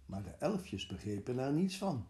[0.05, 2.07] maar de elfjes begrepen er niets van.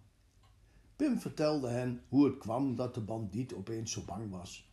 [1.03, 4.71] Pim vertelde hen hoe het kwam dat de bandiet opeens zo bang was.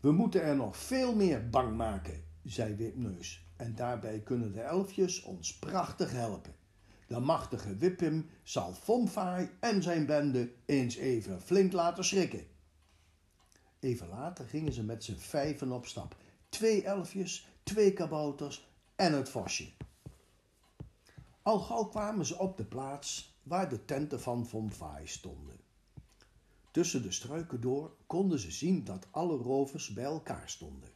[0.00, 5.22] We moeten er nog veel meer bang maken, zei Wipneus, en daarbij kunnen de elfjes
[5.22, 6.54] ons prachtig helpen.
[7.06, 12.46] De machtige Wippim zal Fomfaai en zijn bende eens even flink laten schrikken.
[13.80, 16.16] Even later gingen ze met z'n vijven op stap.
[16.48, 19.68] Twee elfjes, twee kabouters en het vosje.
[21.42, 25.56] Al gauw kwamen ze op de plaats waar de tenten van Fomfaai stonden.
[26.70, 30.88] Tussen de struiken door konden ze zien dat alle rovers bij elkaar stonden.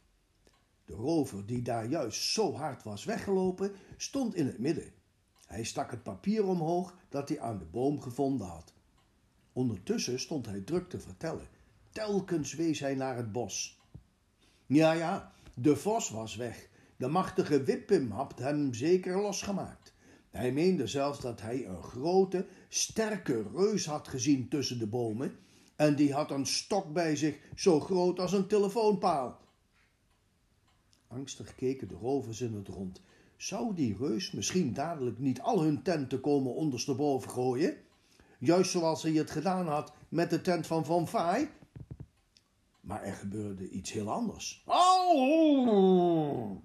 [0.85, 4.93] De rover die daar juist zo hard was weggelopen, stond in het midden.
[5.45, 8.73] Hij stak het papier omhoog dat hij aan de boom gevonden had.
[9.53, 11.47] Ondertussen stond hij druk te vertellen.
[11.91, 13.79] Telkens wees hij naar het bos.
[14.65, 16.69] Ja, ja, de vos was weg.
[16.97, 19.84] De machtige Wippim had hem zeker losgemaakt.
[20.35, 25.35] Hij meende zelfs dat hij een grote, sterke reus had gezien tussen de bomen
[25.75, 29.39] en die had een stok bij zich zo groot als een telefoonpaal.
[31.07, 33.01] Angstig keken de rovers in het rond.
[33.37, 37.77] Zou die reus misschien dadelijk niet al hun tenten komen ondersteboven gooien?
[38.39, 41.49] Juist zoals hij het gedaan had met de tent van Van Vaai?
[42.81, 44.63] Maar er gebeurde iets heel anders.
[44.65, 46.61] Au!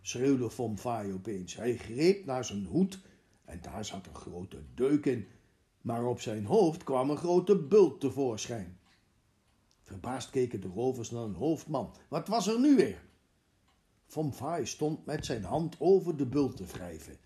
[0.00, 1.56] schreeuwde Von Vaai opeens.
[1.56, 3.00] Hij greep naar zijn hoed
[3.50, 5.26] en daar zat een grote deuk in
[5.80, 8.78] maar op zijn hoofd kwam een grote bult tevoorschijn.
[9.82, 11.94] Verbaasd keken de rovers naar een hoofdman.
[12.08, 13.02] Wat was er nu weer?
[14.06, 17.16] Vaai stond met zijn hand over de bult te wrijven.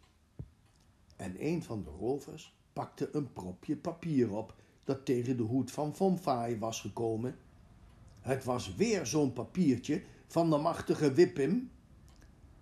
[1.17, 5.95] En een van de rovers pakte een propje papier op dat tegen de hoed van
[5.97, 7.37] Von Vaai was gekomen.
[8.21, 11.71] Het was weer zo'n papiertje van de machtige Wippim,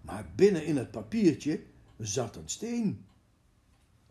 [0.01, 1.63] maar binnen in het papiertje
[1.99, 3.07] zat een steen.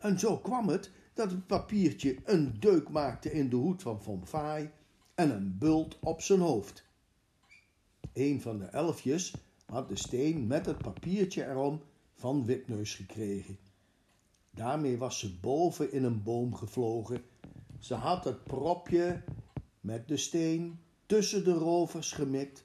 [0.01, 4.69] En zo kwam het dat het papiertje een deuk maakte in de hoed van Vaai
[5.15, 6.85] en een bult op zijn hoofd.
[8.13, 9.33] Een van de elfjes
[9.65, 11.81] had de steen met het papiertje erom
[12.13, 13.57] van Wipneus gekregen.
[14.51, 17.23] Daarmee was ze boven in een boom gevlogen.
[17.79, 19.23] Ze had het propje
[19.79, 22.63] met de steen tussen de rovers gemikt,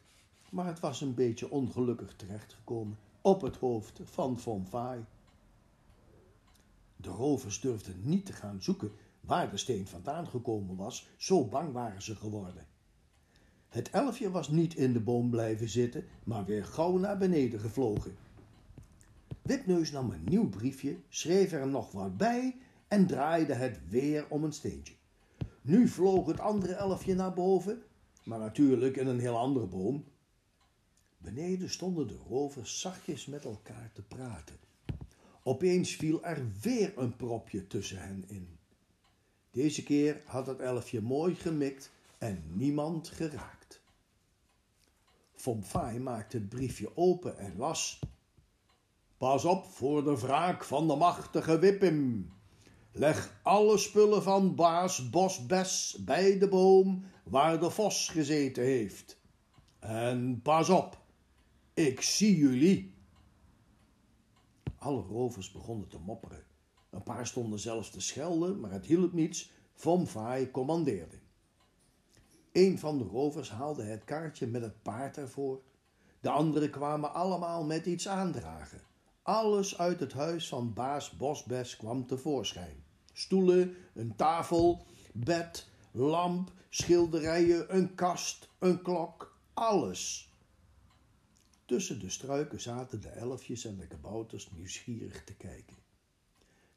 [0.50, 5.04] maar het was een beetje ongelukkig terechtgekomen op het hoofd van Von Vaai.
[7.06, 11.72] De rovers durfden niet te gaan zoeken waar de steen vandaan gekomen was, zo bang
[11.72, 12.66] waren ze geworden.
[13.68, 18.16] Het elfje was niet in de boom blijven zitten, maar weer gauw naar beneden gevlogen.
[19.42, 22.56] Wipneus nam een nieuw briefje, schreef er nog wat bij
[22.88, 24.94] en draaide het weer om een steentje.
[25.62, 27.82] Nu vloog het andere elfje naar boven,
[28.24, 30.04] maar natuurlijk in een heel andere boom.
[31.18, 34.65] Beneden stonden de rovers zachtjes met elkaar te praten.
[35.46, 38.58] Opeens viel er weer een propje tussen hen in.
[39.50, 43.82] Deze keer had het elfje mooi gemikt en niemand geraakt.
[45.34, 47.98] Vom Fai maakte het briefje open en las...
[49.16, 52.32] Pas op voor de wraak van de machtige Wippim.
[52.92, 59.20] Leg alle spullen van baas Bosbes bij de boom waar de vos gezeten heeft.
[59.78, 61.00] En pas op,
[61.74, 62.95] ik zie jullie.
[64.86, 66.44] Alle rovers begonnen te mopperen.
[66.90, 69.52] Een paar stonden zelfs te schelden, maar het hielp niets.
[69.74, 71.18] Vom Vaai commandeerde.
[72.52, 75.60] Een van de rovers haalde het kaartje met het paard ervoor.
[76.20, 78.80] De anderen kwamen allemaal met iets aandragen.
[79.22, 82.84] Alles uit het huis van baas Bosbes kwam tevoorschijn.
[83.12, 90.34] Stoelen, een tafel, bed, lamp, schilderijen, een kast, een klok, alles.
[91.66, 95.76] Tussen de struiken zaten de elfjes en de kabouters nieuwsgierig te kijken.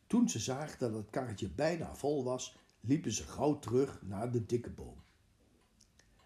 [0.08, 4.46] Toen ze zagen dat het karretje bijna vol was, liepen ze gauw terug naar de
[4.46, 4.98] dikke boom.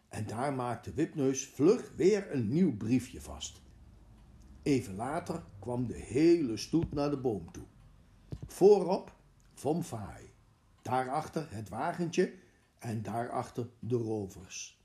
[0.10, 3.62] En daar maakte Wipneus vlug weer een nieuw briefje vast.
[4.62, 7.66] Even later kwam de hele stoet naar de boom toe.
[8.48, 9.16] Voorop
[9.54, 10.34] Vom Vaai,
[10.82, 12.34] daarachter het wagentje
[12.80, 14.82] en daarachter de rovers.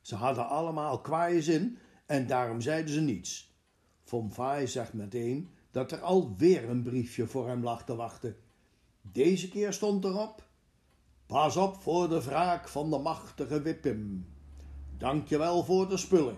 [0.00, 3.52] Ze hadden allemaal kwaaie zin en daarom zeiden ze niets.
[4.04, 8.36] Vom Vaai zegt meteen dat er alweer een briefje voor hem lag te wachten.
[9.00, 10.48] Deze keer stond erop:
[11.26, 14.26] Pas op voor de wraak van de machtige Wippim.
[14.98, 16.36] Dank je wel voor de spullen.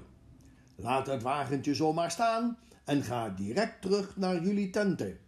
[0.76, 5.18] Laat het wagentje zomaar staan en ga direct terug naar jullie tenten.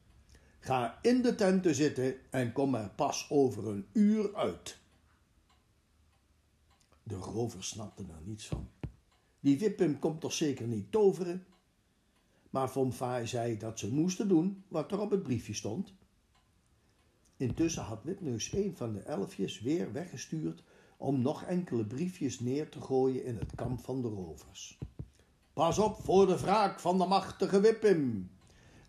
[0.59, 4.79] Ga in de tenten zitten en kom er pas over een uur uit.
[7.03, 8.69] De rover snapte er niets van.
[9.49, 11.45] Die Wippim komt toch zeker niet toveren?
[12.51, 12.93] Maar Von
[13.25, 15.95] zei dat ze moesten doen wat er op het briefje stond.
[17.37, 20.63] Intussen had Wipneus een van de elfjes weer weggestuurd
[20.97, 24.79] om nog enkele briefjes neer te gooien in het kamp van de rovers.
[25.53, 28.31] Pas op voor de wraak van de machtige Wippim.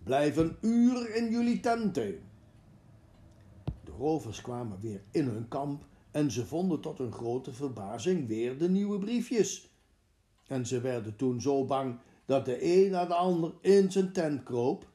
[0.03, 2.19] Blijf een uur in jullie tenten.
[3.83, 8.57] De rovers kwamen weer in hun kamp en ze vonden tot hun grote verbazing weer
[8.57, 9.68] de nieuwe briefjes.
[10.49, 14.43] En ze werden toen zo bang dat de een na de ander in zijn tent
[14.43, 14.87] kroop.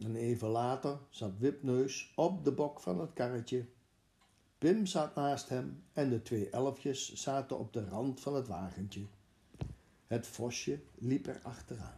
[0.00, 3.66] En even later zat Wipneus op de bok van het karretje.
[4.58, 9.06] Pim zat naast hem en de twee elfjes zaten op de rand van het wagentje.
[10.06, 11.97] Het vosje liep er achteraan.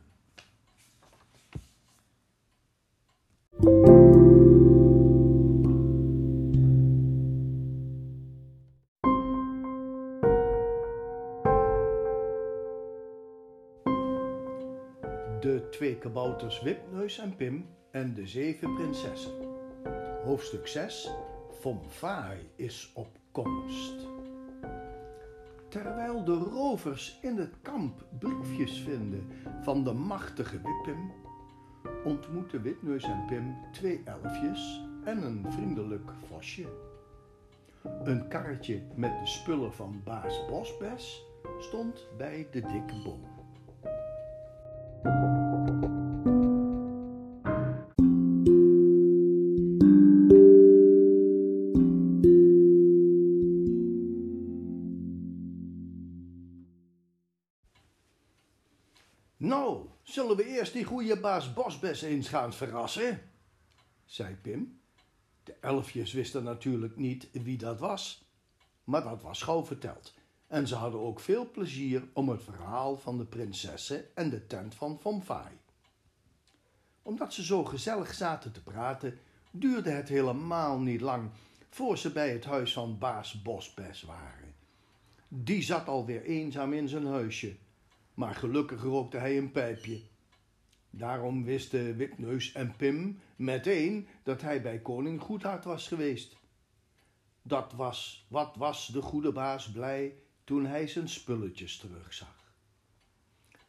[15.40, 19.32] De twee kabouters Wipneus en Pim en de zeven prinsessen.
[20.24, 21.10] Hoofdstuk 6
[21.50, 24.08] Vom Vaai is op komst.
[25.68, 29.30] Terwijl de rovers in het kamp briefjes vinden
[29.62, 31.12] van de machtige Wippim,
[32.04, 36.66] ontmoeten Witneus en Pim twee elfjes en een vriendelijk vosje.
[38.04, 41.24] Een karretje met de spullen van baas Bosbes
[41.58, 43.39] stond bij de dikke boom.
[60.72, 63.22] Die goede baas Bosbes eens gaan verrassen?
[64.05, 64.80] zei Pim.
[65.44, 68.24] De elfjes wisten natuurlijk niet wie dat was,
[68.84, 70.14] maar dat was gauw verteld.
[70.47, 74.74] En ze hadden ook veel plezier om het verhaal van de prinsessen en de tent
[74.74, 75.59] van Vaai.
[77.02, 79.18] Omdat ze zo gezellig zaten te praten,
[79.51, 81.30] duurde het helemaal niet lang
[81.70, 84.55] voor ze bij het huis van baas Bosbes waren.
[85.28, 87.56] Die zat alweer eenzaam in zijn huisje,
[88.14, 90.01] maar gelukkig rookte hij een pijpje.
[90.90, 96.36] Daarom wisten Wipneus en Pim meteen dat hij bij koning Goedhart was geweest.
[97.42, 100.14] Dat was, wat was de goede baas blij
[100.44, 102.54] toen hij zijn spulletjes terugzag.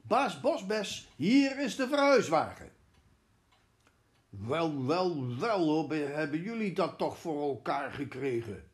[0.01, 2.71] Baas Bosbes, hier is de verhuiswagen.
[4.29, 8.69] Wel, wel, wel, hebben jullie dat toch voor elkaar gekregen?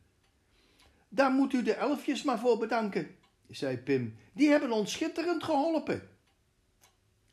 [1.08, 3.16] Daar moet u de elfjes maar voor bedanken,
[3.48, 4.16] zei Pim.
[4.32, 6.17] Die hebben ons schitterend geholpen.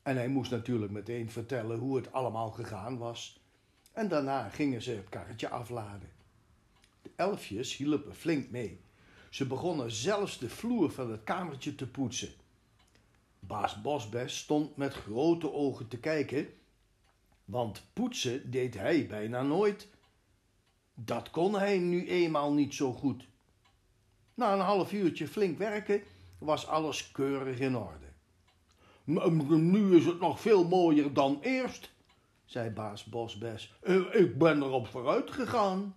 [0.06, 3.40] En hij moest natuurlijk meteen vertellen hoe het allemaal gegaan was.
[3.92, 6.10] En daarna gingen ze het karretje afladen.
[7.02, 8.80] De elfjes hielpen flink mee.
[9.30, 12.34] Ze begonnen zelfs de vloer van het kamertje te poetsen.
[13.40, 16.48] Baas Bosbes stond met grote ogen te kijken,
[17.46, 19.88] want poetsen deed hij bijna nooit.
[20.94, 23.28] Dat kon hij nu eenmaal niet zo goed.
[24.34, 26.02] Na een half uurtje flink werken
[26.38, 28.05] was alles keurig in orde.
[29.06, 31.92] Nu is het nog veel mooier dan eerst,
[32.46, 33.74] zei baas Bosbes.
[34.12, 35.96] Ik ben erop vooruit gegaan.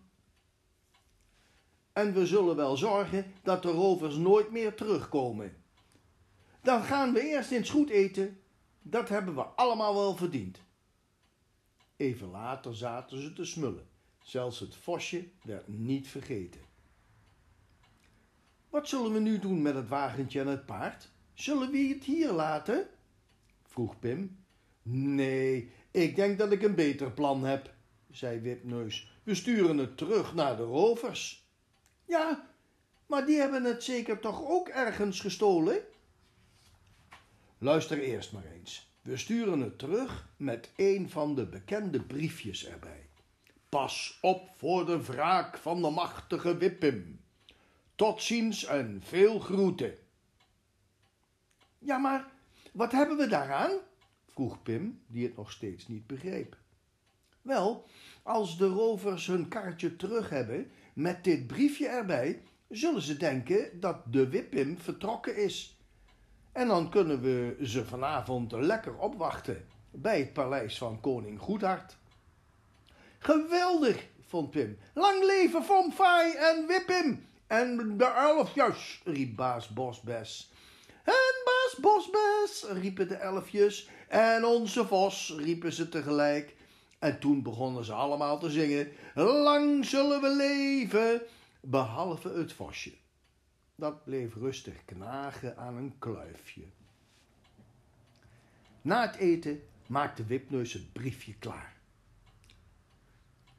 [1.93, 5.57] En we zullen wel zorgen dat de rovers nooit meer terugkomen.
[6.63, 8.41] Dan gaan we eerst eens goed eten.
[8.83, 10.63] Dat hebben we allemaal wel verdiend.
[11.97, 13.89] Even later zaten ze te smullen.
[14.23, 16.61] Zelfs het vosje werd niet vergeten.
[18.69, 21.11] Wat zullen we nu doen met het wagentje en het paard?
[21.35, 22.89] Zullen we het hier laten?
[23.79, 24.45] Vroeg Pim.
[24.83, 27.75] Nee, ik denk dat ik een beter plan heb,
[28.11, 29.13] zei Wipneus.
[29.23, 31.49] We sturen het terug naar de rovers.
[32.05, 32.51] Ja,
[33.07, 35.81] maar die hebben het zeker toch ook ergens gestolen?
[37.59, 38.93] Luister eerst maar eens.
[39.03, 43.09] We sturen het terug met een van de bekende briefjes erbij.
[43.69, 47.21] Pas op voor de wraak van de machtige Wippim.
[47.95, 49.95] Tot ziens en veel groeten.
[51.79, 52.37] Ja, maar
[52.79, 53.71] wat hebben we daaraan?
[54.27, 56.57] vroeg Pim, die het nog steeds niet begreep.
[57.43, 57.87] Wel,
[58.23, 64.13] als de rovers hun kaartje terug hebben met dit briefje erbij, zullen ze denken dat
[64.13, 65.79] de Wippim vertrokken is.
[66.53, 71.97] En dan kunnen we ze vanavond lekker opwachten bij het paleis van koning Goedhart.
[73.19, 74.79] Geweldig, vond Pim.
[74.95, 80.53] Lang leven Fomfai en Wippim en de elfjes, riep baas Bosbes.
[81.05, 83.89] En Bosbes, riepen de elfjes.
[84.09, 86.57] En onze vos, riepen ze tegelijk.
[86.99, 88.93] En toen begonnen ze allemaal te zingen.
[89.15, 91.23] Lang zullen we leven,
[91.61, 92.93] behalve het vosje.
[93.75, 96.65] Dat bleef rustig knagen aan een kluifje.
[98.83, 101.77] Na het eten maakte Wipneus het briefje klaar.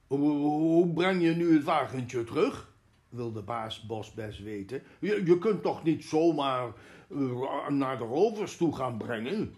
[0.07, 2.69] Hoe breng je nu het wagentje terug?
[3.10, 4.84] Wilde baas Bosbes weten.
[4.99, 6.73] Je, je kunt toch niet zomaar
[7.10, 9.56] uh, naar de rovers toe gaan brengen?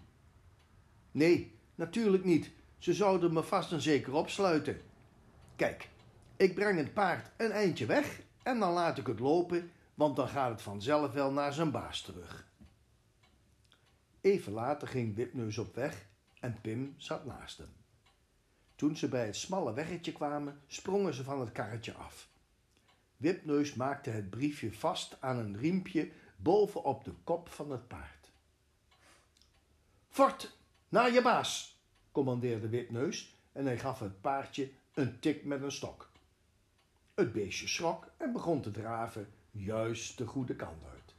[1.10, 2.50] Nee, natuurlijk niet.
[2.78, 4.80] Ze zouden me vast en zeker opsluiten.
[5.56, 5.88] Kijk,
[6.36, 10.28] ik breng het paard een eindje weg en dan laat ik het lopen, want dan
[10.28, 12.50] gaat het vanzelf wel naar zijn baas terug.
[14.20, 16.06] Even later ging Wipneus op weg
[16.40, 17.72] en Pim zat naast hem.
[18.76, 22.31] Toen ze bij het smalle weggetje kwamen, sprongen ze van het karretje af.
[23.22, 28.30] Wipneus maakte het briefje vast aan een riempje bovenop de kop van het paard.
[30.08, 30.56] Fort,
[30.88, 31.80] naar je baas,
[32.12, 36.10] commandeerde Wipneus en hij gaf het paardje een tik met een stok.
[37.14, 41.14] Het beestje schrok en begon te draven juist de goede kant uit.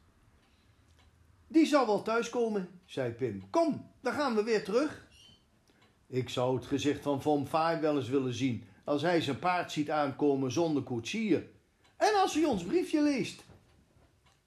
[1.48, 3.50] Die zal wel thuiskomen, zei Pim.
[3.50, 5.08] Kom, dan gaan we weer terug.
[6.08, 9.72] Ik zou het gezicht van Von Faai wel eens willen zien als hij zijn paard
[9.72, 11.52] ziet aankomen zonder koetsier.
[12.04, 13.44] En als hij ons briefje leest.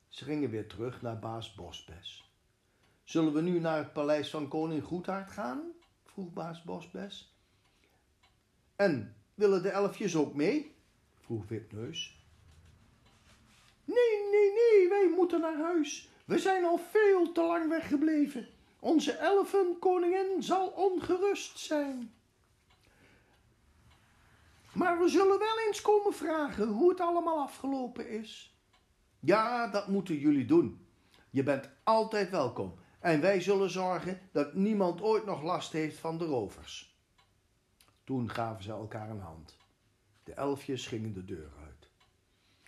[0.09, 2.31] Ze gingen weer terug naar baas Bosbes.
[3.05, 5.61] Zullen we nu naar het paleis van koning Goedhart gaan?
[6.05, 7.35] vroeg baas Bosbes.
[8.77, 10.75] En willen de elfjes ook mee?
[11.21, 12.25] vroeg Wipneus.
[13.85, 16.09] Nee, nee, nee, wij moeten naar huis.
[16.25, 18.49] We zijn al veel te lang weggebleven.
[18.81, 22.16] Onze elfenkoningin zal ongerust zijn.
[24.77, 28.59] Maar we zullen wel eens komen vragen hoe het allemaal afgelopen is.
[29.21, 30.87] Ja, dat moeten jullie doen.
[31.31, 36.19] Je bent altijd welkom en wij zullen zorgen dat niemand ooit nog last heeft van
[36.19, 36.99] de rovers.
[38.05, 39.57] Toen gaven ze elkaar een hand.
[40.25, 41.91] De elfjes gingen de deur uit.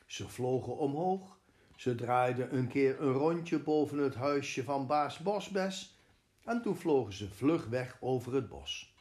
[0.07, 1.39] Ze vlogen omhoog,
[1.77, 5.99] ze draaiden een keer een rondje boven het huisje van baas Bosbes
[6.45, 8.95] en toen vlogen ze vlug weg over het bos.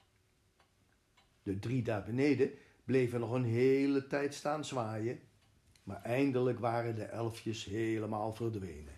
[1.44, 2.52] De drie daar beneden
[2.88, 5.20] bleven nog een hele tijd staan zwaaien,
[5.84, 8.94] maar eindelijk waren de elfjes helemaal verdwenen.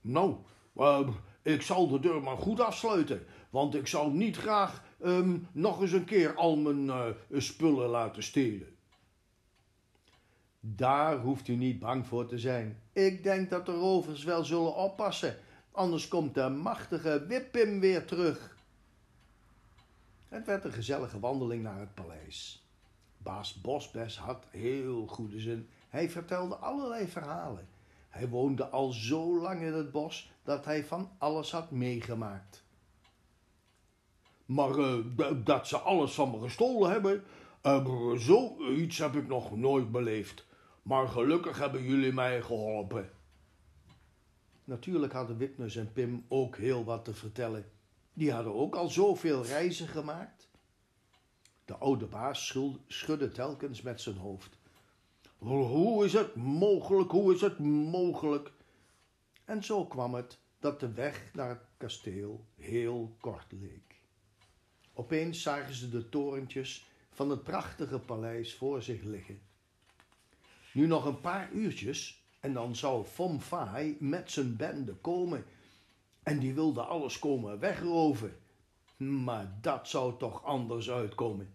[0.00, 0.36] Nou,
[0.76, 1.08] uh,
[1.42, 5.92] ik zal de deur maar goed afsluiten, want ik zou niet graag um, nog eens
[5.92, 7.06] een keer al mijn uh,
[7.40, 8.76] spullen laten stelen.
[10.60, 12.82] Daar hoeft u niet bang voor te zijn.
[12.92, 15.36] Ik denk dat de rovers wel zullen oppassen,
[15.70, 18.51] anders komt de machtige Wippim weer terug.
[20.32, 22.66] Het werd een gezellige wandeling naar het paleis.
[23.18, 25.68] Baas Bosbes had heel goede zin.
[25.88, 27.68] Hij vertelde allerlei verhalen.
[28.08, 32.64] Hij woonde al zo lang in het bos dat hij van alles had meegemaakt.
[34.46, 34.96] Maar uh,
[35.44, 37.24] dat ze alles van me gestolen hebben,
[37.62, 40.46] uh, zoiets heb ik nog nooit beleefd.
[40.82, 43.10] Maar gelukkig hebben jullie mij geholpen.
[44.64, 47.64] Natuurlijk hadden Witnus en Pim ook heel wat te vertellen.
[48.12, 50.48] Die hadden ook al zoveel reizen gemaakt.
[51.64, 54.58] De oude baas schudde telkens met zijn hoofd.
[55.38, 58.52] Hoe is het mogelijk, hoe is het mogelijk?
[59.44, 64.00] En zo kwam het dat de weg naar het kasteel heel kort leek.
[64.92, 69.40] Opeens zagen ze de torentjes van het prachtige paleis voor zich liggen.
[70.72, 75.44] Nu nog een paar uurtjes en dan zou Vom Fai met zijn bende komen.
[76.22, 78.36] En die wilde alles komen wegroven.
[78.96, 81.54] Maar dat zou toch anders uitkomen.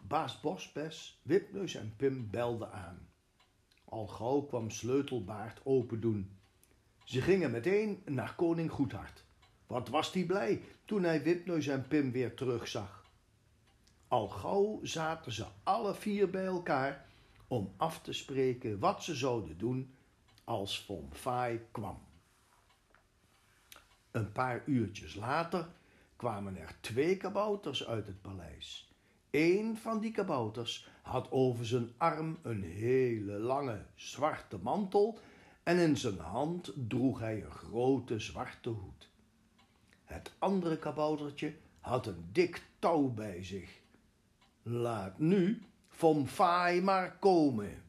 [0.00, 3.08] Baas Bospes, Wipneus en Pim belden aan.
[3.84, 6.38] Al gauw kwam Sleutelbaard open doen.
[7.04, 9.24] Ze gingen meteen naar koning Goedhart.
[9.66, 13.04] Wat was die blij toen hij Wipneus en Pim weer terugzag.
[14.08, 17.06] Al gauw zaten ze alle vier bij elkaar
[17.48, 19.94] om af te spreken wat ze zouden doen
[20.44, 22.09] als Von Fai kwam.
[24.10, 25.68] Een paar uurtjes later
[26.16, 28.92] kwamen er twee kabouters uit het paleis.
[29.30, 35.18] Een van die kabouters had over zijn arm een hele lange zwarte mantel
[35.62, 39.10] en in zijn hand droeg hij een grote zwarte hoed.
[40.04, 43.80] Het andere kaboutertje had een dik touw bij zich.
[44.62, 47.82] Laat nu Vom Fai maar komen.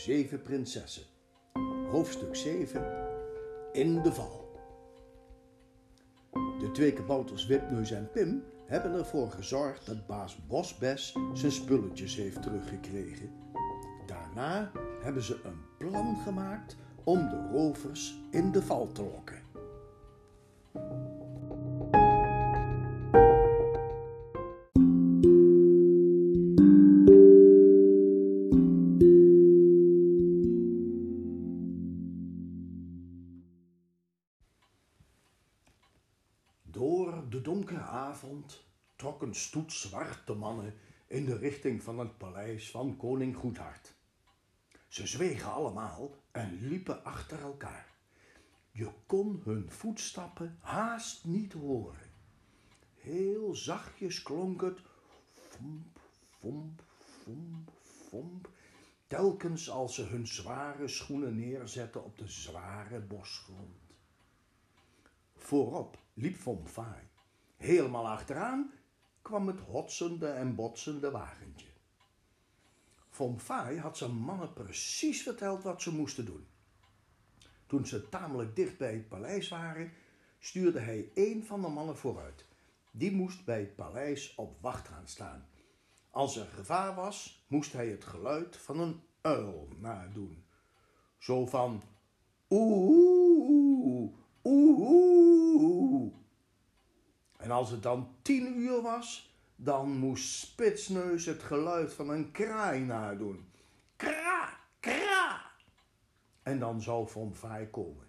[0.00, 1.02] Zeven prinsessen.
[1.90, 2.84] Hoofdstuk 7
[3.72, 4.48] In de val.
[6.32, 12.42] De twee kabouters Witneus en Pim hebben ervoor gezorgd dat baas Bosbes zijn spulletjes heeft
[12.42, 13.30] teruggekregen.
[14.06, 14.70] Daarna
[15.02, 19.39] hebben ze een plan gemaakt om de rovers in de val te lokken.
[38.20, 38.64] Avond
[38.96, 40.74] trok een stoet zwarte mannen
[41.06, 43.94] in de richting van het paleis van koning Goedhart.
[44.88, 47.86] Ze zwegen allemaal en liepen achter elkaar.
[48.70, 52.10] Je kon hun voetstappen haast niet horen.
[52.94, 54.80] Heel zachtjes klonk het
[55.48, 55.98] fomp,
[56.40, 56.82] fomp,
[57.22, 57.70] fomp,
[58.08, 58.48] fomp,
[59.06, 63.94] telkens als ze hun zware schoenen neerzetten op de zware bosgrond.
[65.36, 67.08] Voorop liep Von Fai.
[67.60, 68.72] Helemaal achteraan
[69.22, 71.66] kwam het hotsende en botsende wagentje.
[73.08, 76.46] Von Fai had zijn mannen precies verteld wat ze moesten doen.
[77.66, 79.92] Toen ze tamelijk dicht bij het paleis waren,
[80.38, 82.44] stuurde hij een van de mannen vooruit.
[82.90, 85.48] Die moest bij het paleis op wacht gaan staan.
[86.10, 90.44] Als er gevaar was, moest hij het geluid van een uil nadoen.
[91.18, 91.82] Zo van
[92.50, 92.90] oeh,
[94.00, 94.12] oeh,
[94.44, 96.19] oeh.
[97.40, 102.80] En als het dan tien uur was, dan moest Spitsneus het geluid van een kraai
[102.80, 103.52] nadoen.
[103.96, 105.52] Kra, kra.
[106.42, 108.06] En dan zou Von Vaai komen.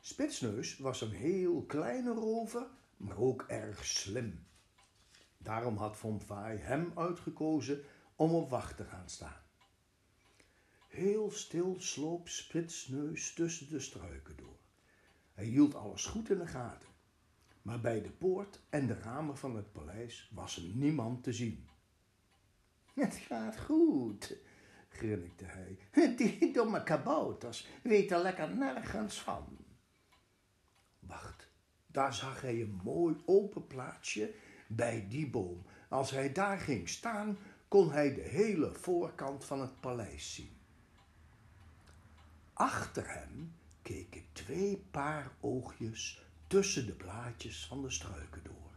[0.00, 2.66] Spitsneus was een heel kleine rover,
[2.96, 4.46] maar ook erg slim.
[5.38, 7.84] Daarom had Von Vaai hem uitgekozen
[8.16, 9.42] om op wacht te gaan staan.
[10.88, 14.58] Heel stil sloop Spitsneus tussen de struiken door.
[15.32, 16.95] Hij hield alles goed in de gaten.
[17.66, 21.68] Maar bij de poort en de ramen van het paleis was er niemand te zien.
[22.94, 24.36] Het gaat goed,
[24.88, 25.78] grinnikte hij.
[26.16, 29.56] Die domme kabouters weten lekker nergens van.
[30.98, 31.48] Wacht,
[31.86, 34.34] daar zag hij een mooi open plaatsje
[34.66, 35.62] bij die boom.
[35.88, 37.38] Als hij daar ging staan,
[37.68, 40.56] kon hij de hele voorkant van het paleis zien.
[42.52, 48.70] Achter hem keken twee paar oogjes tussen de blaadjes van de struiken door.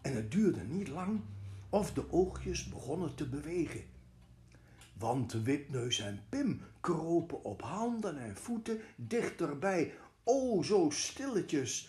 [0.00, 1.20] En het duurde niet lang
[1.68, 3.84] of de oogjes begonnen te bewegen.
[4.94, 9.94] want Witneus en Pim kropen op handen en voeten dichterbij,
[10.24, 11.88] o zo stilletjes.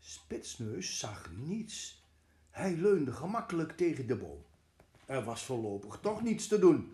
[0.00, 2.02] Spitsneus zag niets.
[2.50, 4.44] Hij leunde gemakkelijk tegen de boom.
[5.06, 6.92] Er was voorlopig toch niets te doen.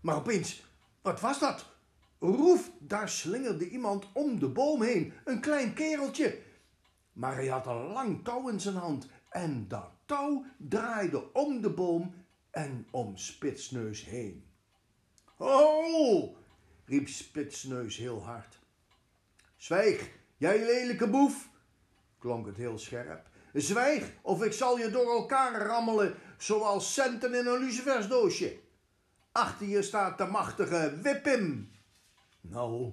[0.00, 0.62] Maar opeens,
[1.02, 1.73] wat was dat?
[2.24, 6.38] Roef, daar slingerde iemand om de boom heen, een klein kereltje.
[7.12, 11.70] Maar hij had een lang touw in zijn hand en dat touw draaide om de
[11.70, 12.14] boom
[12.50, 14.44] en om Spitsneus heen.
[15.36, 16.36] Oh,
[16.84, 18.58] riep Spitsneus heel hard.
[19.56, 21.48] Zwijg, jij lelijke boef,
[22.18, 23.28] klonk het heel scherp.
[23.52, 28.58] Zwijg, of ik zal je door elkaar rammelen, zoals centen in een lucifersdoosje.
[29.32, 31.72] Achter je staat de machtige Wippim.
[32.48, 32.92] Nou,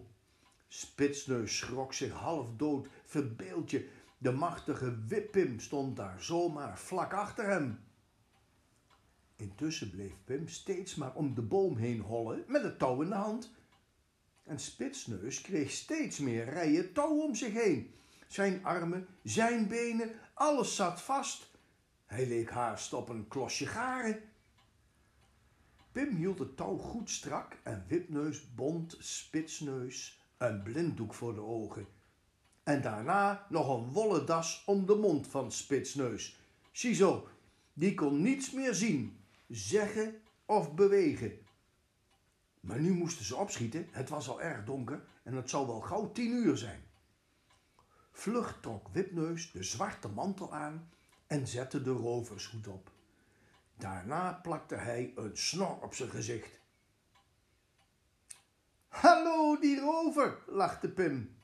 [0.68, 2.88] Spitsneus schrok zich half dood.
[3.06, 7.80] Verbeeld je, de machtige Wippim stond daar zomaar vlak achter hem.
[9.36, 13.16] Intussen bleef Pim steeds maar om de boom heen hollen met het touw in de
[13.16, 13.52] hand.
[14.44, 17.94] En Spitsneus kreeg steeds meer rijen touw om zich heen.
[18.28, 21.52] Zijn armen, zijn benen, alles zat vast.
[22.06, 24.22] Hij leek haast op een klosje garen.
[25.92, 31.88] Pim hield het touw goed strak en Wipneus bond Spitsneus een blinddoek voor de ogen.
[32.64, 36.40] En daarna nog een wollen das om de mond van Spitsneus.
[36.72, 37.28] Ziezo,
[37.74, 41.40] die kon niets meer zien, zeggen of bewegen.
[42.60, 46.12] Maar nu moesten ze opschieten, het was al erg donker en het zou wel gauw
[46.12, 46.84] tien uur zijn.
[48.12, 50.90] Vlug trok Wipneus de zwarte mantel aan
[51.28, 52.92] en zette de rovershoed op.
[53.82, 56.60] Daarna plakte hij een snor op zijn gezicht.
[58.88, 61.36] Hallo, die rover, lachte Pim.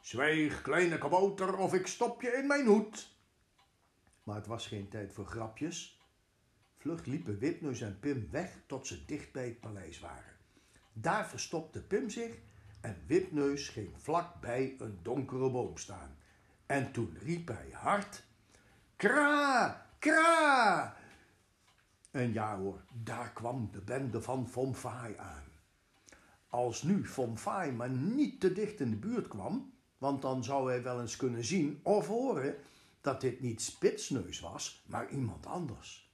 [0.00, 3.16] Zwijg, kleine kabouter, of ik stop je in mijn hoed.
[4.22, 6.00] Maar het was geen tijd voor grapjes.
[6.76, 10.36] Vlug liepen Wipneus en Pim weg tot ze dicht bij het paleis waren.
[10.92, 12.34] Daar verstopte Pim zich
[12.80, 16.16] en Wipneus ging vlak bij een donkere boom staan.
[16.66, 18.24] En toen riep hij hard:
[18.96, 20.98] Kra, kra!
[22.10, 25.44] En ja hoor, daar kwam de bende van Fomfaai aan.
[26.48, 30.82] Als nu Fomfaai maar niet te dicht in de buurt kwam, want dan zou hij
[30.82, 32.56] wel eens kunnen zien of horen
[33.00, 36.10] dat dit niet Spitsneus was, maar iemand anders.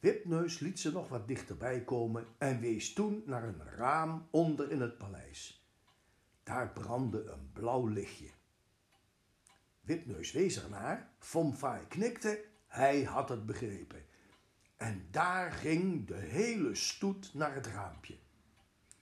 [0.00, 4.80] Wipneus liet ze nog wat dichterbij komen en wees toen naar een raam onder in
[4.80, 5.68] het paleis.
[6.42, 8.30] Daar brandde een blauw lichtje.
[9.80, 14.07] Wipneus wees ernaar, Fomfaai knikte, hij had het begrepen.
[14.78, 18.18] En daar ging de hele stoet naar het raampje.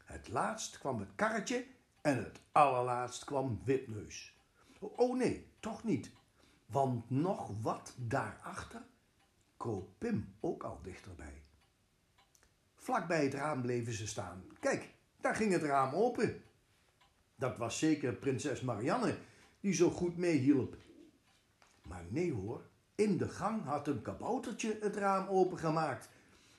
[0.04, 1.66] Het laatst kwam het karretje
[2.00, 4.36] en het allerlaatst kwam Wipneus.
[4.78, 6.10] Oh nee, toch niet,
[6.66, 8.82] want nog wat daarachter
[9.56, 11.42] kroop Pim ook al dichterbij.
[12.76, 14.44] Vlak bij het raam bleven ze staan.
[14.60, 16.42] Kijk, daar ging het raam open.
[17.36, 19.18] Dat was zeker prinses Marianne,
[19.60, 20.76] die zo goed meehielp.
[21.82, 26.08] Maar nee hoor, in de gang had een kaboutertje het raam opengemaakt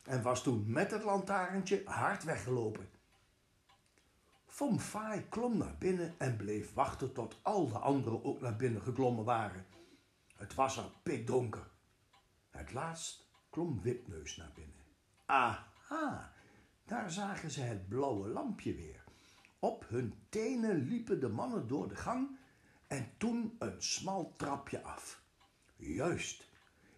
[0.04, 2.90] en was toen met het lantaarntje hard weggelopen.
[4.46, 8.82] Vom Faai klom naar binnen en bleef wachten tot al de anderen ook naar binnen
[8.82, 9.66] geklommen waren.
[10.36, 11.68] Het was er pikdonker.
[12.50, 14.86] Het laatst klom Wipneus naar binnen.
[15.26, 16.34] Aha,
[16.86, 19.04] daar zagen ze het blauwe lampje weer.
[19.60, 22.38] Op hun tenen liepen de mannen door de gang
[22.88, 25.26] en toen een smal trapje af.
[25.78, 26.48] Juist,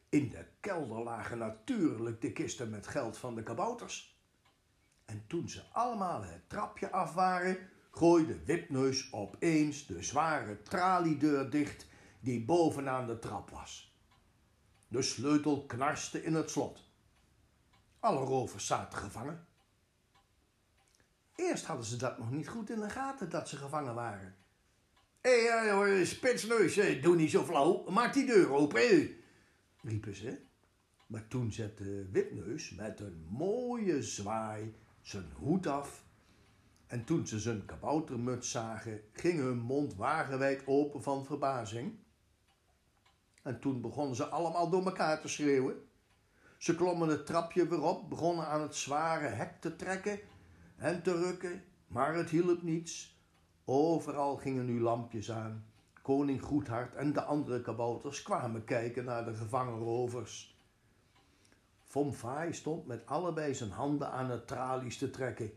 [0.10, 4.18] in de kelder lagen natuurlijk de kisten met geld van de kabouters.
[5.06, 11.88] En toen ze allemaal het trapje af waren, gooide Wipneus opeens de zware traliedeur dicht
[12.20, 13.98] die bovenaan de trap was.
[14.88, 16.88] De sleutel knarste in het slot.
[18.00, 19.48] Alle rovers zaten gevangen.
[21.36, 24.36] Eerst hadden ze dat nog niet goed in de gaten dat ze gevangen waren.
[25.22, 29.16] Hé, hey, spitsneus, doe niet zo flauw, maak die deur open,
[29.82, 30.40] riepen ze.
[31.08, 36.04] Maar toen zette Wipneus met een mooie zwaai zijn hoed af.
[36.88, 42.00] En toen ze zijn kaboutermuts zagen, ging hun mond wagenwijd open van verbazing.
[43.44, 45.90] En toen begonnen ze allemaal door elkaar te schreeuwen.
[46.58, 50.20] Ze klommen het trapje weer op, begonnen aan het zware hek te trekken
[50.78, 53.19] en te rukken, maar het hielp niets.
[53.72, 55.66] Overal gingen nu lampjes aan.
[56.02, 60.58] Koning Goedhart en de andere kabouters kwamen kijken naar de gevangen rovers.
[61.84, 65.52] Vom Vaai stond met allebei zijn handen aan het tralies te trekken.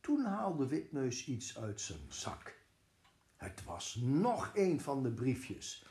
[0.00, 2.56] Toen haalde Witneus iets uit zijn zak.
[3.36, 5.86] Het was nog een van de briefjes.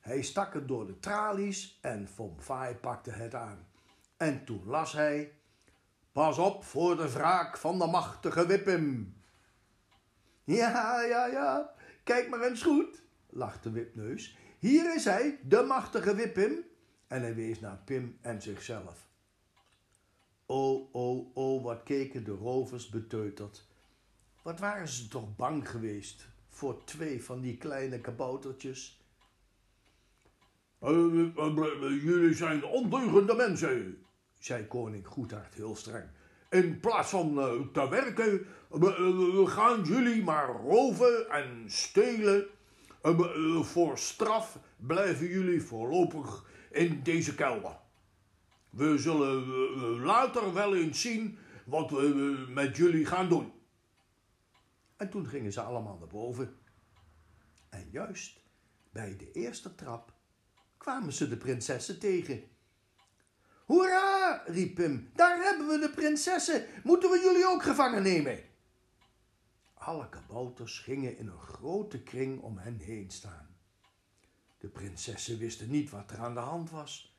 [0.00, 3.66] Hij stak het door de tralies en Vom Vaai pakte het aan.
[4.16, 5.32] En toen las hij...
[6.12, 9.14] Pas op voor de wraak van de machtige Wippim.
[10.44, 14.36] Ja, ja, ja, kijk maar eens goed, lachte Wipneus.
[14.58, 16.64] Hier is hij, de machtige Wippim.
[17.06, 19.08] En hij wees naar Pim en zichzelf.
[20.46, 23.66] O, o, o, wat keken de rovers beteuterd.
[24.42, 29.02] Wat waren ze toch bang geweest voor twee van die kleine kaboutertjes.
[30.82, 31.32] Uh,
[32.02, 34.04] jullie zijn ondeugende mensen,
[34.38, 36.08] zei koning Goedhart heel streng.
[36.54, 38.46] In plaats van uh, te werken,
[39.48, 42.46] gaan jullie maar roven en stelen.
[43.62, 47.76] voor straf blijven jullie voorlopig in deze kelder.
[48.70, 49.46] We zullen
[50.00, 53.52] later wel eens zien wat we met jullie gaan doen.
[54.96, 56.56] En toen gingen ze allemaal naar boven.
[57.68, 58.40] En juist
[58.92, 60.12] bij de eerste trap
[60.76, 62.42] kwamen ze de prinsessen tegen.
[63.64, 66.66] Hoera, riep Pim, daar hebben we de prinsessen.
[66.82, 68.38] Moeten we jullie ook gevangen nemen?
[69.74, 73.56] Alle kabouters gingen in een grote kring om hen heen staan.
[74.58, 77.18] De prinsessen wisten niet wat er aan de hand was.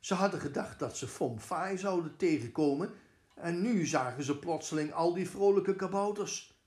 [0.00, 2.94] Ze hadden gedacht dat ze Fomfai zouden tegenkomen
[3.34, 6.60] en nu zagen ze plotseling al die vrolijke kabouters.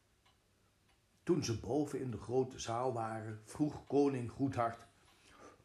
[1.23, 4.87] Toen ze boven in de grote zaal waren, vroeg koning Goedhart.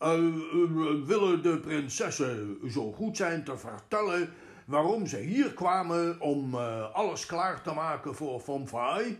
[0.04, 4.32] Uh, willen de prinsessen zo goed zijn te vertellen
[4.66, 9.18] waarom ze hier kwamen om uh, alles klaar te maken voor Fomfai?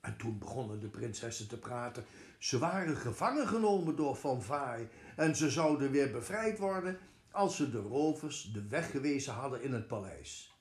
[0.00, 2.04] En toen begonnen de prinsessen te praten.
[2.38, 6.98] Ze waren gevangen genomen door Fomfai en ze zouden weer bevrijd worden
[7.30, 10.54] als ze de rovers de weg gewezen hadden in het paleis.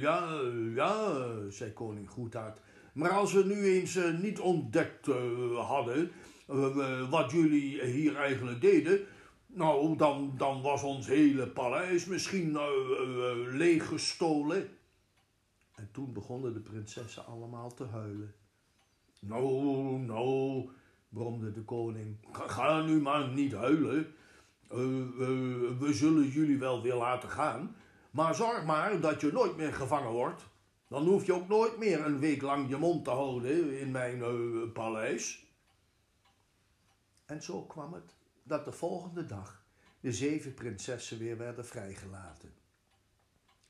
[0.00, 0.40] Ja,
[0.74, 2.60] ja, zei koning Goedhart.
[2.92, 5.06] Maar als we nu eens niet ontdekt
[5.56, 6.10] hadden
[6.48, 9.00] uh, wat jullie hier eigenlijk deden,
[9.46, 12.58] nou, dan, dan was ons hele paleis misschien
[13.50, 14.68] leeggestolen.
[15.74, 18.34] En toen begonnen de prinsessen allemaal te huilen.
[19.20, 20.68] Nou, nou,
[21.08, 24.14] bromde de koning, ga nu maar niet huilen.
[25.78, 27.76] we zullen jullie wel weer laten gaan,
[28.10, 30.46] maar zorg maar dat je nooit meer gevangen wordt.
[30.88, 34.18] Dan hoef je ook nooit meer een week lang je mond te houden in mijn
[34.18, 35.45] uh, paleis.
[37.26, 39.64] En zo kwam het dat de volgende dag
[40.00, 42.54] de zeven prinsessen weer werden vrijgelaten.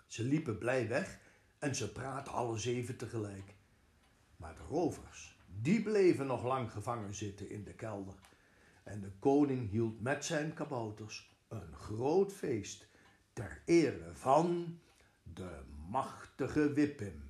[0.06, 1.18] Ze liepen blij weg
[1.58, 3.54] en ze praten alle zeven tegelijk.
[4.36, 8.14] Maar de rovers, die bleven nog lang gevangen zitten in de kelder.
[8.82, 12.88] En de koning hield met zijn kabouters een groot feest
[13.32, 14.78] ter ere van
[15.22, 17.25] de machtige Wippim.